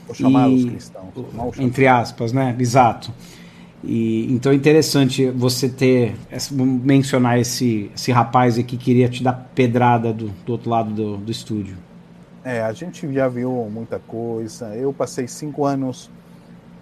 Ou 0.08 0.14
chamados 0.14 0.64
cristãos. 0.64 1.12
Entre 1.58 1.86
aspas, 1.86 2.32
né? 2.32 2.54
Exato. 2.58 3.12
E, 3.82 4.32
então 4.32 4.50
é 4.50 4.54
interessante 4.54 5.28
você 5.30 5.68
ter, 5.68 6.14
mencionar 6.50 7.38
esse, 7.38 7.90
esse 7.94 8.10
rapaz 8.10 8.58
aqui 8.58 8.76
que 8.76 8.84
queria 8.84 9.08
te 9.08 9.22
dar 9.22 9.50
pedrada 9.54 10.12
do, 10.12 10.28
do 10.46 10.52
outro 10.52 10.70
lado 10.70 10.90
do, 10.90 11.16
do 11.18 11.30
estúdio. 11.30 11.76
É, 12.42 12.62
a 12.62 12.72
gente 12.72 13.12
já 13.12 13.28
viu 13.28 13.50
muita 13.70 13.98
coisa. 13.98 14.74
Eu 14.74 14.92
passei 14.92 15.28
cinco 15.28 15.66
anos 15.66 16.10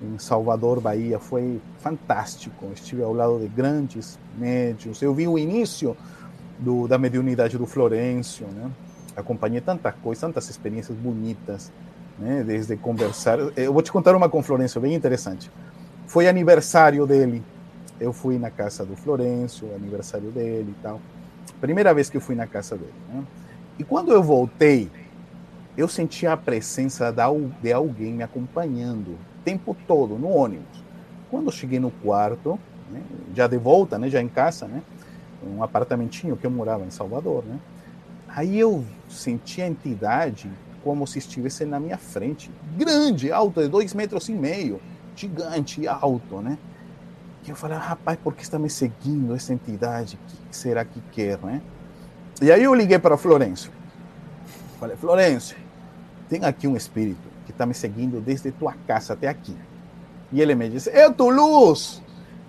em 0.00 0.18
Salvador, 0.18 0.80
Bahia, 0.80 1.18
foi 1.18 1.60
fantástico. 1.78 2.66
Estive 2.74 3.02
ao 3.02 3.12
lado 3.12 3.38
de 3.40 3.48
grandes 3.48 4.18
médios. 4.38 5.02
Eu 5.02 5.14
vi 5.14 5.26
o 5.26 5.38
início 5.38 5.96
do, 6.62 6.88
da 6.88 6.96
mediunidade 6.96 7.58
do 7.58 7.66
Florencio, 7.66 8.46
né? 8.46 8.70
Acompanhei 9.16 9.60
tanta 9.60 9.92
coisa, 9.92 10.22
tantas 10.22 10.48
experiências 10.48 10.96
bonitas, 10.96 11.70
né? 12.18 12.42
Desde 12.46 12.76
conversar. 12.76 13.38
Eu 13.56 13.72
vou 13.72 13.82
te 13.82 13.92
contar 13.92 14.14
uma 14.14 14.28
com 14.28 14.42
Florencio 14.42 14.80
bem 14.80 14.94
interessante. 14.94 15.50
Foi 16.06 16.28
aniversário 16.28 17.06
dele. 17.06 17.42
Eu 18.00 18.12
fui 18.12 18.38
na 18.38 18.50
casa 18.50 18.84
do 18.84 18.96
Florencio, 18.96 19.68
aniversário 19.74 20.30
dele 20.30 20.74
e 20.78 20.82
tal. 20.82 21.00
Primeira 21.60 21.92
vez 21.92 22.08
que 22.08 22.16
eu 22.16 22.20
fui 22.20 22.34
na 22.34 22.46
casa 22.46 22.76
dele. 22.76 22.92
Né? 23.12 23.22
E 23.78 23.84
quando 23.84 24.12
eu 24.12 24.22
voltei, 24.22 24.90
eu 25.76 25.88
senti 25.88 26.26
a 26.26 26.36
presença 26.36 27.14
de 27.62 27.72
alguém 27.72 28.12
me 28.12 28.22
acompanhando 28.22 29.12
o 29.12 29.18
tempo 29.44 29.76
todo 29.86 30.18
no 30.18 30.28
ônibus. 30.28 30.82
Quando 31.30 31.46
eu 31.46 31.52
cheguei 31.52 31.80
no 31.80 31.90
quarto, 31.90 32.58
né, 32.90 33.00
já 33.34 33.46
de 33.46 33.56
volta, 33.56 33.98
né, 33.98 34.10
já 34.10 34.20
em 34.20 34.28
casa, 34.28 34.66
né, 34.66 34.82
um 35.44 35.62
apartamentinho 35.62 36.36
que 36.36 36.46
eu 36.46 36.50
morava 36.50 36.84
em 36.84 36.90
Salvador, 36.90 37.44
né? 37.44 37.58
Aí 38.28 38.58
eu 38.58 38.84
senti 39.08 39.60
a 39.60 39.66
entidade 39.66 40.50
como 40.82 41.06
se 41.06 41.18
estivesse 41.18 41.64
na 41.64 41.78
minha 41.78 41.98
frente, 41.98 42.50
grande, 42.76 43.30
alto, 43.30 43.62
de 43.62 43.68
dois 43.68 43.94
metros 43.94 44.28
e 44.28 44.32
meio, 44.32 44.80
gigante, 45.14 45.86
alto, 45.86 46.40
né? 46.40 46.58
E 47.46 47.50
eu 47.50 47.56
falei, 47.56 47.76
rapaz, 47.76 48.18
por 48.22 48.34
que 48.34 48.42
está 48.42 48.58
me 48.58 48.70
seguindo 48.70 49.34
essa 49.34 49.52
entidade? 49.52 50.16
O 50.16 50.48
que 50.48 50.56
será 50.56 50.84
que 50.84 51.00
quer, 51.12 51.38
né? 51.38 51.60
E 52.40 52.50
aí 52.50 52.64
eu 52.64 52.74
liguei 52.74 52.98
para 52.98 53.16
Florencio. 53.16 53.70
Falei, 54.78 54.96
Florencio, 54.96 55.56
tem 56.28 56.44
aqui 56.44 56.66
um 56.66 56.76
espírito 56.76 57.28
que 57.44 57.52
está 57.52 57.66
me 57.66 57.74
seguindo 57.74 58.20
desde 58.20 58.50
tua 58.50 58.74
casa 58.86 59.12
até 59.12 59.28
aqui. 59.28 59.56
E 60.32 60.40
ele 60.40 60.54
me 60.54 60.68
disse, 60.68 60.90
é 60.90 61.10
Toulouse! 61.10 62.01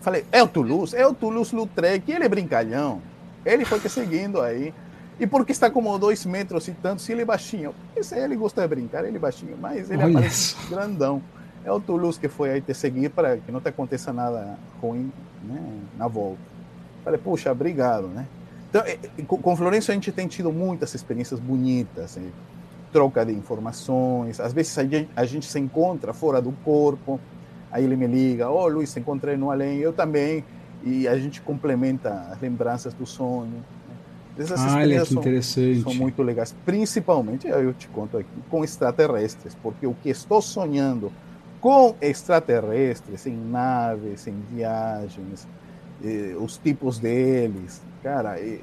Falei, 0.04 0.26
é 0.34 0.44
o 0.44 0.48
Toulouse? 0.50 0.94
É 0.94 1.08
o 1.08 1.14
Toulouse-Lautrec, 1.14 2.12
ele 2.12 2.26
é 2.26 2.28
brincalhão. 2.28 3.02
Ele 3.46 3.64
foi 3.64 3.80
te 3.80 3.88
seguindo 3.88 4.42
aí. 4.42 4.74
E 5.18 5.26
porque 5.26 5.54
está 5.54 5.72
como 5.72 5.98
dois 5.98 6.26
metros 6.26 6.68
e 6.68 6.74
tanto, 6.74 7.02
se 7.02 7.14
ele 7.14 7.22
é 7.22 7.26
baixinho. 7.26 7.74
Esse 7.96 8.16
ele 8.20 8.36
gosta 8.36 8.62
de 8.62 8.68
brincar, 8.68 9.06
ele 9.06 9.16
é 9.16 9.20
baixinho, 9.20 9.58
mas 9.58 9.90
ele 9.90 10.04
Olha 10.04 10.12
aparece 10.12 10.56
isso. 10.56 10.70
grandão. 10.70 11.22
É 11.64 11.72
o 11.72 11.80
Toulouse 11.80 12.20
que 12.20 12.28
foi 12.28 12.52
aí 12.52 12.60
te 12.60 12.74
seguir 12.74 13.12
para 13.12 13.38
que 13.38 13.50
não 13.50 13.62
te 13.62 13.70
aconteça 13.70 14.12
nada 14.12 14.60
ruim 14.82 15.10
né, 15.42 15.80
na 15.98 16.10
volta. 16.10 16.42
Falei, 17.02 17.18
puxa, 17.18 17.50
obrigado, 17.54 18.08
né? 18.08 18.28
Então, 18.70 18.82
é, 18.82 19.00
é, 19.18 19.24
com 19.26 19.56
Florencio 19.56 19.92
a 19.92 19.96
gente 19.96 20.12
tem 20.12 20.28
tido 20.28 20.52
muitas 20.52 20.94
experiências 20.94 21.40
bonitas, 21.40 22.18
né? 22.18 22.30
troca 22.92 23.26
de 23.26 23.32
informações. 23.32 24.42
Às 24.42 24.52
vezes 24.52 24.78
a 25.16 25.26
gente 25.26 25.46
se 25.46 25.60
encontra 25.60 26.14
fora 26.14 26.42
do 26.42 26.52
corpo, 26.64 27.20
Aí 27.74 27.84
ele 27.84 27.96
me 27.96 28.06
liga, 28.06 28.48
ô 28.52 28.62
oh, 28.62 28.68
Luiz, 28.68 28.96
encontrei 28.96 29.36
no 29.36 29.50
além, 29.50 29.80
eu 29.80 29.92
também, 29.92 30.46
e 30.84 31.08
a 31.08 31.18
gente 31.18 31.42
complementa 31.42 32.28
as 32.32 32.40
lembranças 32.40 32.94
do 32.94 33.04
sonho. 33.04 33.50
Né? 33.50 33.62
Essas 34.38 34.62
ah, 34.62 34.68
experiências 34.68 35.10
que 35.10 35.16
interessante. 35.16 35.82
São, 35.82 35.92
são 35.92 36.00
muito 36.00 36.22
legais, 36.22 36.56
principalmente, 36.64 37.48
eu 37.48 37.74
te 37.74 37.88
conto 37.88 38.20
aqui, 38.20 38.30
com 38.48 38.64
extraterrestres, 38.64 39.58
porque 39.62 39.88
o 39.88 39.96
que 39.96 40.10
estou 40.10 40.40
sonhando 40.40 41.12
com 41.60 41.96
extraterrestres, 42.00 43.26
em 43.26 43.36
naves, 43.36 44.28
em 44.28 44.36
viagens, 44.52 45.48
eh, 46.04 46.36
os 46.40 46.58
tipos 46.58 47.00
deles, 47.00 47.82
cara, 48.04 48.40
eh, 48.40 48.60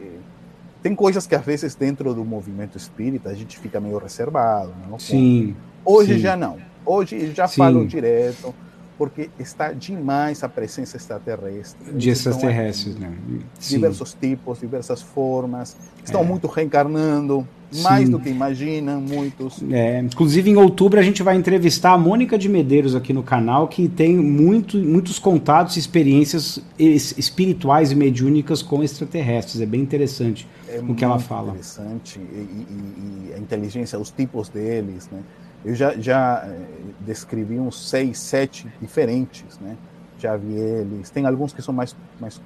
tem 0.80 0.94
coisas 0.94 1.26
que 1.26 1.34
às 1.34 1.44
vezes 1.44 1.74
dentro 1.74 2.14
do 2.14 2.24
movimento 2.24 2.78
espírita 2.78 3.30
a 3.30 3.34
gente 3.34 3.58
fica 3.58 3.80
meio 3.80 3.98
reservado. 3.98 4.72
Não? 4.88 5.00
Sim. 5.00 5.56
Hoje 5.84 6.14
sim. 6.14 6.20
já 6.20 6.36
não. 6.36 6.58
Hoje 6.86 7.32
já 7.34 7.48
sim. 7.48 7.56
falo 7.56 7.84
direto 7.86 8.54
porque 9.00 9.30
está 9.38 9.72
demais 9.72 10.44
a 10.44 10.48
presença 10.48 10.98
extraterrestre. 10.98 11.90
De 11.94 12.10
extraterrestres, 12.10 12.98
né? 12.98 13.10
Diversos 13.58 14.12
tipos, 14.12 14.60
diversas 14.60 15.00
formas, 15.00 15.74
estão 16.04 16.20
é. 16.20 16.24
muito 16.24 16.46
reencarnando, 16.46 17.48
mais 17.82 18.04
Sim. 18.04 18.10
do 18.10 18.20
que 18.20 18.28
imaginam, 18.28 19.00
muitos. 19.00 19.62
É, 19.70 20.00
inclusive, 20.00 20.50
em 20.50 20.56
outubro, 20.56 21.00
a 21.00 21.02
gente 21.02 21.22
vai 21.22 21.34
entrevistar 21.34 21.92
a 21.92 21.98
Mônica 21.98 22.36
de 22.36 22.46
Medeiros 22.46 22.94
aqui 22.94 23.14
no 23.14 23.22
canal, 23.22 23.68
que 23.68 23.88
tem 23.88 24.14
muito, 24.18 24.76
muitos 24.76 25.18
contatos 25.18 25.76
e 25.76 25.78
experiências 25.78 26.62
espirituais 26.78 27.92
e 27.92 27.94
mediúnicas 27.94 28.60
com 28.60 28.82
extraterrestres. 28.82 29.62
É 29.62 29.66
bem 29.66 29.80
interessante 29.80 30.46
é 30.68 30.78
o 30.78 30.94
que 30.94 31.02
ela 31.02 31.18
fala. 31.18 31.52
interessante. 31.52 32.18
E, 32.18 32.22
e, 32.22 33.30
e 33.30 33.34
a 33.34 33.38
inteligência, 33.38 33.98
os 33.98 34.10
tipos 34.10 34.50
deles, 34.50 35.08
né? 35.10 35.20
Eu 35.64 35.74
já, 35.74 35.94
já 35.96 36.44
eh, 36.46 36.66
descrevi 37.00 37.58
uns 37.58 37.88
seis, 37.88 38.18
sete 38.18 38.66
diferentes, 38.80 39.58
né? 39.58 39.76
Já 40.18 40.36
vi 40.36 40.54
eles. 40.54 41.10
Tem 41.10 41.26
alguns 41.26 41.52
que 41.52 41.62
são 41.62 41.74
mais, 41.74 41.94
mais 42.18 42.40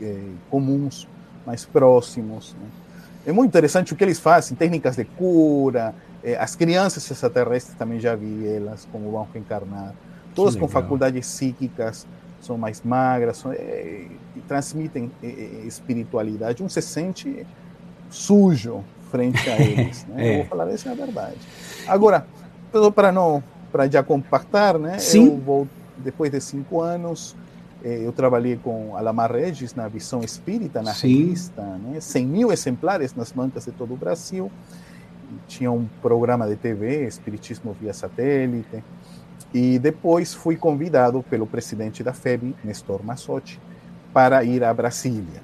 é, 0.00 0.20
comuns, 0.50 1.06
mais 1.46 1.64
próximos. 1.64 2.54
Né? 2.54 2.68
É 3.26 3.32
muito 3.32 3.50
interessante 3.50 3.92
o 3.92 3.96
que 3.96 4.04
eles 4.04 4.18
fazem, 4.18 4.56
técnicas 4.56 4.96
de 4.96 5.04
cura. 5.04 5.94
É, 6.22 6.36
as 6.36 6.56
crianças 6.56 7.08
extraterrestres 7.10 7.76
também 7.76 8.00
já 8.00 8.14
vi 8.14 8.46
elas, 8.46 8.88
como 8.90 9.10
vão 9.10 9.26
reencarnar. 9.32 9.94
Todas 10.34 10.54
com 10.54 10.68
faculdades 10.68 11.26
psíquicas, 11.26 12.06
são 12.40 12.56
mais 12.56 12.82
magras, 12.82 13.38
são, 13.38 13.52
é, 13.52 14.06
transmitem 14.46 15.10
espiritualidade. 15.66 16.62
Um 16.62 16.68
se 16.68 16.80
sente 16.80 17.44
sujo 18.10 18.84
frente 19.10 19.48
a 19.50 19.58
eles. 19.60 20.06
Né? 20.06 20.32
Eu 20.32 20.36
vou 20.38 20.46
falar 20.46 20.70
essa 20.70 20.88
é 20.88 20.92
a 20.92 20.94
verdade. 20.94 21.36
Agora, 21.86 22.26
para 22.92 23.12
não 23.12 23.42
para 23.70 23.88
já 23.88 24.02
compactar, 24.02 24.78
né? 24.78 24.98
Sim. 24.98 25.26
Eu 25.26 25.36
vou 25.38 25.68
depois 25.98 26.30
de 26.30 26.40
cinco 26.40 26.80
anos 26.80 27.36
eh, 27.84 28.00
eu 28.04 28.12
trabalhei 28.12 28.56
com 28.56 28.96
Alamar 28.96 29.32
Regis 29.32 29.74
na 29.74 29.86
Visão 29.88 30.20
Espírita, 30.20 30.82
na 30.82 30.94
Sim. 30.94 31.24
revista, 31.24 31.62
né? 31.62 32.00
100 32.00 32.26
mil 32.26 32.52
exemplares 32.52 33.14
nas 33.14 33.30
bancas 33.30 33.64
de 33.64 33.72
todo 33.72 33.94
o 33.94 33.96
Brasil. 33.96 34.50
Tinha 35.46 35.70
um 35.70 35.86
programa 36.02 36.48
de 36.48 36.56
TV, 36.56 37.06
Espiritismo 37.06 37.76
via 37.78 37.92
satélite. 37.92 38.82
E 39.52 39.78
depois 39.78 40.34
fui 40.34 40.56
convidado 40.56 41.22
pelo 41.22 41.46
presidente 41.46 42.02
da 42.02 42.12
FEB, 42.12 42.54
Nestor 42.62 43.02
Massotti, 43.02 43.60
para 44.12 44.44
ir 44.44 44.62
a 44.62 44.74
Brasília. 44.74 45.42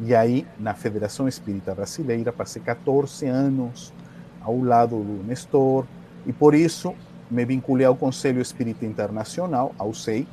E 0.00 0.14
aí, 0.14 0.46
na 0.58 0.74
Federação 0.74 1.28
Espírita 1.28 1.74
Brasileira, 1.74 2.32
passei 2.32 2.60
14 2.60 3.26
anos 3.26 3.92
ao 4.40 4.58
lado 4.60 4.96
do 4.96 5.24
Nestor, 5.24 5.86
e 6.26 6.32
por 6.32 6.54
isso 6.54 6.94
me 7.30 7.44
vinculei 7.44 7.86
ao 7.86 7.96
Conselho 7.96 8.40
Espírita 8.40 8.84
Internacional, 8.84 9.74
ao 9.78 9.94
SEI, 9.94 10.26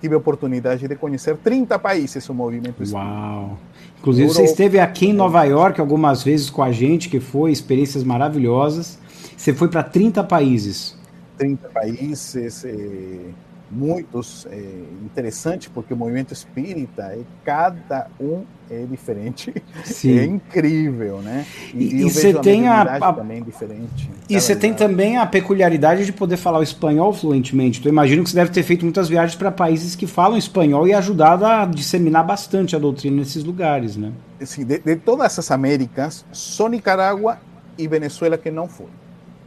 tive 0.00 0.14
a 0.14 0.18
oportunidade 0.18 0.86
de 0.86 0.94
conhecer 0.94 1.36
30 1.36 1.78
países 1.78 2.28
o 2.28 2.34
movimento 2.34 2.82
espírita. 2.82 2.98
Uau! 2.98 3.58
Inclusive, 3.98 4.28
Europa, 4.28 4.40
você 4.40 4.50
esteve 4.50 4.78
aqui 4.78 5.06
em 5.08 5.12
Nova 5.12 5.42
York 5.44 5.80
algumas 5.80 6.22
vezes 6.22 6.50
com 6.50 6.62
a 6.62 6.70
gente, 6.70 7.08
que 7.08 7.18
foi 7.18 7.50
experiências 7.50 8.04
maravilhosas. 8.04 8.98
Você 9.36 9.52
foi 9.52 9.68
para 9.68 9.82
30 9.82 10.22
países. 10.22 10.96
30 11.36 11.68
países, 11.68 12.64
eh, 12.64 13.30
muitos 13.70 14.46
é, 14.50 14.56
interessante 15.04 15.68
porque 15.68 15.92
o 15.92 15.96
movimento 15.96 16.32
espírita 16.32 17.02
é 17.02 17.20
cada 17.44 18.08
um 18.20 18.44
é 18.70 18.84
diferente. 18.84 19.54
Sim. 19.84 20.18
é 20.18 20.24
incrível 20.24 21.18
né? 21.20 21.46
E, 21.74 21.96
e 21.96 22.02
você 22.04 22.34
tem 22.34 22.68
a, 22.68 22.82
a, 22.82 23.12
também 23.12 23.42
diferente. 23.42 24.10
E 24.28 24.40
você 24.40 24.54
tem 24.54 24.74
também 24.74 25.16
a 25.16 25.26
peculiaridade 25.26 26.04
de 26.04 26.12
poder 26.12 26.36
falar 26.36 26.58
o 26.58 26.62
espanhol 26.62 27.12
fluentemente. 27.12 27.80
Então 27.80 27.90
imagino 27.90 28.22
que 28.22 28.30
você 28.30 28.36
deve 28.36 28.50
ter 28.50 28.62
feito 28.62 28.84
muitas 28.84 29.08
viagens 29.08 29.36
para 29.36 29.50
países 29.50 29.94
que 29.94 30.06
falam 30.06 30.36
espanhol 30.36 30.86
e 30.86 30.94
ajudado 30.94 31.44
a 31.44 31.64
disseminar 31.64 32.24
bastante 32.24 32.74
a 32.74 32.78
doutrina 32.78 33.16
nesses 33.18 33.44
lugares 33.44 33.96
né? 33.96 34.12
Sim, 34.40 34.64
de, 34.64 34.78
de 34.78 34.96
todas 34.96 35.26
essas 35.26 35.50
Américas 35.50 36.24
só 36.32 36.68
Nicarágua 36.68 37.38
e 37.76 37.86
Venezuela 37.88 38.38
que 38.38 38.50
não 38.50 38.68
foi. 38.68 38.88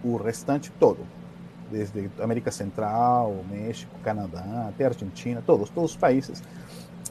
O 0.04 0.18
restante 0.18 0.72
todo 0.80 1.21
desde 1.72 2.10
América 2.20 2.52
Central, 2.52 3.44
México, 3.50 3.92
Canadá, 4.04 4.68
até 4.70 4.86
Argentina, 4.86 5.42
todos, 5.46 5.70
todos 5.70 5.92
os 5.92 5.98
países, 5.98 6.44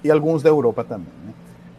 e 0.05 0.11
alguns 0.11 0.43
da 0.43 0.51
Europa 0.51 0.85
também. 0.85 1.13
Né? 1.25 1.33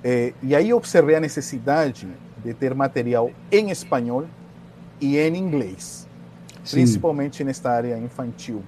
É, 0.04 0.34
e 0.42 0.56
aí 0.56 0.74
observei 0.74 1.16
a 1.16 1.20
necessidade 1.20 2.08
de 2.44 2.54
ter 2.54 2.74
material 2.74 3.32
em 3.52 3.70
espanhol 3.70 4.26
e 5.00 5.18
em 5.18 5.36
inglês, 5.36 6.08
Sim. 6.64 6.78
principalmente 6.78 7.44
nesta 7.44 7.72
área 7.72 7.98
infantil, 7.98 8.64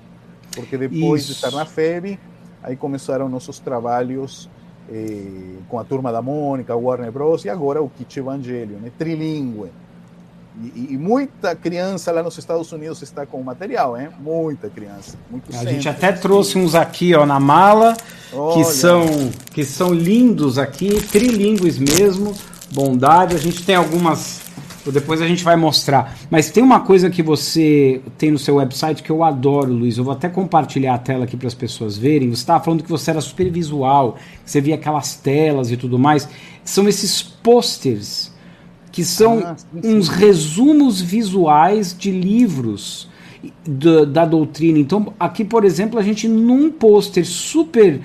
porque 0.56 0.78
depois 0.78 1.24
Isso. 1.24 1.32
de 1.32 1.38
estar 1.38 1.52
na 1.52 1.66
FEB, 1.66 2.20
aí 2.62 2.76
começaram 2.76 3.28
nossos 3.28 3.60
trabalhos 3.60 4.50
eh, 4.90 5.58
com 5.68 5.80
a 5.80 5.84
turma 5.84 6.12
da 6.12 6.22
Mônica, 6.22 6.76
Warner 6.76 7.12
Bros. 7.12 7.46
e 7.46 7.50
agora 7.50 7.82
o 7.82 7.90
Kit 7.90 8.20
Evangelho, 8.20 8.78
né? 8.78 8.92
trilingue. 8.98 9.72
E, 10.62 10.94
e, 10.94 10.98
muita 10.98 11.56
criança 11.56 12.12
lá 12.12 12.22
nos 12.22 12.38
Estados 12.38 12.72
Unidos 12.72 13.02
está 13.02 13.26
com 13.26 13.42
o 13.42 13.44
material, 13.44 14.00
hein? 14.00 14.10
Muita 14.20 14.70
criança. 14.70 15.18
Muito 15.30 15.56
a 15.56 15.66
gente 15.66 15.90
até 15.90 16.12
trouxe 16.12 16.60
uns 16.60 16.76
aqui, 16.76 17.16
ó, 17.16 17.26
na 17.26 17.40
mala, 17.40 17.98
que 18.54 18.64
são 18.64 19.32
que 19.52 19.64
são 19.64 19.92
lindos 19.92 20.60
aqui, 20.60 21.02
trilingües 21.08 21.80
mesmo, 21.80 22.36
bondade. 22.72 23.36
A 23.36 23.40
gente 23.40 23.66
tem 23.66 23.76
algumas, 23.76 24.42
depois 24.86 25.24
a 25.24 25.28
gente 25.28 25.44
vai 25.44 25.56
mostrar. 25.56 26.16
Mas 26.30 26.52
tem 26.52 26.62
uma 26.62 26.82
coisa 26.82 27.10
que 27.10 27.24
você 27.24 28.00
tem 28.16 28.30
no 28.30 28.38
seu 28.38 28.58
website 28.58 29.02
que 29.02 29.10
eu 29.10 29.24
adoro, 29.24 29.74
Luiz. 29.74 29.98
Eu 29.98 30.04
vou 30.04 30.14
até 30.14 30.30
compartilhar 30.30 30.94
a 30.94 31.00
tela 31.00 31.24
aqui 31.24 31.36
para 31.36 31.48
as 31.48 31.56
pessoas 31.56 31.98
verem. 31.98 32.30
Você 32.30 32.42
estava 32.42 32.64
falando 32.64 32.84
que 32.84 32.90
você 32.92 33.10
era 33.10 33.22
super 33.22 33.50
visual, 33.50 34.18
que 34.46 34.52
você 34.52 34.62
via 34.62 34.76
aquelas 34.76 35.16
telas 35.16 35.72
e 35.72 35.78
tudo 35.78 35.98
mais. 35.98 36.30
São 36.64 36.88
esses 36.88 37.24
posters 37.24 38.33
que 38.94 39.04
são 39.04 39.40
ah, 39.40 39.56
sim, 39.58 39.82
sim. 39.82 39.98
uns 39.98 40.08
resumos 40.08 41.02
visuais 41.02 41.98
de 41.98 42.12
livros 42.12 43.10
da, 43.68 44.06
da, 44.06 44.26
doutrina. 44.26 44.78
Então, 44.78 45.12
aqui, 45.20 45.44
por 45.44 45.66
exemplo, 45.66 46.00
a 46.00 46.04
gente 46.04 46.28
num 46.28 46.72
pôster 46.72 47.26
super 47.26 48.00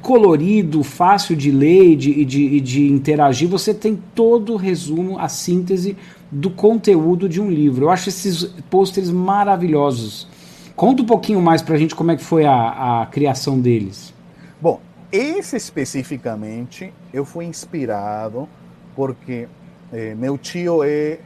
colorido, 0.00 0.84
fácil 0.84 1.34
de 1.34 1.50
ler 1.50 1.92
e 1.92 1.96
de, 1.96 2.24
de, 2.24 2.60
de 2.60 2.86
interagir, 2.86 3.48
você 3.48 3.74
tem 3.74 4.00
todo 4.14 4.52
o 4.52 4.56
resumo, 4.56 5.18
a 5.18 5.28
síntese 5.28 5.96
do 6.30 6.48
conteúdo 6.48 7.28
de 7.28 7.40
um 7.40 7.50
livro. 7.50 7.86
Eu 7.86 7.90
acho 7.90 8.08
esses 8.08 8.44
pôsteres 8.70 9.10
maravilhosos. 9.10 10.28
Conta 10.76 11.02
um 11.02 11.06
pouquinho 11.06 11.42
mais 11.42 11.60
para 11.60 11.74
a 11.74 11.78
gente 11.78 11.94
como 11.94 12.12
é 12.12 12.16
que 12.16 12.22
foi 12.22 12.46
a, 12.46 13.02
a 13.02 13.06
criação 13.06 13.58
deles. 13.58 14.14
Bom, 14.62 14.80
esse 15.10 15.56
especificamente 15.56 16.92
eu 17.12 17.24
fui 17.24 17.46
inspirado 17.46 18.48
porque 18.94 19.48
é, 19.92 20.14
meu 20.14 20.38
tio 20.38 20.82
é 20.84 21.18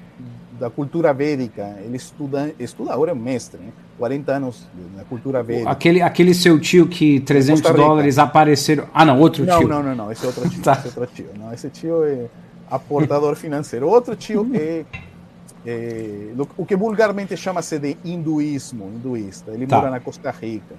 da 0.59 0.71
cultura 0.71 1.13
védica, 1.13 1.77
ele 1.85 1.97
estuda, 1.97 2.55
estuda 2.59 2.93
agora 2.93 3.11
é 3.11 3.15
mestre, 3.15 3.61
né? 3.61 3.73
40 3.99 4.33
anos 4.33 4.67
na 4.97 5.05
cultura 5.05 5.43
védica. 5.43 5.71
Aquele, 5.71 6.03
aquele 6.03 6.35
seu 6.35 6.59
tio 6.59 6.87
que 6.89 7.21
300 7.21 7.63
dólares 7.73 8.19
apareceram. 8.19 8.89
Ah, 8.93 9.05
não, 9.05 9.21
outro 9.21 9.45
não, 9.45 9.59
tio. 9.59 9.69
Não, 9.69 9.83
não, 9.83 9.95
não, 9.95 10.13
esse 10.13 10.25
é 10.25 10.27
outro 10.27 10.49
tio. 10.49 10.63
tá. 10.63 10.73
esse 10.85 10.97
é 10.97 11.01
outro 11.01 11.15
tio. 11.15 11.29
Não, 11.39 11.53
esse 11.53 11.71
tio 11.71 12.05
é 12.05 12.27
aportador 12.71 13.37
financeiro. 13.37 13.89
Outro 13.89 14.17
tio 14.17 14.51
é, 14.55 14.85
é 15.65 16.33
o 16.57 16.67
que 16.67 16.75
vulgarmente 16.77 17.37
chama-se 17.37 17.79
de 17.79 17.97
hinduísmo, 18.05 18.87
hinduísta. 18.87 19.53
Ele 19.53 19.67
tá. 19.67 19.77
mora 19.77 19.91
na 19.91 20.01
Costa 20.01 20.31
Rica. 20.31 20.75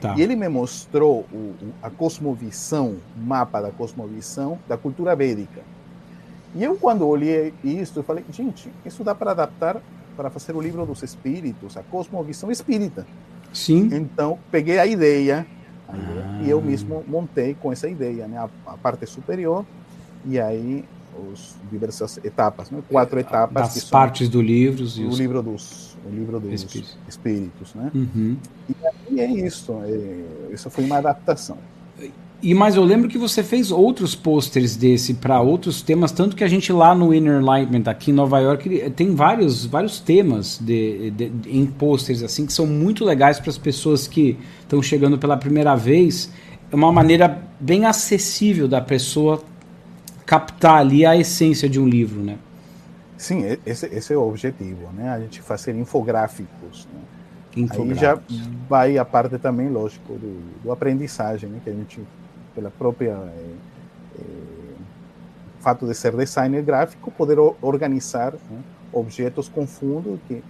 Tá. 0.00 0.14
E 0.16 0.22
ele 0.22 0.34
me 0.34 0.48
mostrou 0.48 1.26
o, 1.32 1.54
a 1.82 1.90
cosmovisão, 1.90 2.96
o 3.16 3.20
mapa 3.20 3.60
da 3.60 3.70
cosmovisão 3.70 4.58
da 4.66 4.76
cultura 4.76 5.14
védica. 5.14 5.60
E 6.54 6.64
eu, 6.64 6.76
quando 6.76 7.06
olhei 7.06 7.54
isso, 7.62 8.02
falei, 8.02 8.24
gente, 8.30 8.70
isso 8.84 9.04
dá 9.04 9.14
para 9.14 9.30
adaptar 9.30 9.80
para 10.16 10.30
fazer 10.30 10.54
o 10.54 10.60
livro 10.60 10.84
dos 10.84 11.02
espíritos, 11.02 11.76
a 11.76 11.82
cosmovisão 11.82 12.50
espírita. 12.50 13.06
Sim. 13.52 13.88
Então, 13.92 14.38
peguei 14.50 14.78
a 14.78 14.86
ideia, 14.86 15.46
a 15.88 15.96
ideia 15.96 16.26
ah. 16.26 16.42
e 16.42 16.50
eu 16.50 16.60
mesmo 16.60 17.04
montei 17.06 17.54
com 17.54 17.72
essa 17.72 17.88
ideia, 17.88 18.26
né, 18.26 18.38
a, 18.38 18.48
a 18.66 18.76
parte 18.76 19.06
superior, 19.06 19.64
e 20.24 20.38
aí 20.38 20.84
os 21.32 21.56
diversas 21.70 22.18
etapas, 22.24 22.70
né? 22.70 22.82
quatro 22.88 23.18
etapas. 23.18 23.76
As 23.76 23.84
partes 23.84 24.28
do 24.28 24.40
livro. 24.40 24.82
O 24.82 25.08
os... 25.08 25.18
livro 25.18 25.42
dos, 25.42 25.96
o 26.04 26.10
livro 26.10 26.38
dos 26.38 26.52
espíritos, 26.52 26.98
espíritos 27.08 27.74
né? 27.74 27.90
Uhum. 27.94 28.36
E 29.10 29.20
é 29.20 29.26
isso. 29.26 29.72
É, 29.84 30.52
isso 30.52 30.70
foi 30.70 30.84
uma 30.84 30.98
adaptação. 30.98 31.58
E 32.42 32.54
mas 32.54 32.74
eu 32.74 32.82
lembro 32.82 33.08
que 33.08 33.18
você 33.18 33.42
fez 33.42 33.70
outros 33.70 34.14
posters 34.14 34.74
desse 34.74 35.12
para 35.12 35.40
outros 35.40 35.82
temas, 35.82 36.10
tanto 36.10 36.34
que 36.34 36.42
a 36.42 36.48
gente 36.48 36.72
lá 36.72 36.94
no 36.94 37.12
Inner 37.12 37.40
Enlightenment 37.40 37.90
aqui 37.90 38.10
em 38.10 38.14
Nova 38.14 38.38
York 38.38 38.90
tem 38.92 39.14
vários, 39.14 39.66
vários 39.66 40.00
temas 40.00 40.58
de, 40.58 41.10
de, 41.10 41.28
de 41.28 41.56
em 41.56 41.66
posters 41.66 42.22
assim 42.22 42.46
que 42.46 42.52
são 42.52 42.66
muito 42.66 43.04
legais 43.04 43.38
para 43.38 43.50
as 43.50 43.58
pessoas 43.58 44.06
que 44.06 44.38
estão 44.60 44.82
chegando 44.82 45.18
pela 45.18 45.36
primeira 45.36 45.76
vez. 45.76 46.32
É 46.72 46.74
uma 46.74 46.90
maneira 46.90 47.42
bem 47.58 47.84
acessível 47.84 48.66
da 48.66 48.80
pessoa 48.80 49.42
captar 50.24 50.78
ali 50.78 51.04
a 51.04 51.16
essência 51.16 51.68
de 51.68 51.78
um 51.78 51.86
livro, 51.86 52.22
né? 52.22 52.38
Sim, 53.18 53.42
esse, 53.66 53.84
esse 53.86 54.14
é 54.14 54.16
o 54.16 54.26
objetivo, 54.26 54.90
né? 54.96 55.10
A 55.10 55.20
gente 55.20 55.42
fazer 55.42 55.74
infográficos. 55.74 56.88
Né? 56.90 57.68
Aí 57.68 57.94
já 57.96 58.18
vai 58.68 58.96
a 58.96 59.04
parte 59.04 59.36
também, 59.38 59.68
lógico, 59.68 60.14
do, 60.14 60.40
do 60.62 60.72
aprendizagem, 60.72 61.50
né? 61.50 61.60
Que 61.62 61.68
a 61.68 61.72
gente 61.74 62.00
pela 62.54 62.70
própria 62.70 63.10
é, 63.10 64.20
é, 64.20 64.24
fato 65.60 65.86
de 65.86 65.94
ser 65.94 66.16
designer 66.16 66.62
gráfico, 66.62 67.10
poder 67.10 67.38
organizar 67.60 68.32
né, 68.32 68.58
objetos 68.92 69.48
com 69.48 69.66
fundo 69.66 70.18
que 70.26 70.42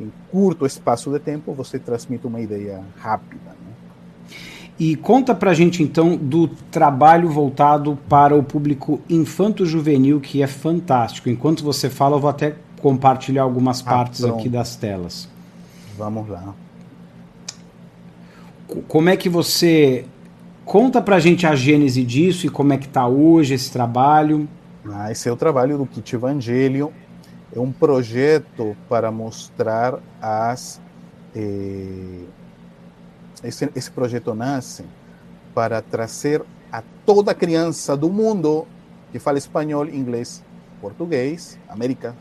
em 0.00 0.12
curto 0.30 0.64
espaço 0.64 1.10
de 1.10 1.18
tempo 1.18 1.52
você 1.52 1.78
transmite 1.78 2.26
uma 2.26 2.40
ideia 2.40 2.84
rápida. 2.98 3.50
Né? 3.50 3.68
E 4.78 4.94
conta 4.94 5.34
pra 5.34 5.52
gente 5.54 5.82
então 5.82 6.16
do 6.16 6.46
trabalho 6.46 7.28
voltado 7.28 7.98
para 8.08 8.36
o 8.36 8.42
público 8.44 9.00
infanto-juvenil, 9.08 10.20
que 10.20 10.40
é 10.40 10.46
fantástico. 10.46 11.28
Enquanto 11.28 11.64
você 11.64 11.90
fala, 11.90 12.14
eu 12.14 12.20
vou 12.20 12.30
até 12.30 12.54
compartilhar 12.80 13.42
algumas 13.42 13.80
ah, 13.80 13.84
partes 13.84 14.20
pronto. 14.20 14.38
aqui 14.38 14.48
das 14.48 14.76
telas. 14.76 15.28
Vamos 15.96 16.28
lá. 16.28 16.54
Como 18.86 19.08
é 19.08 19.16
que 19.16 19.28
você 19.28 20.04
Conta 20.68 21.00
pra 21.00 21.18
gente 21.18 21.46
a 21.46 21.54
gênese 21.54 22.04
disso 22.04 22.44
e 22.44 22.50
como 22.50 22.74
é 22.74 22.76
que 22.76 22.86
tá 22.86 23.08
hoje 23.08 23.54
esse 23.54 23.72
trabalho. 23.72 24.46
Ah, 24.84 25.10
esse 25.10 25.26
é 25.26 25.32
o 25.32 25.36
trabalho 25.36 25.78
do 25.78 25.86
Kit 25.86 26.14
Evangelho. 26.14 26.92
É 27.56 27.58
um 27.58 27.72
projeto 27.72 28.76
para 28.86 29.10
mostrar 29.10 29.98
as. 30.20 30.78
Eh, 31.34 32.20
esse, 33.42 33.70
esse 33.74 33.90
projeto 33.90 34.34
nasce 34.34 34.84
para 35.54 35.80
trazer 35.80 36.44
a 36.70 36.82
toda 37.06 37.34
criança 37.34 37.96
do 37.96 38.10
mundo 38.10 38.66
que 39.10 39.18
fala 39.18 39.38
espanhol, 39.38 39.88
inglês, 39.88 40.44
português, 40.82 41.58
América, 41.66 42.14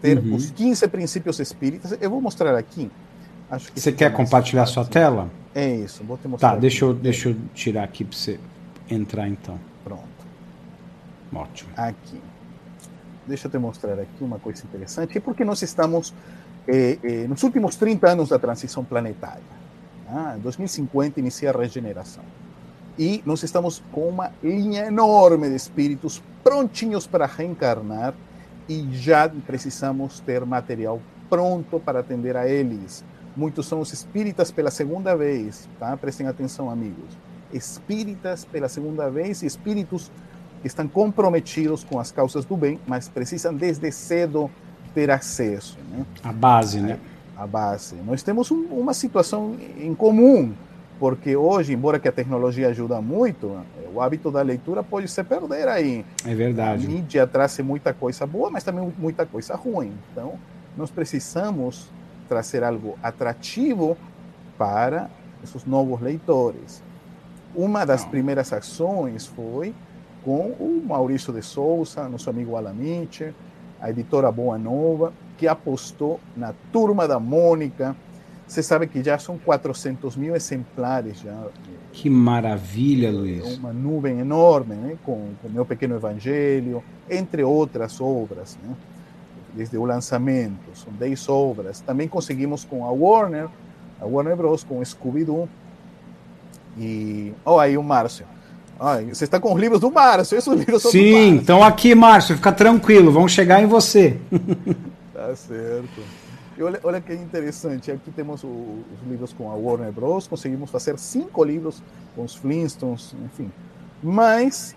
ter 0.00 0.16
uhum. 0.16 0.34
os 0.34 0.50
15 0.50 0.88
princípios 0.88 1.38
espíritas. 1.40 1.94
Eu 2.00 2.08
vou 2.08 2.22
mostrar 2.22 2.56
aqui. 2.56 2.90
Acho 3.50 3.70
que 3.70 3.78
Você 3.78 3.92
quer 3.92 4.10
compartilhar 4.14 4.64
sua 4.64 4.86
tela? 4.86 5.28
É 5.54 5.68
isso, 5.76 6.02
vou 6.02 6.18
te 6.18 6.26
mostrar. 6.26 6.52
Tá, 6.52 6.56
deixa 6.56 6.84
eu, 6.84 6.92
deixa 6.92 7.28
eu 7.28 7.36
tirar 7.54 7.84
aqui 7.84 8.04
para 8.04 8.16
você 8.16 8.40
entrar 8.90 9.28
então. 9.28 9.58
Pronto. 9.84 10.02
Ótimo. 11.32 11.70
Aqui. 11.76 12.20
Deixa 13.26 13.46
eu 13.46 13.50
te 13.50 13.58
mostrar 13.58 13.94
aqui 13.94 14.22
uma 14.22 14.38
coisa 14.38 14.64
interessante, 14.64 15.18
porque 15.20 15.44
nós 15.44 15.62
estamos 15.62 16.12
eh, 16.66 16.98
eh, 17.02 17.26
nos 17.28 17.42
últimos 17.42 17.76
30 17.76 18.10
anos 18.10 18.28
da 18.30 18.38
transição 18.38 18.84
planetária. 18.84 19.42
Ah, 20.08 20.34
em 20.36 20.40
2050 20.40 21.20
inicia 21.20 21.50
a 21.50 21.56
regeneração. 21.56 22.24
E 22.98 23.22
nós 23.24 23.42
estamos 23.42 23.82
com 23.92 24.08
uma 24.08 24.32
linha 24.42 24.86
enorme 24.86 25.48
de 25.48 25.56
espíritos 25.56 26.22
prontinhos 26.42 27.06
para 27.06 27.26
reencarnar 27.26 28.14
e 28.68 28.88
já 28.92 29.28
precisamos 29.28 30.20
ter 30.20 30.44
material 30.44 31.00
pronto 31.28 31.80
para 31.80 32.00
atender 32.00 32.36
a 32.36 32.48
eles 32.48 33.04
Muitos 33.36 33.66
são 33.66 33.80
os 33.80 33.92
espíritas 33.92 34.52
pela 34.52 34.70
segunda 34.70 35.16
vez, 35.16 35.68
tá? 35.78 35.96
Prestem 35.96 36.26
atenção, 36.26 36.70
amigos. 36.70 37.18
Espíritas 37.52 38.44
pela 38.44 38.68
segunda 38.68 39.10
vez 39.10 39.42
e 39.42 39.46
espíritos 39.46 40.10
que 40.62 40.68
estão 40.68 40.86
comprometidos 40.86 41.84
com 41.84 41.98
as 41.98 42.12
causas 42.12 42.44
do 42.44 42.56
bem, 42.56 42.78
mas 42.86 43.08
precisam 43.08 43.52
desde 43.52 43.90
cedo 43.90 44.50
ter 44.94 45.10
acesso. 45.10 45.76
Né? 45.90 46.06
A 46.22 46.32
base, 46.32 46.80
né? 46.80 46.98
A 47.36 47.46
base. 47.46 47.96
Nós 47.96 48.22
temos 48.22 48.50
um, 48.50 48.62
uma 48.66 48.94
situação 48.94 49.56
em 49.78 49.92
comum, 49.94 50.54
porque 50.98 51.34
hoje, 51.34 51.72
embora 51.72 51.98
que 51.98 52.06
a 52.06 52.12
tecnologia 52.12 52.68
ajuda 52.68 53.00
muito, 53.00 53.60
o 53.92 54.00
hábito 54.00 54.30
da 54.30 54.42
leitura 54.42 54.82
pode 54.82 55.08
se 55.08 55.22
perder 55.24 55.66
aí. 55.66 56.06
É 56.24 56.34
verdade. 56.34 56.86
A 56.86 56.88
mídia 56.88 57.26
traz 57.26 57.58
muita 57.58 57.92
coisa 57.92 58.24
boa, 58.24 58.48
mas 58.48 58.62
também 58.62 58.92
muita 58.96 59.26
coisa 59.26 59.56
ruim. 59.56 59.92
Então, 60.12 60.34
nós 60.76 60.90
precisamos 60.90 61.90
trazer 62.28 62.64
algo 62.64 62.98
atrativo 63.02 63.96
para 64.58 65.10
esses 65.42 65.64
novos 65.64 66.00
leitores. 66.00 66.82
Uma 67.54 67.84
das 67.84 68.04
primeiras 68.04 68.52
ações 68.52 69.26
foi 69.26 69.74
com 70.24 70.48
o 70.58 70.82
Maurício 70.86 71.32
de 71.32 71.42
Souza, 71.42 72.08
nosso 72.08 72.28
amigo 72.30 72.56
Alamite, 72.56 73.34
a 73.80 73.90
editora 73.90 74.32
Boa 74.32 74.56
Nova, 74.56 75.12
que 75.36 75.46
apostou 75.46 76.18
na 76.36 76.54
Turma 76.72 77.06
da 77.06 77.20
Mônica. 77.20 77.94
Você 78.46 78.62
sabe 78.62 78.86
que 78.86 79.02
já 79.02 79.18
são 79.18 79.38
400 79.38 80.16
mil 80.16 80.34
exemplares. 80.34 81.20
Já, 81.20 81.46
que 81.92 82.08
maravilha, 82.08 83.10
Luiz. 83.10 83.58
Uma 83.58 83.72
nuvem 83.72 84.18
enorme, 84.18 84.74
né? 84.74 84.96
com 85.04 85.12
o 85.12 85.50
Meu 85.50 85.64
Pequeno 85.64 85.94
Evangelho, 85.94 86.82
entre 87.08 87.42
outras 87.44 88.00
obras. 88.00 88.58
Né? 88.62 88.74
Desde 89.54 89.76
o 89.76 89.84
lançamento, 89.84 90.74
são 90.74 90.92
10 90.92 91.28
obras. 91.28 91.80
Também 91.80 92.08
conseguimos 92.08 92.64
com 92.64 92.84
a 92.84 92.90
Warner, 92.90 93.48
a 94.00 94.04
Warner 94.04 94.36
Bros., 94.36 94.64
com 94.64 94.84
Scooby-Doo. 94.84 95.48
E. 96.78 97.32
Oh, 97.44 97.58
aí 97.58 97.78
o 97.78 97.82
Márcio. 97.82 98.26
Você 99.08 99.24
está 99.24 99.38
com 99.38 99.54
os 99.54 99.60
livros 99.60 99.80
do 99.80 99.90
Márcio, 99.90 100.36
esses 100.36 100.52
livros 100.52 100.82
são 100.82 100.90
Sim, 100.90 101.28
então 101.28 101.62
aqui, 101.62 101.94
Márcio, 101.94 102.36
fica 102.36 102.52
tranquilo, 102.52 103.12
vão 103.12 103.26
chegar 103.28 103.62
em 103.62 103.66
você. 103.66 104.18
tá 105.14 105.34
certo. 105.36 106.02
E 106.58 106.62
olha, 106.62 106.80
olha 106.82 107.00
que 107.00 107.14
interessante, 107.14 107.90
aqui 107.90 108.10
temos 108.10 108.42
o, 108.42 108.48
os 108.48 109.08
livros 109.08 109.32
com 109.32 109.50
a 109.50 109.54
Warner 109.54 109.92
Bros., 109.92 110.26
conseguimos 110.26 110.70
fazer 110.70 110.98
cinco 110.98 111.44
livros 111.44 111.82
com 112.14 112.24
os 112.24 112.34
Flintstones, 112.34 113.14
enfim. 113.24 113.50
Mas 114.02 114.74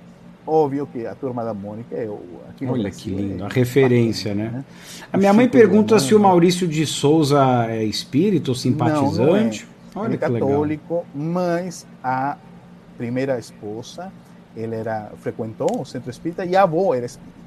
óbvio 0.47 0.87
que 0.87 1.05
a 1.05 1.13
turma 1.13 1.43
da 1.43 1.53
Mônica 1.53 1.95
é 1.95 2.07
o. 2.07 2.19
Olha 2.67 2.89
que 2.89 3.09
lindo, 3.09 3.43
a 3.43 3.49
referência, 3.49 4.33
né? 4.33 4.49
né? 4.49 4.65
A 5.11 5.17
minha 5.17 5.33
mãe 5.33 5.47
pergunta 5.47 5.99
se 5.99 6.15
o 6.15 6.19
Maurício 6.19 6.67
de 6.67 6.85
Souza 6.85 7.67
é 7.69 7.83
espírito, 7.83 8.55
simpatizante. 8.55 9.67
Não, 9.93 10.01
não 10.01 10.03
é. 10.03 10.07
Olha 10.07 10.07
ele 10.07 10.15
é 10.15 10.17
católico, 10.17 10.93
legal. 10.93 11.05
mas 11.15 11.85
a 12.03 12.37
primeira 12.97 13.37
esposa, 13.37 14.11
ele 14.55 14.75
era 14.75 15.11
frequentou 15.17 15.81
o 15.81 15.85
centro 15.85 16.09
espírita 16.09 16.45
e 16.45 16.55
a 16.55 16.63
avó 16.63 16.93
era 16.93 17.05
espírita. 17.05 17.37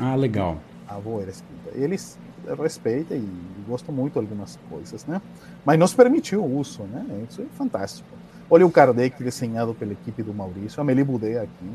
Ah, 0.00 0.14
legal. 0.14 0.58
A 0.86 0.96
avó 0.96 1.20
era 1.20 1.30
espírita. 1.30 1.70
Eles 1.74 2.18
respeitam 2.60 3.16
e 3.16 3.28
gostam 3.68 3.94
muito 3.94 4.18
algumas 4.18 4.58
coisas, 4.70 5.04
né? 5.06 5.20
Mas 5.64 5.78
nos 5.78 5.92
permitiu 5.94 6.42
o 6.42 6.58
uso, 6.58 6.82
né? 6.84 7.04
Isso 7.28 7.42
é 7.42 7.46
fantástico. 7.56 8.08
Olha 8.50 8.66
o 8.66 8.70
Kardec 8.70 9.22
desenhado 9.22 9.74
pela 9.74 9.92
equipe 9.92 10.22
do 10.22 10.32
Maurício, 10.32 10.80
a 10.80 10.84
Meli 10.84 11.02
aqui. 11.02 11.70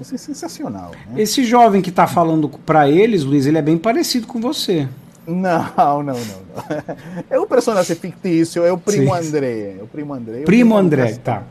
Isso 0.00 0.14
é 0.14 0.18
sensacional. 0.18 0.92
Né? 1.10 1.22
Esse 1.22 1.44
jovem 1.44 1.82
que 1.82 1.90
está 1.90 2.06
falando 2.06 2.48
para 2.48 2.88
eles, 2.88 3.24
Luiz, 3.24 3.46
ele 3.46 3.58
é 3.58 3.62
bem 3.62 3.78
parecido 3.78 4.26
com 4.26 4.40
você. 4.40 4.88
Não, 5.26 5.64
não, 5.76 6.02
não, 6.02 6.14
não. 6.14 6.48
É 7.28 7.38
o 7.38 7.46
personagem 7.46 7.94
fictício, 7.94 8.64
é 8.64 8.72
o 8.72 8.78
primo 8.78 9.14
Sim. 9.14 9.28
André. 9.28 9.76
É 9.78 9.82
o 9.82 9.86
primo 9.86 10.14
André. 10.14 10.32
Primo, 10.32 10.46
primo 10.46 10.76
André, 10.76 11.14
tá. 11.16 11.42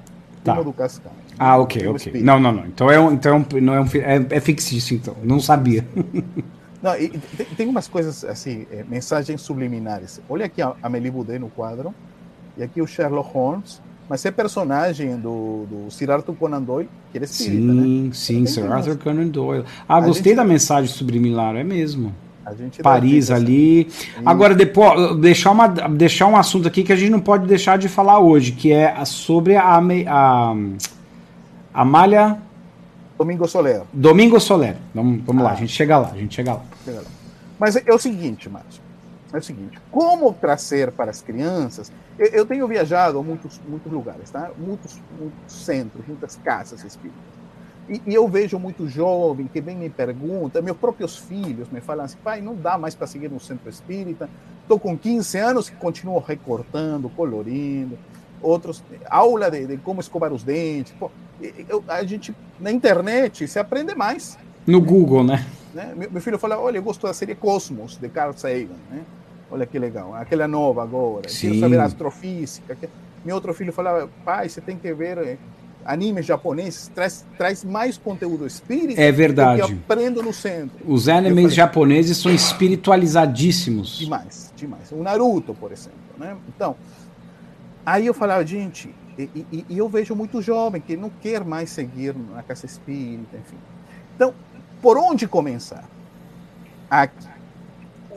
Primo 0.43 0.57
tá. 0.57 0.63
do 0.63 0.73
Cascão. 0.73 1.11
Ah, 1.37 1.57
ok, 1.57 1.81
ok. 1.87 1.95
Espírito. 1.95 2.25
Não, 2.25 2.39
não, 2.39 2.51
não. 2.51 2.65
Então 2.65 2.89
é 2.89 2.99
um, 2.99 3.11
então 3.11 3.45
é 3.53 3.61
não 3.61 3.73
é, 3.75 3.81
um, 3.81 3.85
é, 3.85 4.25
é 4.29 4.39
fictício, 4.39 4.95
então. 4.95 5.15
Não 5.23 5.39
sabia. 5.39 5.85
Não, 6.79 6.95
e 6.95 7.09
tem, 7.09 7.45
tem 7.57 7.67
umas 7.67 7.87
coisas 7.87 8.23
assim, 8.23 8.67
é, 8.71 8.83
mensagens 8.87 9.41
subliminares. 9.41 10.21
Olha 10.29 10.45
aqui 10.45 10.61
a 10.61 10.75
Amélie 10.83 11.09
Boudet 11.09 11.39
no 11.39 11.49
quadro, 11.49 11.93
e 12.55 12.61
aqui 12.61 12.83
o 12.83 12.85
Sherlock 12.85 13.33
Holmes, 13.33 13.81
mas 14.09 14.25
é 14.25 14.31
personagem 14.31 15.17
do, 15.17 15.65
do 15.69 15.91
Sir 15.91 16.09
Arthur 16.09 16.33
Conan 16.35 16.61
Doyle, 16.61 16.89
que 17.11 17.17
ele 17.17 17.25
é 17.25 17.27
espírita, 17.27 17.73
sim, 17.73 18.03
né? 18.05 18.09
Sim, 18.13 18.45
Sir 18.45 18.71
Arthur 18.71 18.97
Conan 18.97 19.27
Doyle. 19.27 19.65
Ah, 19.87 19.99
gostei 19.99 20.31
gente... 20.31 20.37
da 20.37 20.45
mensagem 20.45 20.89
subliminar, 20.89 21.55
é 21.55 21.63
mesmo. 21.63 22.15
Paris 22.81 23.29
ali. 23.29 23.89
Agora, 24.25 24.55
depois, 24.55 25.17
deixar, 25.17 25.51
uma, 25.51 25.67
deixar 25.67 26.27
um 26.27 26.37
assunto 26.37 26.67
aqui 26.69 26.81
que 26.81 26.93
a 26.93 26.95
gente 26.95 27.09
não 27.09 27.19
pode 27.19 27.45
deixar 27.45 27.77
de 27.77 27.89
falar 27.89 28.19
hoje, 28.19 28.53
que 28.53 28.71
é 28.71 29.03
sobre 29.03 29.57
a, 29.57 29.77
a, 30.07 30.55
a 31.73 31.85
malha. 31.85 32.37
Domingo 33.17 33.45
Soler. 33.45 33.81
Domingo 33.91 34.39
Soler. 34.39 34.77
Vamos, 34.95 35.21
vamos 35.25 35.41
ah. 35.41 35.47
lá, 35.47 35.51
a 35.51 35.55
gente 35.55 35.73
chega 35.73 35.97
lá, 35.97 36.11
a 36.13 36.17
gente 36.17 36.33
chega 36.33 36.53
lá. 36.53 36.61
Chega 36.85 36.99
lá. 36.99 37.07
Mas 37.59 37.75
é 37.75 37.93
o 37.93 37.99
seguinte, 37.99 38.47
Márcio 38.47 38.86
é 39.33 39.37
o 39.37 39.41
seguinte: 39.41 39.79
como 39.91 40.33
trazer 40.33 40.91
para 40.91 41.11
as 41.11 41.21
crianças? 41.21 41.91
Eu, 42.17 42.27
eu 42.27 42.45
tenho 42.45 42.67
viajado 42.67 43.19
a 43.19 43.23
muitos, 43.23 43.59
muitos 43.67 43.91
lugares, 43.91 44.29
tá? 44.29 44.51
Muitos, 44.57 45.01
muitos 45.19 45.55
centros, 45.65 46.05
muitas 46.07 46.35
casas 46.37 46.83
espíritas. 46.83 47.37
E, 47.89 48.01
e, 48.05 48.13
eu 48.13 48.27
vejo 48.27 48.59
muito 48.59 48.87
jovem 48.87 49.47
que 49.47 49.61
vem 49.61 49.75
me 49.75 49.89
pergunta, 49.89 50.61
meus 50.61 50.77
próprios 50.77 51.17
filhos 51.17 51.69
me 51.69 51.81
falam 51.81 52.05
assim: 52.05 52.17
pai, 52.23 52.41
não 52.41 52.55
dá 52.55 52.77
mais 52.77 52.95
para 52.95 53.07
seguir 53.07 53.29
no 53.29 53.39
centro 53.39 53.69
espírita. 53.69 54.29
Estou 54.61 54.79
com 54.79 54.97
15 54.97 55.37
anos 55.37 55.69
e 55.69 55.71
continuo 55.73 56.19
recortando, 56.19 57.09
colorindo. 57.09 57.97
Outros, 58.41 58.83
aula 59.09 59.49
de, 59.49 59.65
de 59.65 59.77
como 59.77 60.01
escovar 60.01 60.31
os 60.33 60.43
dentes. 60.43 60.93
Pô, 60.99 61.09
eu, 61.69 61.83
a 61.87 62.03
gente, 62.03 62.35
na 62.59 62.71
internet, 62.71 63.47
se 63.47 63.57
aprende 63.57 63.95
mais. 63.95 64.37
No 64.65 64.81
Google, 64.81 65.23
né? 65.23 65.45
Né? 65.77 65.93
Meu, 65.95 66.11
meu, 66.11 66.21
filho 66.21 66.39
fala: 66.39 66.59
olha, 66.59 66.77
eu 66.77 66.83
gosto 66.83 67.05
da 67.05 67.13
série 67.13 67.35
Cosmos, 67.35 67.97
de 67.97 68.09
Carl 68.09 68.33
Sagan. 68.33 68.75
Né? 68.89 69.03
Olha 69.51 69.65
que 69.65 69.77
legal. 69.77 70.13
Aquela 70.15 70.47
nova 70.47 70.81
agora. 70.81 71.29
Sim. 71.29 71.49
Quero 71.49 71.59
saber 71.61 71.79
astrofísica. 71.79 72.77
Meu 73.23 73.35
outro 73.35 73.53
filho 73.53 73.71
falava, 73.71 74.09
pai, 74.25 74.49
você 74.49 74.59
tem 74.59 74.77
que 74.77 74.93
ver 74.93 75.17
eh, 75.17 75.37
animes 75.85 76.25
japoneses, 76.25 76.89
traz, 76.93 77.25
traz 77.37 77.63
mais 77.63 77.97
conteúdo 77.97 78.45
espírita 78.45 79.01
é 79.01 79.11
verdade. 79.11 79.65
que 79.65 79.73
aprendo 79.73 80.21
no 80.21 80.33
centro. 80.33 80.77
Os 80.85 81.07
animes 81.07 81.35
falei, 81.35 81.55
japoneses 81.55 82.17
são 82.17 82.31
espiritualizadíssimos. 82.31 83.97
Demais, 83.97 84.53
demais. 84.55 84.91
O 84.91 85.01
Naruto, 85.03 85.53
por 85.53 85.71
exemplo. 85.71 85.97
Né? 86.17 86.35
Então, 86.47 86.75
aí 87.85 88.05
eu 88.05 88.13
falava, 88.13 88.45
gente, 88.45 88.93
e, 89.17 89.29
e, 89.51 89.65
e, 89.69 89.77
eu 89.77 89.89
vejo 89.89 90.15
muito 90.15 90.41
jovem 90.41 90.81
que 90.81 90.95
não 90.95 91.09
quer 91.09 91.43
mais 91.43 91.69
seguir 91.69 92.15
na 92.15 92.43
casa 92.43 92.65
espírita, 92.65 93.37
enfim. 93.37 93.57
Então, 94.15 94.33
por 94.81 94.97
onde 94.97 95.27
começar? 95.27 95.83
Aqui 96.89 97.37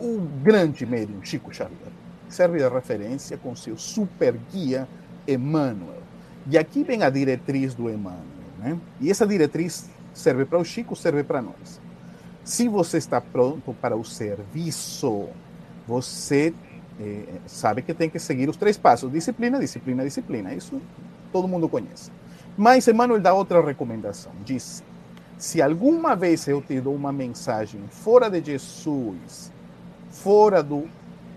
o 0.01 0.19
grande 0.43 0.87
médium 0.87 1.23
Chico 1.23 1.53
Xavier 1.53 1.93
serve 2.29 2.59
de 2.59 2.69
referência 2.69 3.37
com 3.37 3.55
seu 3.55 3.77
super 3.77 4.35
guia 4.53 4.89
Emmanuel. 5.29 6.01
E 6.51 6.57
aqui 6.57 6.83
vem 6.83 7.03
a 7.03 7.11
diretriz 7.11 7.75
do 7.75 7.91
Emmanuel. 7.91 8.25
Né? 8.59 8.79
E 9.01 9.11
essa 9.11 9.27
diretriz 9.27 9.91
serve 10.15 10.45
para 10.45 10.59
o 10.59 10.65
Chico, 10.65 10.97
serve 10.97 11.23
para 11.23 11.43
nós. 11.43 11.81
Se 12.43 12.67
você 12.67 12.97
está 12.97 13.21
pronto 13.21 13.75
para 13.75 13.97
o 13.97 14.05
serviço, 14.05 15.29
você 15.87 16.55
eh, 16.99 17.25
sabe 17.47 17.83
que 17.83 17.93
tem 17.93 18.09
que 18.09 18.19
seguir 18.19 18.49
os 18.49 18.57
três 18.57 18.79
passos: 18.79 19.13
disciplina, 19.13 19.59
disciplina, 19.59 20.03
disciplina. 20.03 20.55
Isso 20.55 20.81
todo 21.31 21.47
mundo 21.47 21.69
conhece. 21.69 22.11
Mas 22.57 22.89
Emmanuel 22.89 23.21
dá 23.21 23.35
outra 23.35 23.61
recomendação. 23.61 24.33
Diz: 24.45 24.83
se 25.41 25.63
alguma 25.63 26.15
vez 26.15 26.47
eu 26.47 26.61
te 26.61 26.79
dou 26.83 26.95
uma 26.95 27.11
mensagem 27.11 27.81
fora 27.89 28.31
de 28.31 28.45
Jesus, 28.45 29.51
fora 30.11 30.63
do 30.63 30.87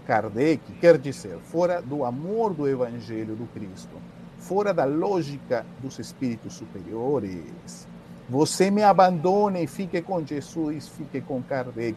Kardec, 0.06 0.62
quer 0.74 0.97
dizer, 0.97 1.39
fora 1.39 1.82
do 1.82 2.04
amor 2.04 2.54
do 2.54 2.68
Evangelho 2.68 3.34
do 3.34 3.45
Cristo, 3.54 3.95
fora 4.39 4.74
da 4.74 4.84
lógica 4.84 5.66
dos 5.82 5.99
espíritos 5.99 6.56
superiores. 6.56 7.88
Você 8.30 8.70
me 8.70 8.84
abandone 8.84 9.64
e 9.64 9.68
fique 9.68 10.01
com 10.01 10.22
Jesus, 10.26 10.89
fique 10.89 11.22
com 11.22 11.41
Kardec. 11.41 11.95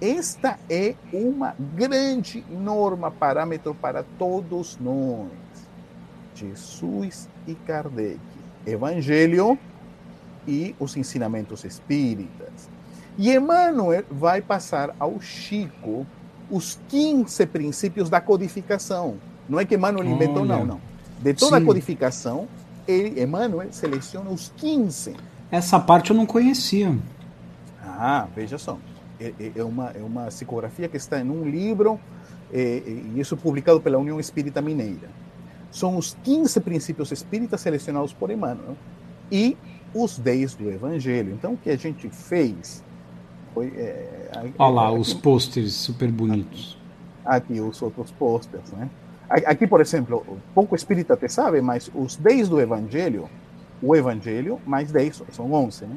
Esta 0.00 0.56
é 0.70 0.94
uma 1.12 1.56
grande 1.58 2.44
norma, 2.48 3.10
parâmetro 3.10 3.74
para 3.74 4.04
todos 4.16 4.78
nós. 4.80 5.30
Jesus 6.36 7.28
e 7.44 7.56
Kardec. 7.56 8.20
Evangelho 8.64 9.58
e 10.46 10.74
os 10.78 10.96
ensinamentos 10.96 11.64
espíritas. 11.64 12.68
E 13.18 13.30
Emmanuel 13.30 14.04
vai 14.10 14.40
passar 14.40 14.94
ao 14.98 15.20
Chico 15.20 16.06
os 16.50 16.78
15 16.88 17.46
princípios 17.46 18.08
da 18.10 18.20
codificação. 18.20 19.16
Não 19.48 19.58
é 19.60 19.64
que 19.64 19.74
Emmanuel 19.74 20.04
inventou, 20.04 20.44
não, 20.44 20.64
não. 20.64 20.80
De 21.20 21.34
toda 21.34 21.56
Sim. 21.56 21.62
a 21.62 21.66
codificação, 21.66 22.48
ele, 22.86 23.22
Emmanuel 23.22 23.72
seleciona 23.72 24.30
os 24.30 24.52
15. 24.56 25.14
Essa 25.50 25.78
parte 25.78 26.10
eu 26.10 26.16
não 26.16 26.26
conhecia. 26.26 26.96
Ah, 27.82 28.26
veja 28.34 28.58
só. 28.58 28.78
É, 29.20 29.32
é, 29.38 29.52
é 29.56 29.64
uma, 29.64 29.90
é 29.90 30.02
uma 30.02 30.24
psicografia 30.24 30.88
que 30.88 30.96
está 30.96 31.20
em 31.20 31.30
um 31.30 31.44
livro 31.48 32.00
e 32.52 33.12
isso 33.16 33.36
publicado 33.36 33.80
pela 33.80 33.98
União 33.98 34.20
Espírita 34.20 34.60
Mineira. 34.60 35.08
São 35.70 35.96
os 35.96 36.16
15 36.22 36.60
princípios 36.60 37.10
espíritas 37.10 37.60
selecionados 37.62 38.12
por 38.12 38.30
Emmanuel 38.30 38.76
e 39.30 39.56
os 39.94 40.18
10 40.18 40.54
do 40.54 40.70
Evangelho. 40.70 41.32
Então, 41.32 41.54
o 41.54 41.56
que 41.56 41.70
a 41.70 41.76
gente 41.76 42.08
fez 42.08 42.82
foi. 43.54 43.68
É, 43.76 44.30
Olha 44.58 44.74
lá, 44.74 44.88
aqui, 44.88 44.98
os 44.98 45.14
pôsteres 45.14 45.72
super 45.74 46.10
bonitos. 46.10 46.78
Aqui, 47.24 47.54
aqui 47.54 47.60
os 47.60 47.80
outros 47.82 48.10
pôsteres, 48.10 48.70
né? 48.72 48.88
Aqui, 49.28 49.66
por 49.66 49.80
exemplo, 49.80 50.26
pouco 50.54 50.74
espírita 50.74 51.16
te 51.16 51.28
sabe, 51.28 51.62
mas 51.62 51.90
os 51.94 52.16
10 52.16 52.50
do 52.50 52.60
Evangelho, 52.60 53.30
o 53.82 53.96
Evangelho 53.96 54.60
mais 54.66 54.92
10 54.92 55.22
são 55.32 55.52
11, 55.52 55.86
né? 55.86 55.96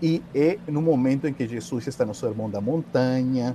E 0.00 0.22
é 0.34 0.58
no 0.68 0.80
momento 0.80 1.26
em 1.26 1.32
que 1.32 1.46
Jesus 1.46 1.86
está 1.86 2.06
no 2.06 2.14
Sermão 2.14 2.48
da 2.48 2.60
Montanha, 2.60 3.54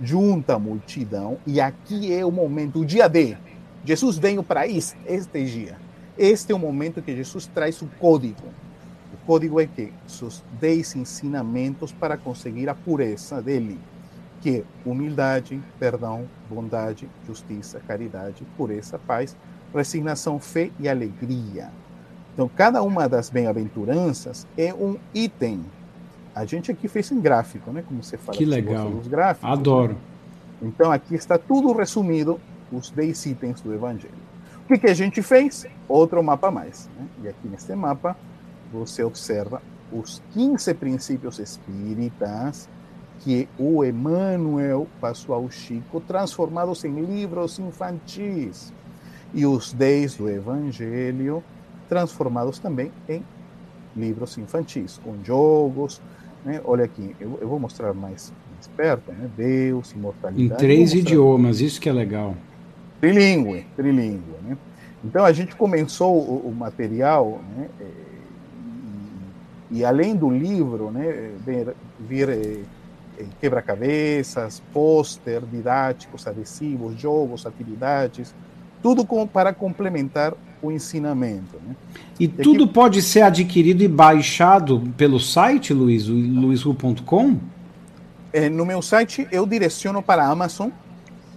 junta 0.00 0.54
a 0.54 0.58
multidão, 0.58 1.38
e 1.46 1.60
aqui 1.60 2.12
é 2.12 2.24
o 2.24 2.30
momento, 2.30 2.80
o 2.80 2.84
dia 2.86 3.08
D. 3.08 3.36
Jesus 3.84 4.16
veio 4.16 4.42
para 4.42 4.66
isso, 4.66 4.94
este 5.06 5.44
dia. 5.44 5.76
Este 6.16 6.52
é 6.52 6.54
o 6.54 6.58
momento 6.58 7.02
que 7.02 7.14
Jesus 7.14 7.46
traz 7.46 7.82
o 7.82 7.88
código. 7.98 8.48
Código 9.26 9.60
é 9.60 9.66
que 9.66 9.92
seus 10.06 10.42
10 10.60 10.96
ensinamentos 10.96 11.92
para 11.92 12.16
conseguir 12.16 12.68
a 12.68 12.74
pureza 12.74 13.40
dele 13.40 13.78
que 14.42 14.58
é 14.58 14.64
humildade, 14.84 15.62
perdão, 15.78 16.26
bondade, 16.50 17.08
justiça, 17.24 17.80
caridade, 17.86 18.44
pureza, 18.56 18.98
paz, 18.98 19.36
resignação, 19.72 20.38
fé 20.40 20.70
e 20.80 20.88
alegria. 20.88 21.70
Então, 22.34 22.48
cada 22.48 22.82
uma 22.82 23.08
das 23.08 23.30
bem-aventuranças 23.30 24.46
é 24.58 24.74
um 24.74 24.96
item. 25.14 25.64
A 26.34 26.44
gente 26.44 26.72
aqui 26.72 26.88
fez 26.88 27.12
em 27.12 27.20
gráfico, 27.20 27.70
né? 27.70 27.84
Como 27.86 28.02
você 28.02 28.18
fala. 28.18 28.36
Que 28.36 28.44
legal. 28.44 28.90
Dos 28.90 29.06
gráficos, 29.06 29.48
Adoro. 29.48 29.92
Né? 29.92 29.98
Então, 30.62 30.90
aqui 30.90 31.14
está 31.14 31.38
tudo 31.38 31.72
resumido, 31.72 32.40
os 32.72 32.90
10 32.90 33.26
itens 33.26 33.60
do 33.60 33.72
Evangelho. 33.72 34.12
O 34.64 34.68
que, 34.68 34.78
que 34.78 34.86
a 34.88 34.94
gente 34.94 35.22
fez? 35.22 35.66
Outro 35.88 36.22
mapa 36.22 36.50
mais. 36.50 36.88
Né? 36.98 37.06
E 37.24 37.28
aqui 37.28 37.48
neste 37.48 37.74
mapa, 37.74 38.16
você 38.72 39.04
observa 39.04 39.62
os 39.92 40.22
15 40.32 40.74
princípios 40.74 41.38
espíritas 41.38 42.68
que 43.20 43.48
o 43.58 43.84
Emmanuel 43.84 44.88
passou 45.00 45.34
ao 45.34 45.48
Chico, 45.50 46.00
transformados 46.00 46.84
em 46.84 47.00
livros 47.00 47.58
infantis, 47.58 48.72
e 49.34 49.46
os 49.46 49.72
dez 49.72 50.16
do 50.16 50.28
Evangelho, 50.28 51.42
transformados 51.88 52.58
também 52.58 52.90
em 53.08 53.22
livros 53.96 54.36
infantis, 54.38 55.00
com 55.04 55.22
jogos. 55.24 56.00
Né? 56.44 56.60
Olha 56.64 56.84
aqui, 56.84 57.14
eu, 57.20 57.38
eu, 57.40 57.48
vou 57.48 57.58
mostrar 57.58 57.94
mais, 57.94 58.32
mais 58.52 58.66
perto, 58.76 59.12
né? 59.12 59.30
Deus, 59.36 59.92
imortalidade. 59.92 60.42
Em 60.42 60.56
três 60.56 60.92
idiomas, 60.92 61.60
isso 61.60 61.80
que 61.80 61.88
é 61.88 61.92
legal. 61.92 62.34
Trilingue, 63.00 63.66
trilingue. 63.76 64.34
Né? 64.42 64.56
Então 65.04 65.24
a 65.24 65.32
gente 65.32 65.54
começou 65.54 66.14
o, 66.14 66.48
o 66.48 66.54
material, 66.54 67.40
né? 67.56 67.68
E, 69.72 69.84
além 69.84 70.14
do 70.14 70.30
livro, 70.30 70.90
né? 70.90 71.30
vir, 71.44 71.74
vir 71.98 72.28
eh, 72.28 73.24
quebra-cabeças, 73.40 74.62
pôster, 74.72 75.42
didáticos, 75.50 76.26
adesivos, 76.26 77.00
jogos, 77.00 77.46
atividades, 77.46 78.34
tudo 78.82 79.04
com, 79.06 79.26
para 79.26 79.54
complementar 79.54 80.34
o 80.60 80.70
ensinamento. 80.70 81.56
Né? 81.66 81.74
E, 82.20 82.24
e 82.24 82.28
tudo 82.28 82.64
aqui... 82.64 82.72
pode 82.74 83.02
ser 83.02 83.22
adquirido 83.22 83.82
e 83.82 83.88
baixado 83.88 84.80
pelo 84.96 85.18
site, 85.18 85.72
Luiz, 85.72 86.06
luizru.com? 86.06 87.38
É, 88.30 88.50
no 88.50 88.66
meu 88.66 88.82
site 88.82 89.26
eu 89.32 89.46
direciono 89.46 90.02
para 90.02 90.24
a 90.24 90.28
Amazon. 90.28 90.68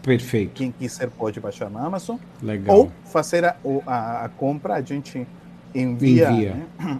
Perfeito. 0.03 0.53
Quem 0.55 0.71
quiser 0.71 1.09
pode 1.09 1.39
baixar 1.39 1.69
na 1.69 1.85
Amazon. 1.85 2.17
Legal. 2.41 2.77
Ou 2.77 2.91
fazer 3.05 3.45
a, 3.45 3.55
a, 3.87 4.25
a 4.25 4.29
compra, 4.29 4.75
a 4.75 4.81
gente 4.81 5.25
envia, 5.73 6.31
envia. 6.31 6.53
Né, 6.77 6.99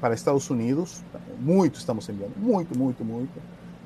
para 0.00 0.14
Estados 0.14 0.48
Unidos. 0.50 1.02
Muito 1.38 1.78
estamos 1.78 2.08
enviando, 2.08 2.34
muito, 2.36 2.76
muito, 2.76 3.04
muito 3.04 3.40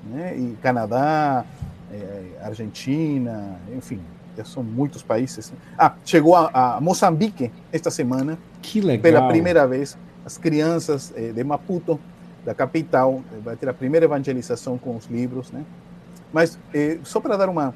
né? 0.05 0.37
e 0.37 0.57
Canadá, 0.63 1.45
é, 1.93 2.23
Argentina, 2.43 3.57
enfim, 3.77 4.01
são 4.45 4.63
muitos 4.63 5.03
países. 5.03 5.53
Ah, 5.79 5.95
chegou 6.05 6.35
a, 6.35 6.77
a, 6.77 6.81
Moçambique 6.81 7.51
esta 7.73 7.91
semana. 7.91 8.39
Que 8.61 8.81
legal. 8.81 9.03
Pela 9.03 9.29
primeira 9.29 9.67
vez, 9.67 9.97
as 10.25 10.39
crianças 10.39 11.13
é, 11.17 11.33
de 11.33 11.45
Maputo, 11.45 12.01
da 12.45 12.55
capital, 12.55 13.23
vai 13.45 13.55
ter 13.55 13.69
a 13.69 13.75
primeira 13.75 14.07
evangelização 14.07 14.77
com 14.77 14.97
os 14.97 15.07
livros, 15.07 15.53
né? 15.53 15.65
Mas 16.33 16.59
é, 16.75 16.99
só 17.05 17.21
para 17.21 17.37
dar 17.37 17.49
uma 17.49 17.73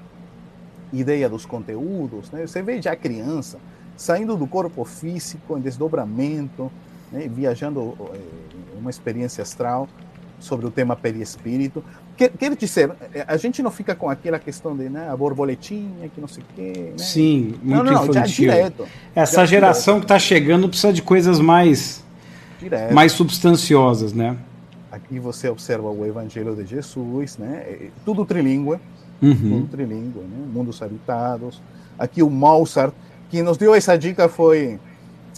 ideia 0.93 1.29
dos 1.29 1.47
conteúdos, 1.47 2.31
né? 2.33 2.47
Você 2.47 2.63
vê 2.63 2.81
já 2.83 2.93
a 2.93 2.97
criança 2.97 3.59
saindo 3.97 4.37
do 4.37 4.47
corpo 4.47 4.85
físico 4.85 5.57
em 5.57 5.61
desdobramento, 5.61 6.71
né? 7.13 7.29
viajando 7.29 7.97
é, 8.15 8.79
uma 8.79 8.91
experiência 8.91 9.43
astral 9.43 9.89
sobre 10.39 10.67
o 10.67 10.71
tema 10.71 10.95
perispírito, 10.95 11.83
Quer, 12.17 12.31
quer 12.31 12.57
dizer, 12.57 12.91
é, 13.13 13.25
a 13.29 13.37
gente 13.37 13.63
não 13.63 13.71
fica 13.71 13.95
com 13.95 14.09
aquela 14.09 14.39
questão 14.39 14.75
de 14.75 14.89
né, 14.89 15.09
a 15.11 15.17
borboletinha, 15.17 16.09
que 16.09 16.19
não 16.19 16.27
sei 16.27 16.43
o 16.43 16.47
quê. 16.55 16.73
Né? 16.93 16.99
Sim, 16.99 17.55
muito 17.63 17.85
não, 17.85 17.93
não, 17.93 18.05
infantil. 18.05 18.47
Já 18.49 18.55
direto, 18.55 18.89
Essa 19.15 19.41
já 19.41 19.47
geração 19.47 19.95
direto. 19.95 20.01
que 20.01 20.05
está 20.15 20.19
chegando 20.19 20.69
precisa 20.69 20.93
de 20.95 21.03
coisas 21.03 21.39
mais, 21.39 22.03
direto. 22.59 22.95
mais 22.95 23.13
substanciosas, 23.13 24.15
né? 24.15 24.35
Aqui 24.91 25.19
você 25.21 25.47
observa 25.51 25.91
o 25.91 26.07
Evangelho 26.07 26.57
de 26.57 26.65
Jesus, 26.65 27.37
né? 27.37 27.65
É, 27.67 27.89
tudo 28.03 28.25
trilingüe, 28.25 28.79
uhum. 29.21 29.35
tudo 29.35 29.67
trilingüe, 29.67 30.21
né? 30.21 30.47
Mundos 30.51 30.81
habitados. 30.81 31.61
Aqui 31.99 32.23
o 32.23 32.31
Mozart, 32.31 32.95
quem 33.29 33.43
nos 33.43 33.59
deu 33.59 33.75
essa 33.75 33.97
dica 33.99 34.27
foi 34.27 34.79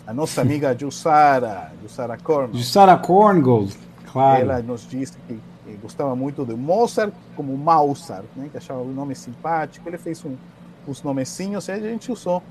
a 0.09 0.15
nossa 0.15 0.41
amiga 0.41 0.75
Jussara, 0.75 1.71
Jussara 1.83 2.17
Korngold. 2.17 2.57
Jussara 2.57 2.97
Korngold, 2.97 3.77
claro. 4.11 4.41
Ela 4.41 4.63
nos 4.63 4.89
disse 4.89 5.19
que 5.29 5.39
gostava 5.83 6.17
muito 6.17 6.47
de 6.47 6.55
Mozart 6.55 7.13
como 7.37 7.55
Mozart, 7.59 8.25
né, 8.35 8.49
que 8.51 8.57
achava 8.57 8.81
o 8.81 8.91
nome 8.91 9.15
simpático. 9.15 9.87
Ele 9.87 9.99
fez 9.99 10.25
um, 10.25 10.35
uns 10.89 11.03
nomezinhos 11.03 11.69
e 11.69 11.73
a 11.73 11.79
gente 11.79 12.11
usou 12.11 12.43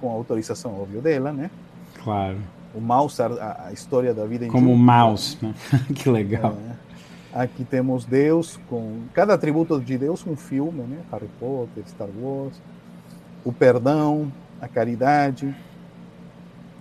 com 0.00 0.10
a 0.10 0.12
autorização, 0.14 0.82
óbvio, 0.82 1.00
dela, 1.00 1.32
né? 1.32 1.48
Claro. 2.02 2.38
O 2.74 2.80
Mozart, 2.80 3.38
a, 3.38 3.66
a 3.68 3.72
história 3.72 4.12
da 4.12 4.26
vida 4.26 4.46
em 4.46 4.48
Como 4.48 4.76
Mouse, 4.76 5.38
né? 5.40 5.54
que 5.94 6.10
legal. 6.10 6.56
É. 7.32 7.42
Aqui 7.42 7.64
temos 7.64 8.04
Deus, 8.04 8.58
com 8.68 9.02
cada 9.14 9.34
atributo 9.34 9.80
de 9.80 9.96
Deus, 9.96 10.26
um 10.26 10.34
filme, 10.34 10.82
né? 10.82 10.98
Harry 11.12 11.30
Potter, 11.38 11.84
Star 11.86 12.08
Wars. 12.20 12.60
O 13.44 13.52
perdão, 13.52 14.32
a 14.60 14.66
caridade, 14.66 15.54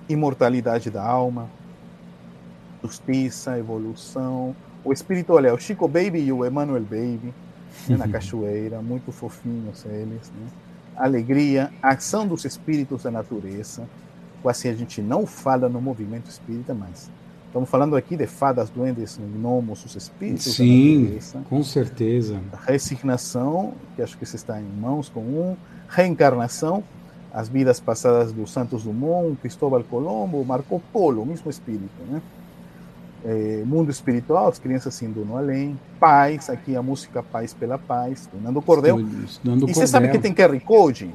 imortalidade 0.09 0.89
da 0.89 1.03
alma, 1.03 1.47
justiça, 2.83 3.57
evolução, 3.57 4.55
o 4.83 4.91
espírito, 4.91 5.33
olha, 5.33 5.53
o 5.53 5.59
Chico 5.59 5.87
Baby 5.87 6.19
e 6.19 6.31
o 6.31 6.45
Emmanuel 6.45 6.81
Baby, 6.81 7.33
né, 7.87 7.97
na 7.97 8.07
cachoeira, 8.07 8.81
muito 8.81 9.11
fofinhos 9.11 9.85
eles, 9.85 10.31
né? 10.31 10.47
Alegria, 10.95 11.71
ação 11.81 12.27
dos 12.27 12.43
espíritos 12.43 13.03
da 13.03 13.11
natureza, 13.11 13.87
quase 14.41 14.67
a 14.67 14.73
gente 14.73 15.01
não 15.01 15.25
fala 15.25 15.69
no 15.69 15.79
movimento 15.79 16.29
espírita, 16.29 16.73
mas 16.73 17.09
estamos 17.47 17.69
falando 17.69 17.95
aqui 17.95 18.17
de 18.17 18.27
fadas, 18.27 18.69
duendes, 18.69 19.17
gnomos, 19.17 19.85
os 19.85 19.95
espíritos 19.95 20.55
Sim, 20.55 20.95
da 20.95 21.01
natureza. 21.03 21.41
com 21.49 21.63
certeza. 21.63 22.41
Resignação, 22.65 23.73
que 23.95 24.01
acho 24.01 24.17
que 24.17 24.25
se 24.25 24.35
está 24.35 24.59
em 24.59 24.65
mãos 24.65 25.07
com 25.07 25.21
um. 25.21 25.55
Reencarnação, 25.87 26.83
as 27.33 27.49
vidas 27.49 27.79
passadas 27.79 28.31
dos 28.31 28.51
Santos 28.51 28.83
Dumont, 28.83 29.35
Cristóbal 29.41 29.83
Colombo, 29.83 30.43
Marco 30.43 30.81
Polo, 30.91 31.21
o 31.21 31.25
mesmo 31.25 31.49
espírito, 31.49 32.01
né? 32.09 32.21
é, 33.23 33.63
mundo 33.65 33.91
espiritual, 33.91 34.47
as 34.47 34.59
crianças 34.59 35.01
indo 35.01 35.25
no 35.25 35.37
além, 35.37 35.77
paz, 35.99 36.49
aqui 36.49 36.75
a 36.75 36.81
música 36.81 37.21
Paz 37.21 37.53
pela 37.53 37.77
Paz, 37.77 38.29
do 38.31 38.41
Nando 38.41 38.61
Cordel. 38.61 38.99
e 38.99 39.73
você 39.73 39.87
sabe 39.87 40.09
que 40.09 40.19
tem 40.19 40.33
QR 40.33 40.57
Code? 40.61 41.13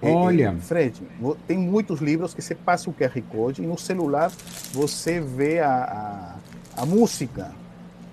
É, 0.00 0.12
Olha. 0.12 0.54
É, 0.56 0.60
Fred, 0.60 1.02
tem 1.46 1.58
muitos 1.58 2.00
livros 2.00 2.32
que 2.32 2.40
você 2.40 2.54
passa 2.54 2.88
o 2.88 2.92
QR 2.92 3.20
Code 3.30 3.62
e 3.62 3.66
no 3.66 3.76
celular 3.76 4.30
você 4.72 5.20
vê 5.20 5.60
a, 5.60 6.36
a, 6.76 6.82
a 6.82 6.86
música. 6.86 7.50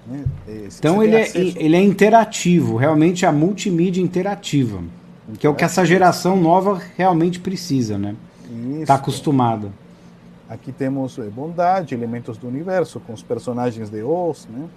Né? 0.08 0.24
É, 0.48 0.68
então 0.78 1.04
ele 1.04 1.16
é, 1.16 1.32
ele 1.36 1.76
é 1.76 1.82
interativo, 1.82 2.76
realmente 2.76 3.26
a 3.26 3.32
multimídia 3.32 4.02
interativa, 4.02 4.82
que 5.40 5.48
é 5.48 5.50
o 5.50 5.56
que 5.56 5.64
essa 5.64 5.84
geração 5.84 6.38
nova 6.38 6.82
realmente 6.96 7.40
precisa, 7.40 7.98
né? 7.98 8.16
Está 8.80 8.96
acostumada. 8.96 9.72
Aqui 10.48 10.72
temos 10.72 11.18
eh, 11.18 11.24
bondade, 11.24 11.96
elementos 11.96 12.38
do 12.38 12.48
universo, 12.48 13.00
com 13.00 13.14
os 13.14 13.24
personagens 13.24 13.90
de 13.90 14.04
Oz. 14.04 14.48
Né? 14.48 14.68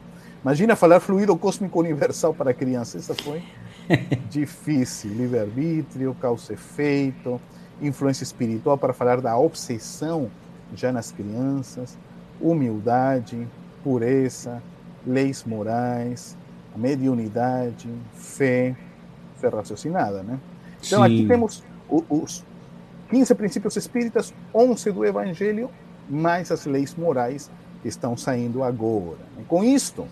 Imagina 0.43 0.75
falar 0.75 0.99
fluido 1.01 1.37
cósmico 1.37 1.79
universal 1.79 2.33
para 2.33 2.55
criança. 2.55 2.97
Isso 2.97 3.15
foi 3.23 3.43
difícil. 4.31 5.11
Livre-arbítrio, 5.11 6.17
causa-efeito, 6.19 7.39
influência 7.83 8.25
espiritual 8.25 8.79
para 8.79 8.95
falar 8.95 9.21
da 9.21 9.37
obsessão 9.37 10.31
já 10.75 10.91
nas 10.91 11.13
crianças, 11.13 11.99
humildade, 12.41 13.47
pureza, 13.85 14.63
leis 15.07 15.45
morais, 15.45 16.37
mediunidade, 16.75 17.89
fé, 18.15 18.75
fé 19.39 19.49
raciocinada, 19.49 20.23
né? 20.23 20.39
Então, 20.85 21.01
Sim. 21.01 21.05
aqui 21.05 21.27
temos 21.27 21.63
os 21.89 22.45
15 23.11 23.35
princípios 23.35 23.77
espíritas, 23.77 24.35
11 24.55 24.93
do 24.93 25.05
Evangelho, 25.05 25.71
mais 26.09 26.51
as 26.53 26.67
leis 26.67 26.95
morais 26.95 27.51
que 27.83 27.89
estão 27.89 28.17
saindo 28.17 28.63
agora. 28.63 29.19
Com 29.47 29.65
isto, 29.65 30.07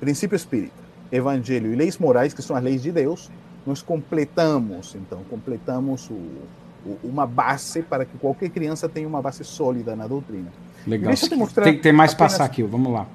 princípio 0.00 0.36
espírita, 0.36 0.76
Evangelho 1.10 1.72
e 1.72 1.76
leis 1.76 1.98
morais, 1.98 2.32
que 2.32 2.42
são 2.42 2.56
as 2.56 2.62
leis 2.62 2.82
de 2.82 2.92
Deus, 2.92 3.30
nós 3.66 3.82
completamos, 3.82 4.94
então, 4.94 5.22
completamos 5.28 6.08
o, 6.10 6.14
o, 6.14 6.98
uma 7.02 7.26
base 7.26 7.82
para 7.82 8.04
que 8.04 8.16
qualquer 8.18 8.50
criança 8.50 8.88
tenha 8.88 9.06
uma 9.06 9.20
base 9.20 9.44
sólida 9.44 9.96
na 9.96 10.06
doutrina. 10.06 10.50
Legal. 10.86 11.08
Deixa 11.08 11.26
eu 11.26 11.30
te 11.30 11.36
mostrar 11.36 11.64
tem, 11.64 11.78
tem 11.78 11.92
mais 11.92 12.14
passar 12.14 12.44
aqui, 12.44 12.62
vamos 12.62 12.92
lá. 12.92 13.06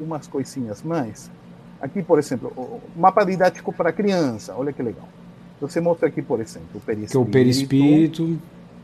Umas 0.00 0.26
coisinhas 0.26 0.82
mais. 0.82 1.30
Aqui, 1.80 2.02
por 2.02 2.18
exemplo, 2.18 2.80
mapa 2.96 3.24
didático 3.24 3.72
para 3.72 3.92
criança, 3.92 4.54
olha 4.56 4.72
que 4.72 4.82
legal. 4.82 5.08
Você 5.60 5.80
mostra 5.80 6.08
aqui, 6.08 6.22
por 6.22 6.40
exemplo, 6.40 6.68
o 6.74 6.80
perispírito, 6.80 7.18
é 7.18 7.20
o 7.20 7.26
perispírito, 7.26 8.24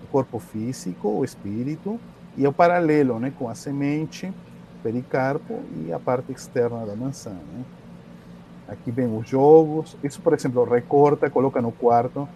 o 0.04 0.06
corpo 0.10 0.38
físico, 0.38 1.08
o 1.08 1.24
espírito, 1.24 1.98
e 2.36 2.44
é 2.44 2.48
o 2.48 2.52
paralelo 2.52 3.18
né, 3.18 3.32
com 3.38 3.48
a 3.48 3.54
semente, 3.54 4.32
pericarpo 4.82 5.60
e 5.84 5.92
a 5.92 5.98
parte 5.98 6.32
externa 6.32 6.86
da 6.86 6.94
maçã. 6.94 7.30
Né? 7.30 7.64
Aqui 8.68 8.90
vem 8.90 9.06
os 9.14 9.28
jogos. 9.28 9.96
Isso, 10.02 10.20
por 10.20 10.32
exemplo, 10.32 10.64
recorta, 10.64 11.28
coloca 11.28 11.60
no 11.60 11.72
quarto. 11.72 12.28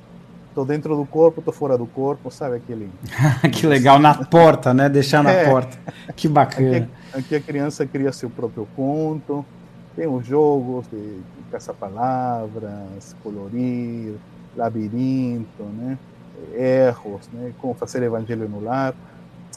Estou 0.48 0.64
dentro 0.64 0.96
do 0.96 1.04
corpo, 1.04 1.40
estou 1.40 1.52
fora 1.52 1.76
do 1.76 1.86
corpo, 1.86 2.30
sabe 2.30 2.56
aquele. 2.56 2.90
que 3.52 3.66
legal, 3.66 3.98
na 3.98 4.14
porta, 4.24 4.72
né? 4.72 4.88
Deixar 4.88 5.22
na 5.22 5.32
é. 5.32 5.48
porta. 5.48 5.76
Que 6.14 6.28
bacana. 6.28 6.88
Aqui, 7.08 7.18
aqui, 7.18 7.36
a 7.36 7.40
criança 7.40 7.86
cria 7.86 8.12
seu 8.12 8.30
próprio 8.30 8.66
conto. 8.76 9.44
Tem 9.96 10.06
os 10.06 10.26
jogos 10.26 10.86
de, 10.88 11.20
caça-palavras, 11.50 13.14
colorir, 13.22 14.14
labirinto, 14.56 15.62
né? 15.62 15.98
erros, 16.54 17.28
né? 17.32 17.52
como 17.58 17.74
fazer 17.74 18.02
evangelho 18.02 18.48
no 18.48 18.60
lar. 18.60 18.94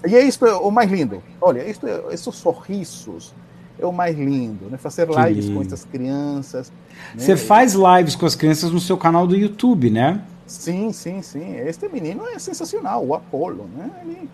E 0.06 0.16
é 0.16 0.22
isso 0.22 0.46
o 0.46 0.70
mais 0.70 0.92
lindo. 0.92 1.24
Olha, 1.42 1.68
isto, 1.68 1.88
esses 2.12 2.36
sorrisos 2.36 3.34
é 3.80 3.86
o 3.86 3.92
mais 3.92 4.16
lindo, 4.16 4.70
né? 4.70 4.78
Fazer 4.78 5.08
lives 5.08 5.50
com 5.50 5.62
essas 5.62 5.86
crianças. 5.86 6.72
Né? 7.16 7.24
Você 7.24 7.36
faz 7.36 7.74
lives 7.74 8.16
com 8.16 8.26
as 8.26 8.36
crianças 8.36 8.72
no 8.72 8.80
seu 8.80 8.98
canal 8.98 9.26
do 9.26 9.36
YouTube, 9.36 9.90
né? 9.90 10.24
Sim, 10.46 10.92
sim, 10.92 11.22
sim. 11.22 11.56
Este 11.58 11.88
menino 11.90 12.26
é 12.28 12.40
sensacional, 12.40 13.06
o 13.06 13.14
Apolo, 13.14 13.68
né? 13.76 13.90
Ele 14.04 14.30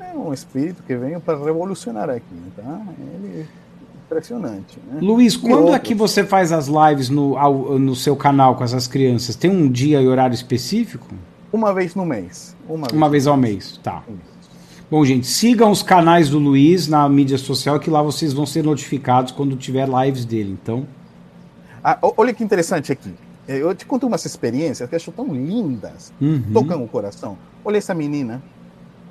é 0.00 0.16
um 0.16 0.32
espírito 0.32 0.82
que 0.82 0.94
veio 0.94 1.20
para 1.20 1.42
revolucionar 1.42 2.08
aqui, 2.10 2.52
tá? 2.56 2.82
Ele 2.98 3.40
é 3.40 3.63
impressionante. 4.14 4.78
Né? 4.86 5.00
Luiz, 5.00 5.36
quando 5.36 5.74
é 5.74 5.78
que 5.78 5.94
você 5.94 6.24
faz 6.24 6.52
as 6.52 6.68
lives 6.68 7.08
no, 7.08 7.36
ao, 7.36 7.78
no 7.78 7.96
seu 7.96 8.14
canal 8.14 8.54
com 8.54 8.62
essas 8.62 8.86
crianças? 8.86 9.34
Tem 9.34 9.50
um 9.50 9.68
dia 9.68 10.00
e 10.00 10.06
horário 10.06 10.34
específico? 10.34 11.14
Uma 11.52 11.74
vez 11.74 11.94
no 11.94 12.06
mês. 12.06 12.56
Uma, 12.68 12.86
uma 12.92 13.08
vez, 13.08 13.24
vez 13.24 13.26
ao 13.26 13.36
mês, 13.36 13.80
tá. 13.82 14.02
Bom, 14.90 15.04
gente, 15.04 15.26
sigam 15.26 15.70
os 15.70 15.82
canais 15.82 16.28
do 16.28 16.38
Luiz 16.38 16.86
na 16.86 17.08
mídia 17.08 17.38
social, 17.38 17.80
que 17.80 17.90
lá 17.90 18.02
vocês 18.02 18.32
vão 18.32 18.46
ser 18.46 18.62
notificados 18.62 19.32
quando 19.32 19.56
tiver 19.56 19.88
lives 19.88 20.24
dele. 20.24 20.56
Então. 20.60 20.86
Ah, 21.82 21.98
olha 22.16 22.32
que 22.32 22.44
interessante 22.44 22.92
aqui. 22.92 23.12
Eu 23.46 23.74
te 23.74 23.84
conto 23.84 24.06
umas 24.06 24.24
experiências 24.24 24.88
que 24.88 24.94
eu 24.94 24.96
acho 24.96 25.12
tão 25.12 25.26
lindas, 25.26 26.12
uhum. 26.20 26.42
tocam 26.52 26.82
o 26.82 26.88
coração. 26.88 27.36
Olha 27.62 27.76
essa 27.76 27.94
menina, 27.94 28.42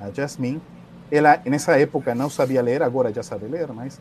a 0.00 0.10
Jasmine. 0.10 0.60
Ela, 1.10 1.40
nessa 1.44 1.78
época, 1.78 2.14
não 2.14 2.28
sabia 2.28 2.60
ler, 2.60 2.82
agora 2.82 3.12
já 3.12 3.22
sabe 3.22 3.46
ler, 3.46 3.68
mas 3.72 4.00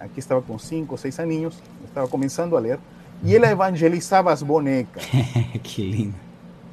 aqui 0.00 0.18
estava 0.18 0.42
com 0.42 0.58
5, 0.58 0.96
6 0.96 1.20
aninhos, 1.20 1.62
estava 1.84 2.08
começando 2.08 2.56
a 2.56 2.60
ler, 2.60 2.78
e 3.22 3.34
ela 3.34 3.50
evangelizava 3.50 4.32
as 4.32 4.42
bonecas. 4.42 5.04
que 5.62 5.82
lindo. 5.82 6.14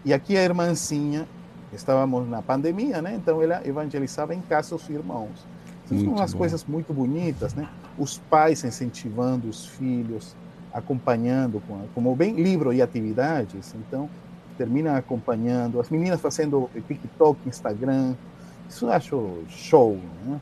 E 0.05 0.13
aqui 0.13 0.36
a 0.36 0.43
irmãzinha, 0.43 1.28
estávamos 1.71 2.28
na 2.28 2.41
pandemia, 2.41 3.01
né? 3.01 3.15
Então 3.15 3.41
ela 3.41 3.61
evangelizava 3.65 4.36
em 4.36 4.41
casa 4.41 4.76
os 4.76 4.89
irmãos. 4.89 5.45
Então, 5.86 5.99
são 5.99 6.13
umas 6.13 6.34
bom. 6.34 6.39
coisas 6.39 6.65
muito 6.65 6.93
bonitas, 6.93 7.53
né? 7.53 7.67
Os 7.97 8.17
pais 8.17 8.63
incentivando 8.63 9.47
os 9.47 9.65
filhos, 9.65 10.36
acompanhando, 10.74 11.61
como 11.93 12.15
bem 12.15 12.36
livro 12.36 12.74
e 12.74 12.82
atividades. 12.82 13.74
Então 13.76 14.09
termina 14.57 14.97
acompanhando 14.97 15.80
as 15.80 15.89
meninas 15.89 16.19
fazendo 16.19 16.69
TikTok, 16.88 17.39
Instagram. 17.47 18.15
Isso 18.69 18.86
eu 18.86 18.91
acho 18.91 19.43
show, 19.47 19.97
né? 20.26 20.39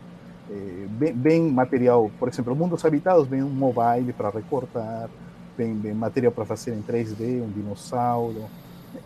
Bem, 0.90 1.14
bem, 1.14 1.52
material, 1.52 2.12
por 2.20 2.28
exemplo, 2.28 2.56
Mundos 2.56 2.84
Habitados 2.84 3.28
vem 3.28 3.42
um 3.42 3.50
mobile 3.50 4.14
para 4.14 4.30
recortar, 4.30 5.10
vem, 5.58 5.74
vem 5.80 5.94
material 5.94 6.32
para 6.32 6.46
fazer 6.46 6.74
em 6.74 6.82
3D, 6.82 7.42
um 7.42 7.50
dinossauro. 7.50 8.46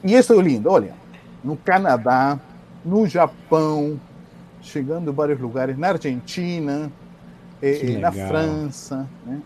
E 0.04 0.14
isso 0.14 0.34
é 0.34 0.42
lindo, 0.42 0.70
olha, 0.70 0.94
no 1.44 1.56
Canadá, 1.56 2.40
no 2.84 3.08
Japão, 3.08 4.00
chegando 4.62 5.12
em 5.12 5.14
vários 5.14 5.40
lugares, 5.40 5.78
na 5.78 5.90
Argentina, 5.90 6.92
eh, 7.62 7.98
na 8.00 8.12
França. 8.12 9.08
Né? 9.26 9.42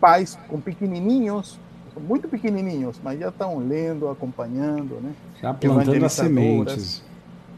Pais 0.00 0.38
com 0.48 0.60
pequenininhos, 0.60 1.58
muito 2.00 2.28
pequenininhos, 2.28 3.00
mas 3.02 3.20
já 3.20 3.28
estão 3.28 3.58
lendo, 3.58 4.08
acompanhando. 4.08 5.00
Né? 5.00 5.12
Já 5.40 5.54
plantando 5.54 6.04
as 6.04 6.12
sementes. 6.12 7.02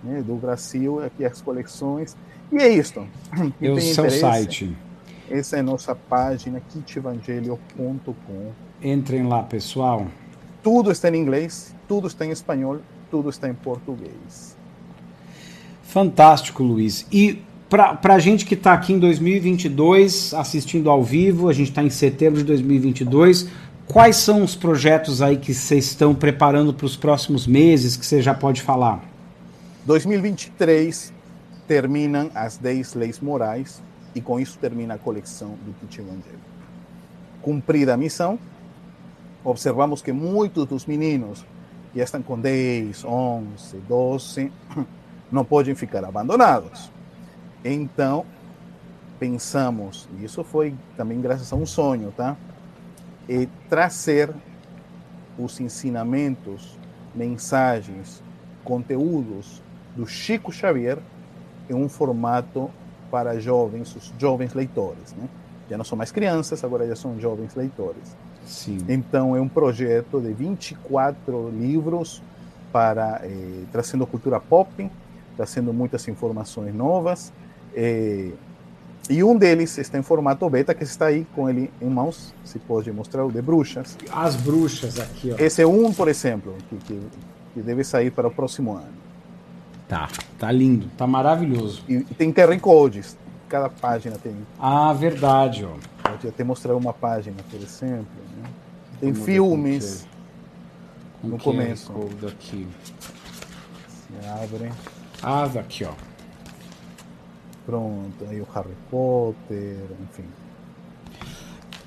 Né, 0.05 0.23
do 0.23 0.35
Brasil, 0.35 1.03
aqui 1.03 1.25
as 1.25 1.41
coleções. 1.41 2.15
E 2.53 2.59
é 2.59 2.69
isso. 2.69 3.07
E 3.61 3.69
o 3.69 3.81
seu 3.81 4.11
site. 4.11 4.77
Essa 5.31 5.57
é 5.57 5.61
a 5.61 5.63
nossa 5.63 5.95
página, 5.95 6.61
kitevangelio.com. 6.61 8.53
Entrem 8.83 9.27
lá, 9.27 9.43
pessoal. 9.43 10.07
Tudo 10.63 10.91
está 10.93 11.09
em 11.09 11.17
inglês, 11.17 11.75
tudo 11.89 12.07
está 12.07 12.27
em 12.27 12.31
espanhol, 12.31 12.81
tudo 13.11 13.31
está 13.31 13.49
em 13.49 13.55
português. 13.55 14.55
Fantástico, 15.83 16.63
Luiz. 16.63 17.07
E 17.11 17.43
para 17.71 18.15
a 18.15 18.19
gente 18.19 18.45
que 18.45 18.55
está 18.55 18.75
aqui 18.75 18.93
em 18.93 18.99
2022, 18.99 20.35
assistindo 20.35 20.91
ao 20.91 21.03
vivo, 21.03 21.49
a 21.49 21.53
gente 21.53 21.71
está 21.71 21.83
em 21.83 21.91
setembro 21.91 22.39
de 22.39 22.45
2022, 22.45 23.49
quais 23.87 24.17
são 24.17 24.43
os 24.43 24.55
projetos 24.55 25.23
aí 25.23 25.39
que 25.39 25.55
vocês 25.55 25.87
estão 25.87 26.15
preparando 26.15 26.75
para 26.75 26.87
os 26.87 26.97
próximos 26.97 27.47
meses 27.47 27.97
que 27.97 28.05
você 28.05 28.21
já 28.21 28.35
pode 28.35 28.61
falar? 28.61 29.14
2023 29.87 31.13
terminam 31.69 32.31
as 32.35 32.57
10 32.57 32.95
leis 32.95 33.21
morais 33.21 33.83
e 34.15 34.21
com 34.21 34.41
isso 34.41 34.59
termina 34.59 34.95
a 34.95 34.99
coleção 34.99 35.59
do 35.63 35.75
Kit 35.75 36.01
Evangelho. 36.01 36.41
Cumprida 37.43 37.93
a 37.93 37.97
missão, 37.97 38.39
observamos 39.45 40.01
que 40.01 40.11
muitos 40.11 40.65
dos 40.67 40.87
meninos 40.87 41.45
já 41.95 42.05
estão 42.05 42.23
com 42.23 42.41
10, 42.41 43.05
11, 43.05 43.77
12, 43.87 44.53
não 45.31 45.45
podem 45.45 45.75
ficar 45.75 46.03
abandonados. 46.03 46.91
Então, 47.63 48.25
pensamos, 49.19 50.09
e 50.19 50.25
isso 50.25 50.43
foi 50.45 50.75
também 50.97 51.21
graças 51.21 51.53
a 51.53 51.57
um 51.57 51.67
sonho, 51.67 52.11
tá? 52.17 52.37
E 53.29 53.47
trazer 53.69 54.35
os 55.39 55.61
ensinamentos, 55.61 56.79
mensagens, 57.15 58.23
conteúdos 58.65 59.63
do 59.97 60.07
Chico 60.07 60.53
Xavier 60.53 60.99
em 61.69 61.75
um 61.75 61.89
formato 61.89 62.71
para 63.11 63.39
jovens, 63.39 63.95
os 63.95 64.13
jovens 64.19 64.55
leitores, 64.55 65.13
né? 65.17 65.29
Já 65.71 65.79
não 65.79 65.85
são 65.85 65.97
mais 65.97 66.13
crianças, 66.13 66.63
agora 66.63 66.87
já 66.87 66.97
são 66.97 67.19
jovens 67.19 67.55
leitores. 67.55 68.17
Sim. 68.45 68.79
Então 68.89 69.35
é 69.35 69.41
um 69.41 69.49
projeto 69.49 70.21
de 70.21 70.33
24 70.33 71.51
livros 71.51 72.23
para 72.73 73.21
eh, 73.23 73.63
trazendo 73.73 74.07
cultura 74.07 74.39
pop, 74.41 74.91
trazendo 75.37 75.73
muitas 75.73 76.07
informações 76.09 76.75
novas. 76.75 77.33
Eh, 77.75 78.33
e 79.09 79.23
um 79.23 79.37
deles 79.37 79.77
está 79.79 79.99
em 79.99 80.03
formato 80.03 80.49
beta, 80.49 80.75
que 80.75 80.83
está 80.83 81.07
aí 81.07 81.27
com 81.35 81.49
ele 81.49 81.71
em 81.81 81.89
mãos. 81.89 82.35
Se 82.45 82.59
pode 82.59 82.91
mostrar 82.91 83.25
o 83.25 83.31
de 83.31 83.41
bruxas. 83.41 83.97
As 84.11 84.35
bruxas 84.35 84.99
aqui, 84.99 85.33
ó. 85.33 85.37
Esse 85.39 85.63
é 85.63 85.67
um, 85.67 85.93
por 85.93 86.09
exemplo, 86.09 86.55
que, 86.69 86.77
que, 86.77 87.01
que 87.55 87.61
deve 87.61 87.85
sair 87.85 88.11
para 88.11 88.29
o 88.29 88.31
próximo 88.31 88.77
ano. 88.77 89.04
Tá, 89.95 90.09
tá 90.41 90.51
lindo, 90.51 90.89
tá 90.97 91.07
maravilhoso. 91.07 91.85
E, 91.89 92.01
tem 92.03 92.33
QR 92.33 92.59
Codes 92.59 93.17
cada 93.49 93.69
página 93.69 94.19
tem. 94.19 94.37
Ah, 94.59 94.93
verdade, 94.93 95.65
ó. 95.65 95.77
Pode 96.03 96.27
até 96.27 96.43
mostrar 96.43 96.75
uma 96.75 96.93
página, 96.93 97.37
por 97.49 97.61
exemplo. 97.61 98.09
Né? 98.37 98.49
Tem 98.99 99.13
Vamos 99.13 99.25
filmes 99.25 100.09
no 101.23 101.39
começo. 101.39 101.93
Aqui. 102.27 102.67
Se 103.87 104.29
abre. 104.29 104.73
Ah, 105.23 105.45
aqui, 105.45 105.85
ó. 105.85 105.93
Pronto, 107.65 108.27
aí 108.29 108.41
o 108.41 108.49
Harry 108.53 108.75
Potter, 108.91 109.79
enfim. 110.03 110.25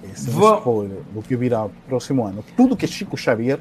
Esse 0.02 0.30
é 0.30 0.34
um 0.34 0.58
spoiler 0.60 1.02
do 1.14 1.22
que 1.22 1.36
virá 1.36 1.68
próximo 1.86 2.26
ano. 2.26 2.42
Tudo 2.56 2.78
que 2.78 2.88
Chico 2.88 3.18
Xavier 3.18 3.60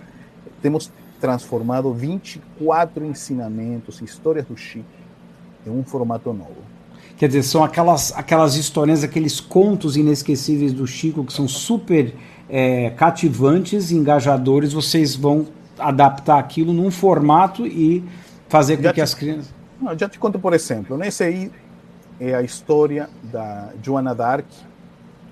temos 0.63 0.93
transformado 1.21 1.93
24 1.93 3.05
ensinamentos, 3.05 4.01
histórias 4.01 4.47
do 4.47 4.57
Chico 4.57 4.85
em 5.67 5.71
um 5.71 5.83
formato 5.83 6.33
novo. 6.33 6.57
Quer 7.17 7.29
dizer, 7.29 7.43
são 7.43 7.65
aquelas, 7.65 8.13
aquelas 8.17 8.57
historinhas, 8.57 9.03
aqueles 9.03 9.41
contos 9.41 9.97
inesquecíveis 9.97 10.73
do 10.73 10.87
Chico 10.87 11.25
que 11.25 11.33
são 11.33 11.49
super 11.49 12.15
é, 12.49 12.91
cativantes, 12.91 13.91
engajadores. 13.91 14.73
Vocês 14.73 15.17
vão 15.17 15.47
adaptar 15.79 16.39
aquilo 16.39 16.73
num 16.73 16.91
formato 16.91 17.67
e 17.67 18.05
fazer 18.49 18.77
com 18.77 18.83
já 18.83 18.91
que 18.91 18.97
te, 18.97 19.01
as 19.01 19.15
crianças. 19.15 19.55
Não, 19.81 19.99
já 19.99 20.09
te 20.09 20.19
conto, 20.19 20.39
por 20.39 20.53
exemplo, 20.53 20.97
nesse 20.97 21.25
aí 21.25 21.51
é 22.21 22.35
a 22.35 22.43
história 22.43 23.09
da 23.23 23.71
Joana 23.83 24.15
d'Arc, 24.15 24.47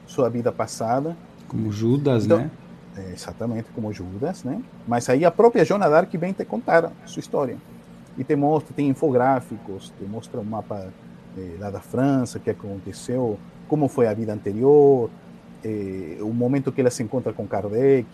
sua 0.06 0.28
vida 0.28 0.52
passada. 0.52 1.16
Como 1.48 1.70
Judas, 1.72 2.24
então, 2.24 2.38
né? 2.38 2.50
É, 2.96 3.12
exatamente, 3.12 3.70
como 3.74 3.92
Judas, 3.92 4.44
né? 4.44 4.62
Mas 4.86 5.08
aí 5.08 5.24
a 5.24 5.30
própria 5.30 5.64
Joana 5.64 5.88
d'Arc 5.88 6.16
vem 6.16 6.32
te 6.32 6.44
contar 6.44 6.84
a 6.84 6.92
sua 7.06 7.20
história. 7.20 7.56
E 8.16 8.22
te 8.22 8.36
mostra, 8.36 8.72
tem 8.74 8.88
infográficos, 8.88 9.92
te 9.98 10.04
mostra 10.04 10.40
um 10.40 10.44
mapa 10.44 10.92
eh, 11.36 11.56
lá 11.58 11.70
da 11.70 11.80
França, 11.80 12.38
o 12.38 12.40
que 12.40 12.50
aconteceu, 12.50 13.36
como 13.66 13.88
foi 13.88 14.06
a 14.06 14.14
vida 14.14 14.32
anterior, 14.32 15.10
eh, 15.64 16.18
o 16.20 16.32
momento 16.32 16.70
que 16.70 16.80
ela 16.80 16.90
se 16.90 17.02
encontra 17.02 17.32
com 17.32 17.44
Kardec. 17.46 18.06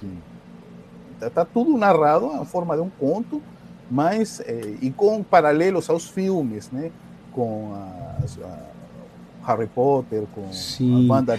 Está 1.14 1.28
tá 1.28 1.44
tudo 1.44 1.76
narrado 1.76 2.32
na 2.32 2.46
forma 2.46 2.74
de 2.74 2.80
um 2.80 2.88
conto, 2.88 3.42
mas 3.90 4.40
eh, 4.46 4.76
e 4.80 4.90
com 4.90 5.22
paralelos 5.22 5.90
aos 5.90 6.08
filmes, 6.08 6.70
né? 6.70 6.90
Com 7.32 7.74
a, 7.74 8.46
a 8.46 9.46
Harry 9.46 9.66
Potter, 9.66 10.24
com 10.34 10.50
Sim. 10.50 11.04
a 11.04 11.08
banda 11.08 11.36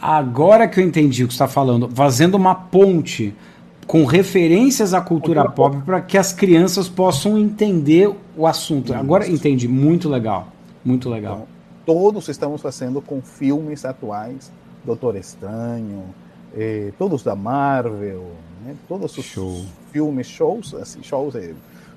Agora 0.00 0.68
que 0.68 0.80
eu 0.80 0.84
entendi 0.84 1.24
o 1.24 1.28
que 1.28 1.34
você 1.34 1.42
está 1.42 1.48
falando, 1.48 1.88
fazendo 1.92 2.36
uma 2.36 2.54
ponte 2.54 3.34
com 3.86 4.04
referências 4.04 4.92
à 4.94 5.00
cultura, 5.00 5.42
cultura 5.44 5.70
pop 5.70 5.84
para 5.84 6.00
que 6.00 6.16
as 6.18 6.32
crianças 6.32 6.88
possam 6.88 7.38
entender 7.38 8.14
o 8.36 8.46
assunto. 8.46 8.92
Agora 8.94 9.28
entendi, 9.28 9.66
muito 9.66 10.08
legal, 10.08 10.48
muito 10.84 11.08
legal. 11.08 11.48
Então, 11.82 11.94
todos 11.94 12.28
estamos 12.28 12.60
fazendo 12.60 13.00
com 13.00 13.22
filmes 13.22 13.84
atuais, 13.84 14.52
Doutor 14.84 15.16
Estranho, 15.16 16.04
eh, 16.54 16.92
todos 16.98 17.22
da 17.22 17.34
Marvel, 17.34 18.30
né? 18.64 18.76
todos 18.86 19.16
os 19.16 19.24
Show. 19.24 19.64
filmes, 19.90 20.26
shows, 20.26 20.74
assim, 20.74 21.02
shows, 21.02 21.34
eh, 21.34 21.54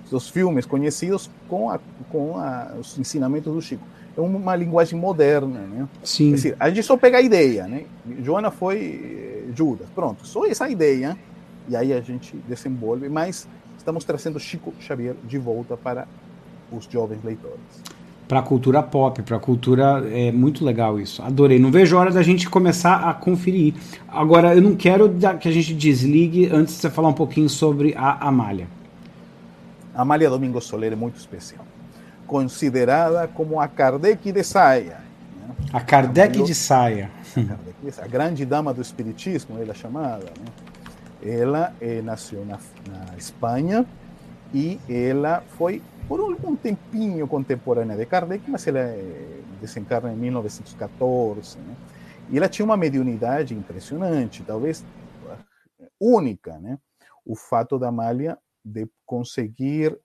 os 0.10 0.30
filmes 0.30 0.66
conhecidos 0.66 1.30
com, 1.48 1.70
a, 1.70 1.80
com 2.10 2.38
a, 2.38 2.72
os 2.80 2.98
ensinamentos 2.98 3.54
do 3.54 3.62
Chico. 3.62 3.84
É 4.18 4.22
uma 4.22 4.56
linguagem 4.56 5.00
moderna, 5.00 5.60
né? 5.60 5.88
Sim. 6.04 6.36
A 6.60 6.70
gente 6.70 6.84
só 6.84 6.98
pega 6.98 7.18
a 7.18 7.22
ideia, 7.22 7.68
né? 7.68 7.86
Joana 8.22 8.52
foi 8.52 9.46
eh, 9.48 9.52
Judas, 9.56 9.88
pronto, 9.96 10.28
só 10.28 10.46
essa 10.46 10.70
ideia, 10.70 11.18
e 11.70 11.76
aí 11.76 11.94
a 11.94 12.02
gente 12.02 12.36
desenvolve, 12.48 13.08
mas 13.08 13.48
estamos 13.78 14.04
trazendo 14.04 14.40
Chico 14.40 14.74
Xavier 14.80 15.16
de 15.24 15.38
volta 15.38 15.78
para 15.78 16.08
os 16.72 16.86
jovens 16.86 17.24
leitores 17.24 17.82
para 18.32 18.40
a 18.40 18.44
cultura 18.44 18.82
pop, 18.82 19.22
para 19.24 19.36
a 19.36 19.40
cultura. 19.42 20.10
É 20.10 20.32
muito 20.32 20.64
legal 20.64 20.98
isso. 20.98 21.22
Adorei. 21.22 21.60
Não 21.60 21.70
vejo 21.70 21.98
a 21.98 22.00
hora 22.00 22.12
da 22.12 22.24
gente 22.24 22.50
começar 22.50 23.10
a 23.10 23.14
conferir. 23.14 23.74
Agora, 24.08 24.56
eu 24.56 24.62
não 24.62 24.74
quero 24.74 25.14
que 25.38 25.50
a 25.50 25.52
gente 25.52 25.74
desligue 25.74 26.50
antes 26.50 26.76
de 26.76 26.80
você 26.80 26.90
falar 26.90 27.10
um 27.10 27.14
pouquinho 27.14 27.50
sobre 27.50 27.94
a 27.94 28.26
Amália. 28.26 28.70
Amália 29.94 30.30
Domingo 30.30 30.62
Soler 30.62 30.94
é 30.94 30.96
muito 30.96 31.18
especial. 31.18 31.66
Considerada 32.32 33.28
como 33.28 33.60
a 33.60 33.68
Kardec 33.68 34.32
de 34.32 34.42
saia. 34.42 35.02
Né? 35.36 35.56
A 35.74 35.82
Kardec 35.82 36.42
de 36.42 36.56
saia. 36.56 37.12
A 38.02 38.08
grande 38.08 38.46
dama 38.46 38.74
do 38.74 38.82
espiritismo, 38.82 39.60
ela 39.60 39.72
é 39.72 39.76
chamada. 39.76 40.24
Né? 40.40 40.46
Ela 41.22 41.76
eh, 41.82 42.02
nasceu 42.02 42.46
na, 42.46 42.58
na 42.88 43.18
Espanha 43.18 43.86
e 44.54 44.80
ela 44.88 45.44
foi 45.58 45.84
por 46.08 46.22
algum 46.22 46.56
tempinho 46.56 47.28
contemporânea 47.28 47.98
de 47.98 48.06
Kardec, 48.06 48.50
mas 48.50 48.66
ela 48.66 48.96
desencarna 49.60 50.14
em 50.14 50.16
1914. 50.16 51.58
Né? 51.58 51.76
E 52.30 52.38
ela 52.38 52.48
tinha 52.48 52.66
uma 52.66 52.78
mediunidade 52.78 53.54
impressionante, 53.54 54.42
talvez 54.44 54.86
única, 56.00 56.58
né? 56.60 56.80
O 57.26 57.36
fato 57.36 57.78
da 57.78 57.90
Amália 57.90 58.38
de 58.64 58.88
conseguir 59.06 60.00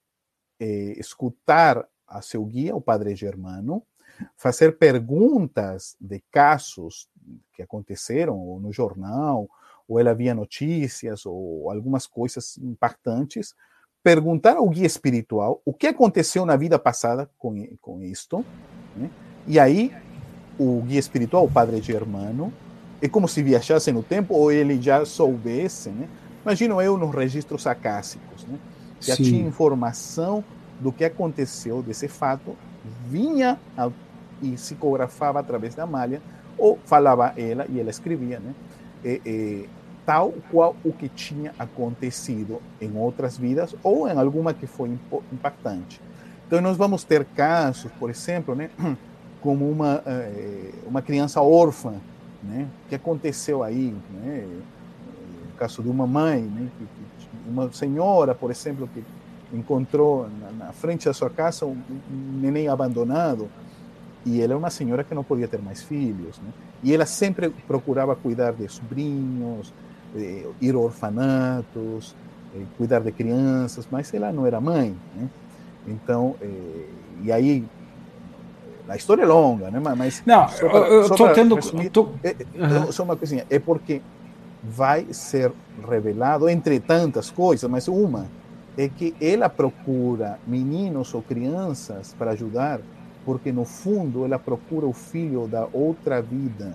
eh, 0.61 0.95
escutar 0.99 1.87
a 2.07 2.23
seu 2.23 2.45
guia, 2.45 2.75
o 2.75 2.81
padre 2.81 3.15
Germano, 3.15 3.83
fazer 4.37 4.79
perguntas 4.79 5.97
de 6.01 6.23
casos 6.31 7.09
que 7.53 7.63
aconteceram 7.63 8.39
ou 8.39 8.61
no 8.61 8.73
jornal, 8.73 9.49
ou 9.89 10.01
ela 10.01 10.15
via 10.15 10.35
notícias 10.35 11.27
ou 11.27 11.71
algumas 11.71 12.07
coisas 12.07 12.59
impactantes, 12.59 13.55
perguntar 14.03 14.57
ao 14.57 14.69
guia 14.69 14.87
espiritual 14.87 15.61
o 15.65 15.73
que 15.73 15.87
aconteceu 15.87 16.47
na 16.47 16.57
vida 16.57 16.79
passada 16.79 17.29
com, 17.39 17.67
com 17.81 18.03
isto, 18.03 18.45
né? 18.95 19.11
e 19.47 19.59
aí 19.59 19.93
o 20.59 20.81
guia 20.83 20.99
espiritual, 20.99 21.45
o 21.45 21.51
padre 21.51 21.81
Germano, 21.83 22.53
é 23.01 23.09
como 23.09 23.29
se 23.29 23.43
viajasse 23.43 23.93
no 23.93 24.03
tempo 24.03 24.35
ou 24.35 24.51
ele 24.51 24.81
já 24.81 25.05
soubesse, 25.05 25.91
né? 25.91 26.09
Imagino 26.43 26.81
eu 26.81 26.97
nos 26.97 27.15
registros 27.15 27.67
acásicos, 27.67 28.45
né? 28.45 28.59
Já 29.01 29.17
Sim. 29.17 29.25
tinha 29.25 29.47
informação 29.47 30.43
do 30.81 30.93
que 30.93 31.05
aconteceu 31.05 31.83
desse 31.83 32.09
fato, 32.09 32.57
vinha 33.09 33.59
e 34.43 34.53
psicografava 34.53 35.41
através 35.41 35.75
da 35.75 35.87
malha, 35.87 36.21
ou 36.59 36.79
falava 36.85 37.33
ela 37.37 37.67
e 37.69 37.81
ela 37.81 37.91
escrevia, 37.91 38.41
né? 38.41 38.55
Tal 40.05 40.33
qual 40.53 40.77
o 40.85 40.93
que 40.93 41.09
tinha 41.09 41.53
acontecido 41.59 42.63
em 42.81 42.97
outras 42.97 43.37
vidas 43.37 43.75
ou 43.83 44.09
em 44.09 44.17
alguma 44.17 44.55
que 44.55 44.67
foi 44.67 44.97
impactante. 45.33 46.01
Então, 46.47 46.61
nós 46.61 46.77
vamos 46.77 47.03
ter 47.03 47.25
casos, 47.25 47.91
por 47.99 48.09
exemplo, 48.09 48.55
né, 48.55 48.71
como 49.43 49.69
uma, 49.69 50.01
eh, 50.07 50.71
uma 50.87 51.03
criança 51.03 51.43
órfã, 51.43 51.95
né, 52.41 52.69
que 52.89 52.95
aconteceu 52.95 53.65
aí, 53.65 53.97
né, 54.13 54.47
o 55.53 55.59
caso 55.59 55.83
de 55.83 55.89
uma 55.89 56.07
mãe, 56.07 56.43
né, 56.43 56.69
uma 57.49 57.73
senhora, 57.73 58.33
por 58.33 58.53
exemplo, 58.53 58.89
que 58.95 59.03
encontrou 59.53 60.29
na, 60.59 60.73
frente 60.73 61.07
da 61.07 61.15
sua 61.15 61.31
casa 61.31 61.67
um, 61.67 61.77
neném 62.41 62.69
abandonado, 62.69 63.49
e 64.25 64.43
ela 64.43 64.55
é 64.55 64.57
uma 64.57 64.71
senhora 64.71 65.05
que 65.05 65.15
não 65.15 65.23
podia 65.23 65.47
ter 65.47 65.63
mais 65.63 65.83
filhos, 65.83 66.39
né? 66.39 66.51
E 66.83 66.93
ela 66.93 67.07
sempre 67.07 67.51
procurava 67.67 68.15
cuidar 68.17 68.53
de 68.53 68.69
sobrinhos, 68.69 69.73
eh, 70.17 70.47
ir 70.61 70.75
a 70.75 70.79
orfanatos, 70.79 72.15
eh, 72.55 72.63
cuidar 72.77 73.01
de 73.01 73.13
crianças, 73.13 73.87
mas 73.91 74.13
ela 74.13 74.33
não 74.33 74.45
era 74.45 74.61
mãe. 74.61 74.97
Né? 75.15 75.29
Então, 75.87 76.35
eh, 76.43 76.87
e 77.23 77.33
aí 77.33 77.65
a 78.89 78.97
história 78.97 79.23
é 79.23 79.27
longa, 79.27 79.71
né? 79.71 79.81
Mas 79.97 80.23
não, 80.27 80.49
só 80.49 80.69
pra, 80.69 80.79
eu 80.81 81.03
estou 81.03 81.33
tendo 81.33 81.55
resumir, 81.55 81.91
tô... 81.91 82.03
uhum. 82.03 82.93
só 82.93 83.05
uma 83.05 83.17
coisinha, 83.17 83.47
é 83.49 83.59
porque 83.59 84.03
vai 84.63 85.07
ser 85.13 85.53
revelado 85.89 86.49
entre 86.49 86.81
tantas 86.81 87.31
coisas, 87.31 87.71
mas 87.71 87.87
uma 87.87 88.27
é 88.77 88.89
que 88.89 89.15
ela 89.21 89.49
procura 89.49 90.39
meninos 90.47 91.15
ou 91.15 91.23
crianças 91.23 92.15
para 92.19 92.33
ajudar, 92.33 92.81
porque 93.25 93.51
no 93.51 93.65
fundo 93.65 94.25
ela 94.25 94.39
procura 94.39 94.87
o 94.87 94.93
filho 94.93 95.47
da 95.47 95.67
outra 95.73 96.21
vida. 96.21 96.73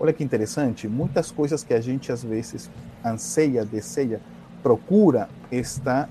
Olha 0.00 0.12
que 0.12 0.24
interessante, 0.24 0.88
muitas 0.88 1.30
coisas 1.30 1.62
que 1.62 1.74
a 1.74 1.80
gente 1.80 2.10
às 2.10 2.22
vezes 2.22 2.70
anseia, 3.04 3.64
deseja, 3.64 4.20
procura, 4.62 5.28
está 5.50 6.08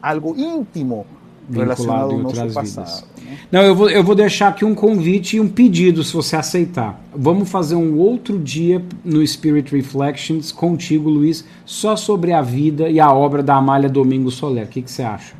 algo 0.00 0.34
íntimo 0.36 1.06
relacionado 1.50 2.12
ao 2.12 2.18
nosso 2.18 2.52
passado. 2.52 3.04
Né? 3.24 3.36
Não, 3.50 3.62
eu 3.62 3.74
vou, 3.74 3.88
eu 3.88 4.04
vou 4.04 4.14
deixar 4.14 4.48
aqui 4.48 4.64
um 4.64 4.74
convite 4.74 5.36
e 5.36 5.40
um 5.40 5.48
pedido, 5.48 6.04
se 6.04 6.12
você 6.12 6.36
aceitar. 6.36 7.02
Vamos 7.14 7.48
fazer 7.50 7.74
um 7.74 7.96
outro 7.98 8.38
dia 8.38 8.82
no 9.04 9.26
Spirit 9.26 9.74
Reflections 9.74 10.52
contigo, 10.52 11.08
Luiz, 11.08 11.44
só 11.64 11.96
sobre 11.96 12.32
a 12.32 12.42
vida 12.42 12.88
e 12.88 13.00
a 13.00 13.12
obra 13.12 13.42
da 13.42 13.56
Amália 13.56 13.88
Domingo 13.88 14.30
Soler. 14.30 14.64
O 14.64 14.68
que, 14.68 14.82
que 14.82 14.90
você 14.90 15.02
acha? 15.02 15.38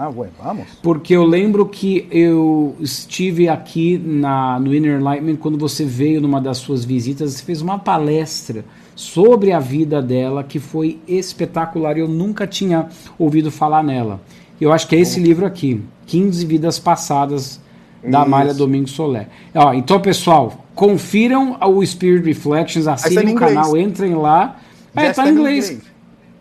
Ah, 0.00 0.12
ué, 0.14 0.28
vamos. 0.40 0.66
Porque 0.80 1.16
eu 1.16 1.24
lembro 1.24 1.66
que 1.66 2.06
eu 2.08 2.76
estive 2.78 3.48
aqui 3.48 3.98
na, 3.98 4.60
no 4.60 4.72
Inner 4.72 5.00
Enlightenment 5.00 5.36
quando 5.38 5.58
você 5.58 5.84
veio 5.84 6.20
numa 6.20 6.40
das 6.40 6.58
suas 6.58 6.84
visitas, 6.84 7.32
você 7.32 7.42
fez 7.42 7.60
uma 7.60 7.80
palestra 7.80 8.64
sobre 8.94 9.50
a 9.50 9.58
vida 9.58 10.00
dela 10.00 10.44
que 10.44 10.60
foi 10.60 11.00
espetacular. 11.08 11.98
Eu 11.98 12.06
nunca 12.06 12.46
tinha 12.46 12.88
ouvido 13.18 13.50
falar 13.50 13.82
nela. 13.82 14.20
Eu 14.60 14.72
acho 14.72 14.88
que 14.88 14.96
é 14.96 15.00
esse 15.00 15.20
livro 15.20 15.46
aqui, 15.46 15.82
15 16.06 16.44
Vidas 16.46 16.78
Passadas, 16.78 17.60
da 18.02 18.22
Amália 18.22 18.54
Domingos 18.54 18.92
Soler. 18.92 19.28
Ó, 19.54 19.72
então, 19.72 20.00
pessoal, 20.00 20.64
confiram 20.74 21.56
o 21.60 21.84
Spirit 21.84 22.24
Reflections, 22.24 22.86
assinem 22.86 23.34
o 23.34 23.38
canal, 23.38 23.76
entrem 23.76 24.14
lá. 24.14 24.56
É, 24.94 25.12
tá 25.12 25.28
em 25.28 25.32
inglês. 25.32 25.70
inglês. 25.70 25.88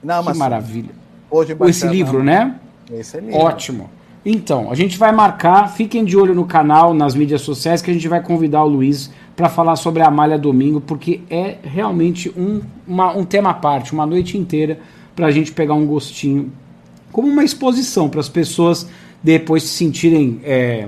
Não, 0.03 0.23
que 0.23 0.37
maravilha. 0.37 0.91
Hoje 1.29 1.55
Esse 1.67 1.87
livro, 1.87 2.23
né? 2.23 2.55
Esse 2.91 3.17
é 3.17 3.21
Ótimo. 3.33 3.89
Então, 4.25 4.69
a 4.71 4.75
gente 4.75 4.97
vai 4.97 5.11
marcar, 5.11 5.69
fiquem 5.69 6.03
de 6.03 6.17
olho 6.17 6.35
no 6.35 6.45
canal, 6.45 6.93
nas 6.93 7.15
mídias 7.15 7.41
sociais, 7.41 7.81
que 7.81 7.89
a 7.89 7.93
gente 7.93 8.07
vai 8.07 8.21
convidar 8.21 8.63
o 8.63 8.67
Luiz 8.67 9.09
para 9.35 9.47
falar 9.47 9.75
sobre 9.75 10.01
a 10.01 10.11
Malha 10.11 10.37
Domingo, 10.37 10.81
porque 10.81 11.21
é 11.29 11.57
realmente 11.63 12.29
um, 12.35 12.61
uma, 12.87 13.15
um 13.15 13.23
tema 13.23 13.51
à 13.51 13.53
parte, 13.53 13.93
uma 13.93 14.05
noite 14.05 14.37
inteira 14.37 14.79
para 15.15 15.27
a 15.27 15.31
gente 15.31 15.51
pegar 15.51 15.75
um 15.75 15.85
gostinho, 15.85 16.51
como 17.11 17.27
uma 17.27 17.43
exposição 17.43 18.09
para 18.09 18.19
as 18.19 18.29
pessoas 18.29 18.87
depois 19.23 19.63
se 19.63 19.69
sentirem 19.69 20.39
é, 20.43 20.87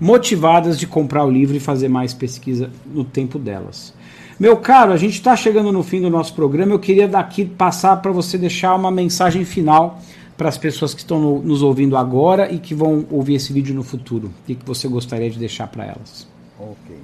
motivadas 0.00 0.78
de 0.78 0.86
comprar 0.86 1.24
o 1.24 1.30
livro 1.30 1.56
e 1.56 1.60
fazer 1.60 1.88
mais 1.88 2.14
pesquisa 2.14 2.70
no 2.86 3.04
tempo 3.04 3.38
delas. 3.38 3.94
Meu 4.38 4.56
caro, 4.56 4.92
a 4.92 4.96
gente 4.96 5.14
está 5.14 5.36
chegando 5.36 5.70
no 5.70 5.82
fim 5.82 6.00
do 6.00 6.10
nosso 6.10 6.34
programa. 6.34 6.72
Eu 6.72 6.78
queria 6.78 7.06
daqui 7.06 7.44
passar 7.44 7.96
para 7.98 8.10
você 8.10 8.36
deixar 8.36 8.74
uma 8.74 8.90
mensagem 8.90 9.44
final 9.44 10.00
para 10.36 10.48
as 10.48 10.58
pessoas 10.58 10.94
que 10.94 11.00
estão 11.00 11.20
no, 11.20 11.40
nos 11.40 11.62
ouvindo 11.62 11.96
agora 11.96 12.50
e 12.50 12.58
que 12.58 12.74
vão 12.74 13.06
ouvir 13.10 13.34
esse 13.34 13.52
vídeo 13.52 13.74
no 13.74 13.84
futuro. 13.84 14.26
O 14.26 14.46
que, 14.46 14.54
que 14.54 14.66
você 14.66 14.88
gostaria 14.88 15.30
de 15.30 15.38
deixar 15.38 15.68
para 15.68 15.84
elas? 15.84 16.26
Ok. 16.58 16.96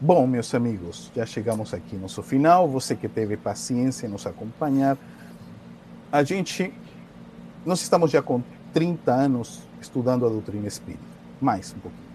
Bom, 0.00 0.26
meus 0.26 0.54
amigos, 0.54 1.10
já 1.16 1.24
chegamos 1.24 1.72
aqui 1.74 1.96
no 1.96 2.02
nosso 2.02 2.22
final. 2.22 2.68
Você 2.68 2.94
que 2.94 3.08
teve 3.08 3.36
paciência 3.36 4.06
em 4.06 4.10
nos 4.10 4.26
acompanhar. 4.26 4.96
A 6.12 6.22
gente, 6.22 6.72
nós 7.66 7.82
estamos 7.82 8.12
já 8.12 8.22
com 8.22 8.40
30 8.72 9.12
anos 9.12 9.60
estudando 9.80 10.24
a 10.24 10.28
doutrina 10.28 10.68
espírita, 10.68 11.02
mais 11.40 11.74
um 11.76 11.80
pouquinho. 11.80 12.06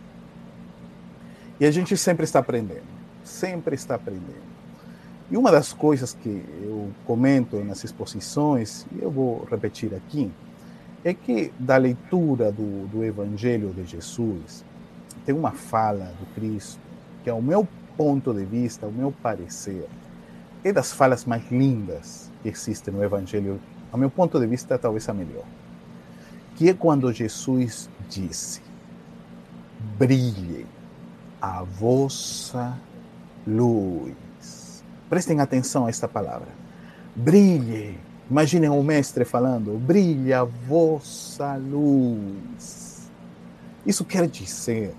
E 1.59 1.65
a 1.65 1.71
gente 1.71 1.95
sempre 1.97 2.23
está 2.23 2.39
aprendendo, 2.39 2.87
sempre 3.23 3.75
está 3.75 3.95
aprendendo. 3.95 4.49
E 5.29 5.35
uma 5.35 5.51
das 5.51 5.73
coisas 5.73 6.13
que 6.13 6.43
eu 6.63 6.89
comento 7.05 7.61
nas 7.63 7.83
exposições, 7.83 8.85
e 8.93 9.01
eu 9.01 9.11
vou 9.11 9.45
repetir 9.51 9.93
aqui, 9.93 10.31
é 11.03 11.13
que 11.13 11.53
da 11.59 11.75
leitura 11.75 12.51
do, 12.51 12.87
do 12.87 13.03
Evangelho 13.03 13.73
de 13.73 13.85
Jesus, 13.85 14.63
tem 15.25 15.35
uma 15.35 15.51
fala 15.51 16.13
do 16.19 16.25
Cristo 16.33 16.79
que, 17.23 17.29
ao 17.29 17.41
meu 17.41 17.67
ponto 17.97 18.33
de 18.33 18.45
vista, 18.45 18.85
ao 18.85 18.91
meu 18.91 19.11
parecer, 19.11 19.87
é 20.63 20.71
das 20.71 20.93
falas 20.93 21.25
mais 21.25 21.43
lindas 21.51 22.31
que 22.41 22.49
existem 22.49 22.93
no 22.93 23.03
Evangelho, 23.03 23.59
ao 23.91 23.99
meu 23.99 24.09
ponto 24.09 24.39
de 24.39 24.47
vista, 24.47 24.77
talvez 24.77 25.07
a 25.09 25.13
melhor. 25.13 25.45
Que 26.55 26.69
é 26.69 26.73
quando 26.73 27.11
Jesus 27.11 27.89
disse: 28.09 28.61
brilhe 29.97 30.65
a 31.41 31.63
vossa 31.63 32.77
luz. 33.45 34.83
Prestem 35.09 35.39
atenção 35.39 35.85
a 35.85 35.89
esta 35.89 36.07
palavra. 36.07 36.47
Brilhe. 37.15 37.99
Imaginem 38.29 38.69
o 38.69 38.81
mestre 38.81 39.25
falando: 39.25 39.77
brilhe 39.77 40.33
a 40.33 40.43
vossa 40.43 41.57
luz. 41.57 43.11
Isso 43.85 44.05
quer 44.05 44.27
dizer 44.27 44.95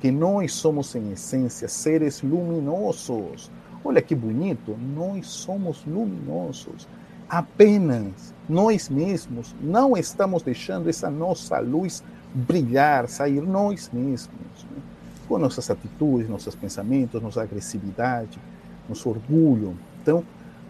que 0.00 0.10
nós 0.10 0.52
somos, 0.52 0.94
em 0.94 1.12
essência, 1.12 1.68
seres 1.68 2.20
luminosos. 2.20 3.50
Olha 3.82 4.02
que 4.02 4.14
bonito, 4.14 4.76
nós 4.94 5.28
somos 5.28 5.84
luminosos. 5.86 6.86
Apenas 7.34 8.32
nós 8.48 8.88
mesmos 8.88 9.56
não 9.60 9.96
estamos 9.96 10.40
deixando 10.44 10.88
essa 10.88 11.10
nossa 11.10 11.58
luz 11.58 12.00
brilhar, 12.32 13.08
sair 13.08 13.40
nós 13.40 13.90
mesmos, 13.92 14.64
né? 14.70 14.80
com 15.26 15.36
nossas 15.36 15.68
atitudes, 15.68 16.28
nossos 16.28 16.54
pensamentos, 16.54 17.20
nossa 17.20 17.42
agressividade, 17.42 18.38
nosso 18.88 19.10
orgulho. 19.10 19.76
Então, 20.00 20.24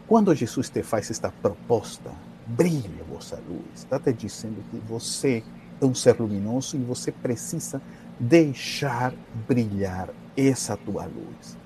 quando 0.06 0.34
Jesus 0.34 0.70
te 0.70 0.82
faz 0.82 1.10
esta 1.10 1.30
proposta, 1.30 2.10
brilhe 2.46 2.98
a 2.98 3.12
vossa 3.12 3.38
luz, 3.46 3.66
está 3.74 3.98
te 3.98 4.14
dizendo 4.14 4.64
que 4.70 4.78
você 4.88 5.44
é 5.82 5.84
um 5.84 5.94
ser 5.94 6.18
luminoso 6.18 6.78
e 6.78 6.80
você 6.80 7.12
precisa 7.12 7.82
deixar 8.18 9.12
brilhar 9.46 10.08
essa 10.34 10.78
tua 10.78 11.04
luz. 11.04 11.58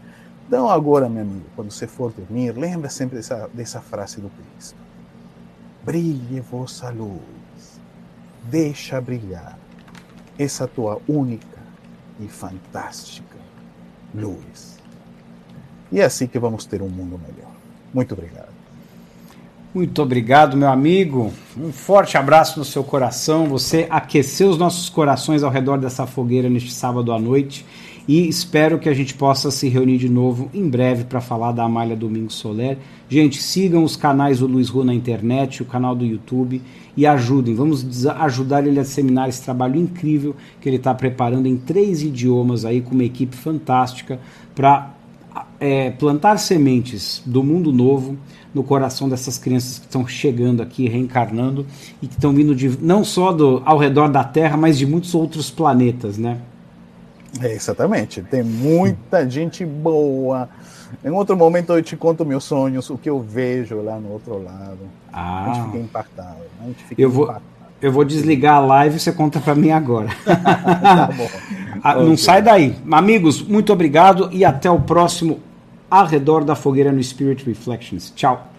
Então, 0.49 0.69
agora, 0.69 1.09
meu 1.09 1.23
amigo, 1.23 1.45
quando 1.55 1.71
você 1.71 1.87
for 1.87 2.11
dormir, 2.11 2.51
lembra 2.51 2.91
sempre 2.91 3.17
dessa, 3.17 3.49
dessa 3.55 3.81
frase 3.81 4.21
do 4.21 4.29
Cristo: 4.31 4.88
Brilhe 5.89 6.41
vossa 6.41 6.91
luz, 6.91 7.81
deixa 8.43 9.01
brilhar 9.01 9.59
essa 10.39 10.67
tua 10.69 11.01
única 11.09 11.59
e 12.21 12.29
fantástica 12.29 13.39
luz. 14.15 14.77
E 15.91 15.99
é 15.99 16.05
assim 16.05 16.27
que 16.27 16.39
vamos 16.39 16.67
ter 16.67 16.83
um 16.83 16.91
mundo 16.91 17.19
melhor. 17.19 17.51
Muito 17.95 18.13
obrigado. 18.13 18.53
Muito 19.73 20.03
obrigado, 20.03 20.59
meu 20.59 20.69
amigo. 20.69 21.33
Um 21.57 21.73
forte 21.73 22.19
abraço 22.19 22.59
no 22.59 22.67
seu 22.67 22.85
coração. 22.85 23.47
Você 23.47 23.87
aqueceu 23.89 24.51
os 24.51 24.59
nossos 24.59 24.91
corações 24.91 25.43
ao 25.43 25.51
redor 25.51 25.79
dessa 25.79 26.07
fogueira 26.07 26.51
neste 26.51 26.71
sábado 26.71 27.15
à 27.15 27.19
noite. 27.19 27.65
E 28.09 28.27
espero 28.27 28.79
que 28.79 28.89
a 28.89 28.95
gente 28.95 29.13
possa 29.13 29.51
se 29.51 29.69
reunir 29.69 29.99
de 29.99 30.09
novo 30.09 30.49
em 30.55 30.67
breve 30.67 31.05
para 31.05 31.21
falar 31.21 31.53
da 31.53 31.65
Amália 31.65 31.95
Domingos 31.95 32.37
Soler. 32.37 32.79
Gente, 33.07 33.43
sigam 33.43 33.85
os 33.85 33.97
canais 33.97 34.39
do 34.39 34.47
Luiz 34.47 34.71
Ru 34.71 34.83
na 34.83 34.95
internet, 34.95 35.61
o 35.61 35.67
canal 35.67 35.95
do 35.95 36.07
YouTube 36.07 36.63
e 36.97 37.07
ajudem. 37.07 37.55
Vamos 37.55 38.07
ajudar 38.07 38.67
ele 38.67 38.81
a 38.81 38.83
disseminar 38.83 39.29
esse 39.29 39.43
trabalho 39.43 39.79
incrível 39.79 40.35
que 40.59 40.67
ele 40.71 40.77
está 40.77 40.95
preparando 40.95 41.47
em 41.47 41.59
três 41.59 42.03
idiomas 42.03 42.65
aí 42.65 42.81
com 42.81 42.95
uma 42.95 43.05
equipe 43.05 43.37
fantástica 43.37 44.19
para 44.55 44.95
é, 45.61 45.91
plantar 45.91 46.39
sementes 46.39 47.23
do 47.27 47.45
mundo 47.45 47.71
novo 47.71 48.17
no 48.55 48.63
coração 48.63 49.07
dessas 49.07 49.37
crianças 49.37 49.79
que 49.79 49.85
estão 49.85 50.07
chegando 50.07 50.63
aqui, 50.63 50.89
reencarnando 50.89 51.67
e 52.01 52.07
que 52.07 52.15
estão 52.15 52.33
vindo 52.33 52.55
de, 52.55 52.71
não 52.83 53.05
só 53.05 53.33
do, 53.33 53.61
ao 53.67 53.77
redor 53.77 54.09
da 54.09 54.25
Terra, 54.25 54.57
mas 54.57 54.79
de 54.79 54.87
muitos 54.87 55.15
outros 55.15 55.51
planetas, 55.51 56.17
né? 56.17 56.39
É, 57.41 57.53
exatamente. 57.53 58.23
Tem 58.23 58.43
muita 58.43 59.29
gente 59.29 59.65
boa. 59.65 60.49
Em 61.05 61.11
outro 61.11 61.37
momento 61.37 61.73
eu 61.73 61.83
te 61.83 61.97
conto 61.97 62.25
meus 62.25 62.45
sonhos, 62.45 62.89
o 62.91 62.97
que 62.97 63.11
eu 63.11 63.21
vejo 63.21 63.83
lá 63.83 63.99
no 63.99 64.13
outro 64.13 64.43
lado. 64.43 64.79
Ah. 65.13 65.45
A 65.45 65.55
gente 65.55 65.67
fica 65.67 65.79
impactado. 65.79 66.37
A 66.61 66.65
gente 66.67 66.85
fica 66.85 67.01
eu 67.01 67.11
vou, 67.11 67.35
eu 67.81 67.93
vou 67.93 68.05
desligar 68.05 68.57
a 68.57 68.61
live 68.61 68.97
e 68.97 69.01
você 69.01 69.13
conta 69.13 69.39
para 69.41 69.55
mim 69.55 69.71
agora. 69.71 70.09
tá 70.25 71.11
bom. 71.15 71.29
ah, 71.83 71.95
não 71.97 72.17
sai 72.17 72.43
daí. 72.43 72.77
Amigos, 72.91 73.43
muito 73.43 73.73
obrigado 73.73 74.29
e 74.33 74.45
até 74.45 74.71
o 74.71 74.81
próximo 74.81 75.41
Arredor 75.91 76.45
da 76.45 76.55
Fogueira 76.55 76.93
no 76.93 77.03
Spirit 77.03 77.45
Reflections. 77.45 78.13
Tchau. 78.15 78.58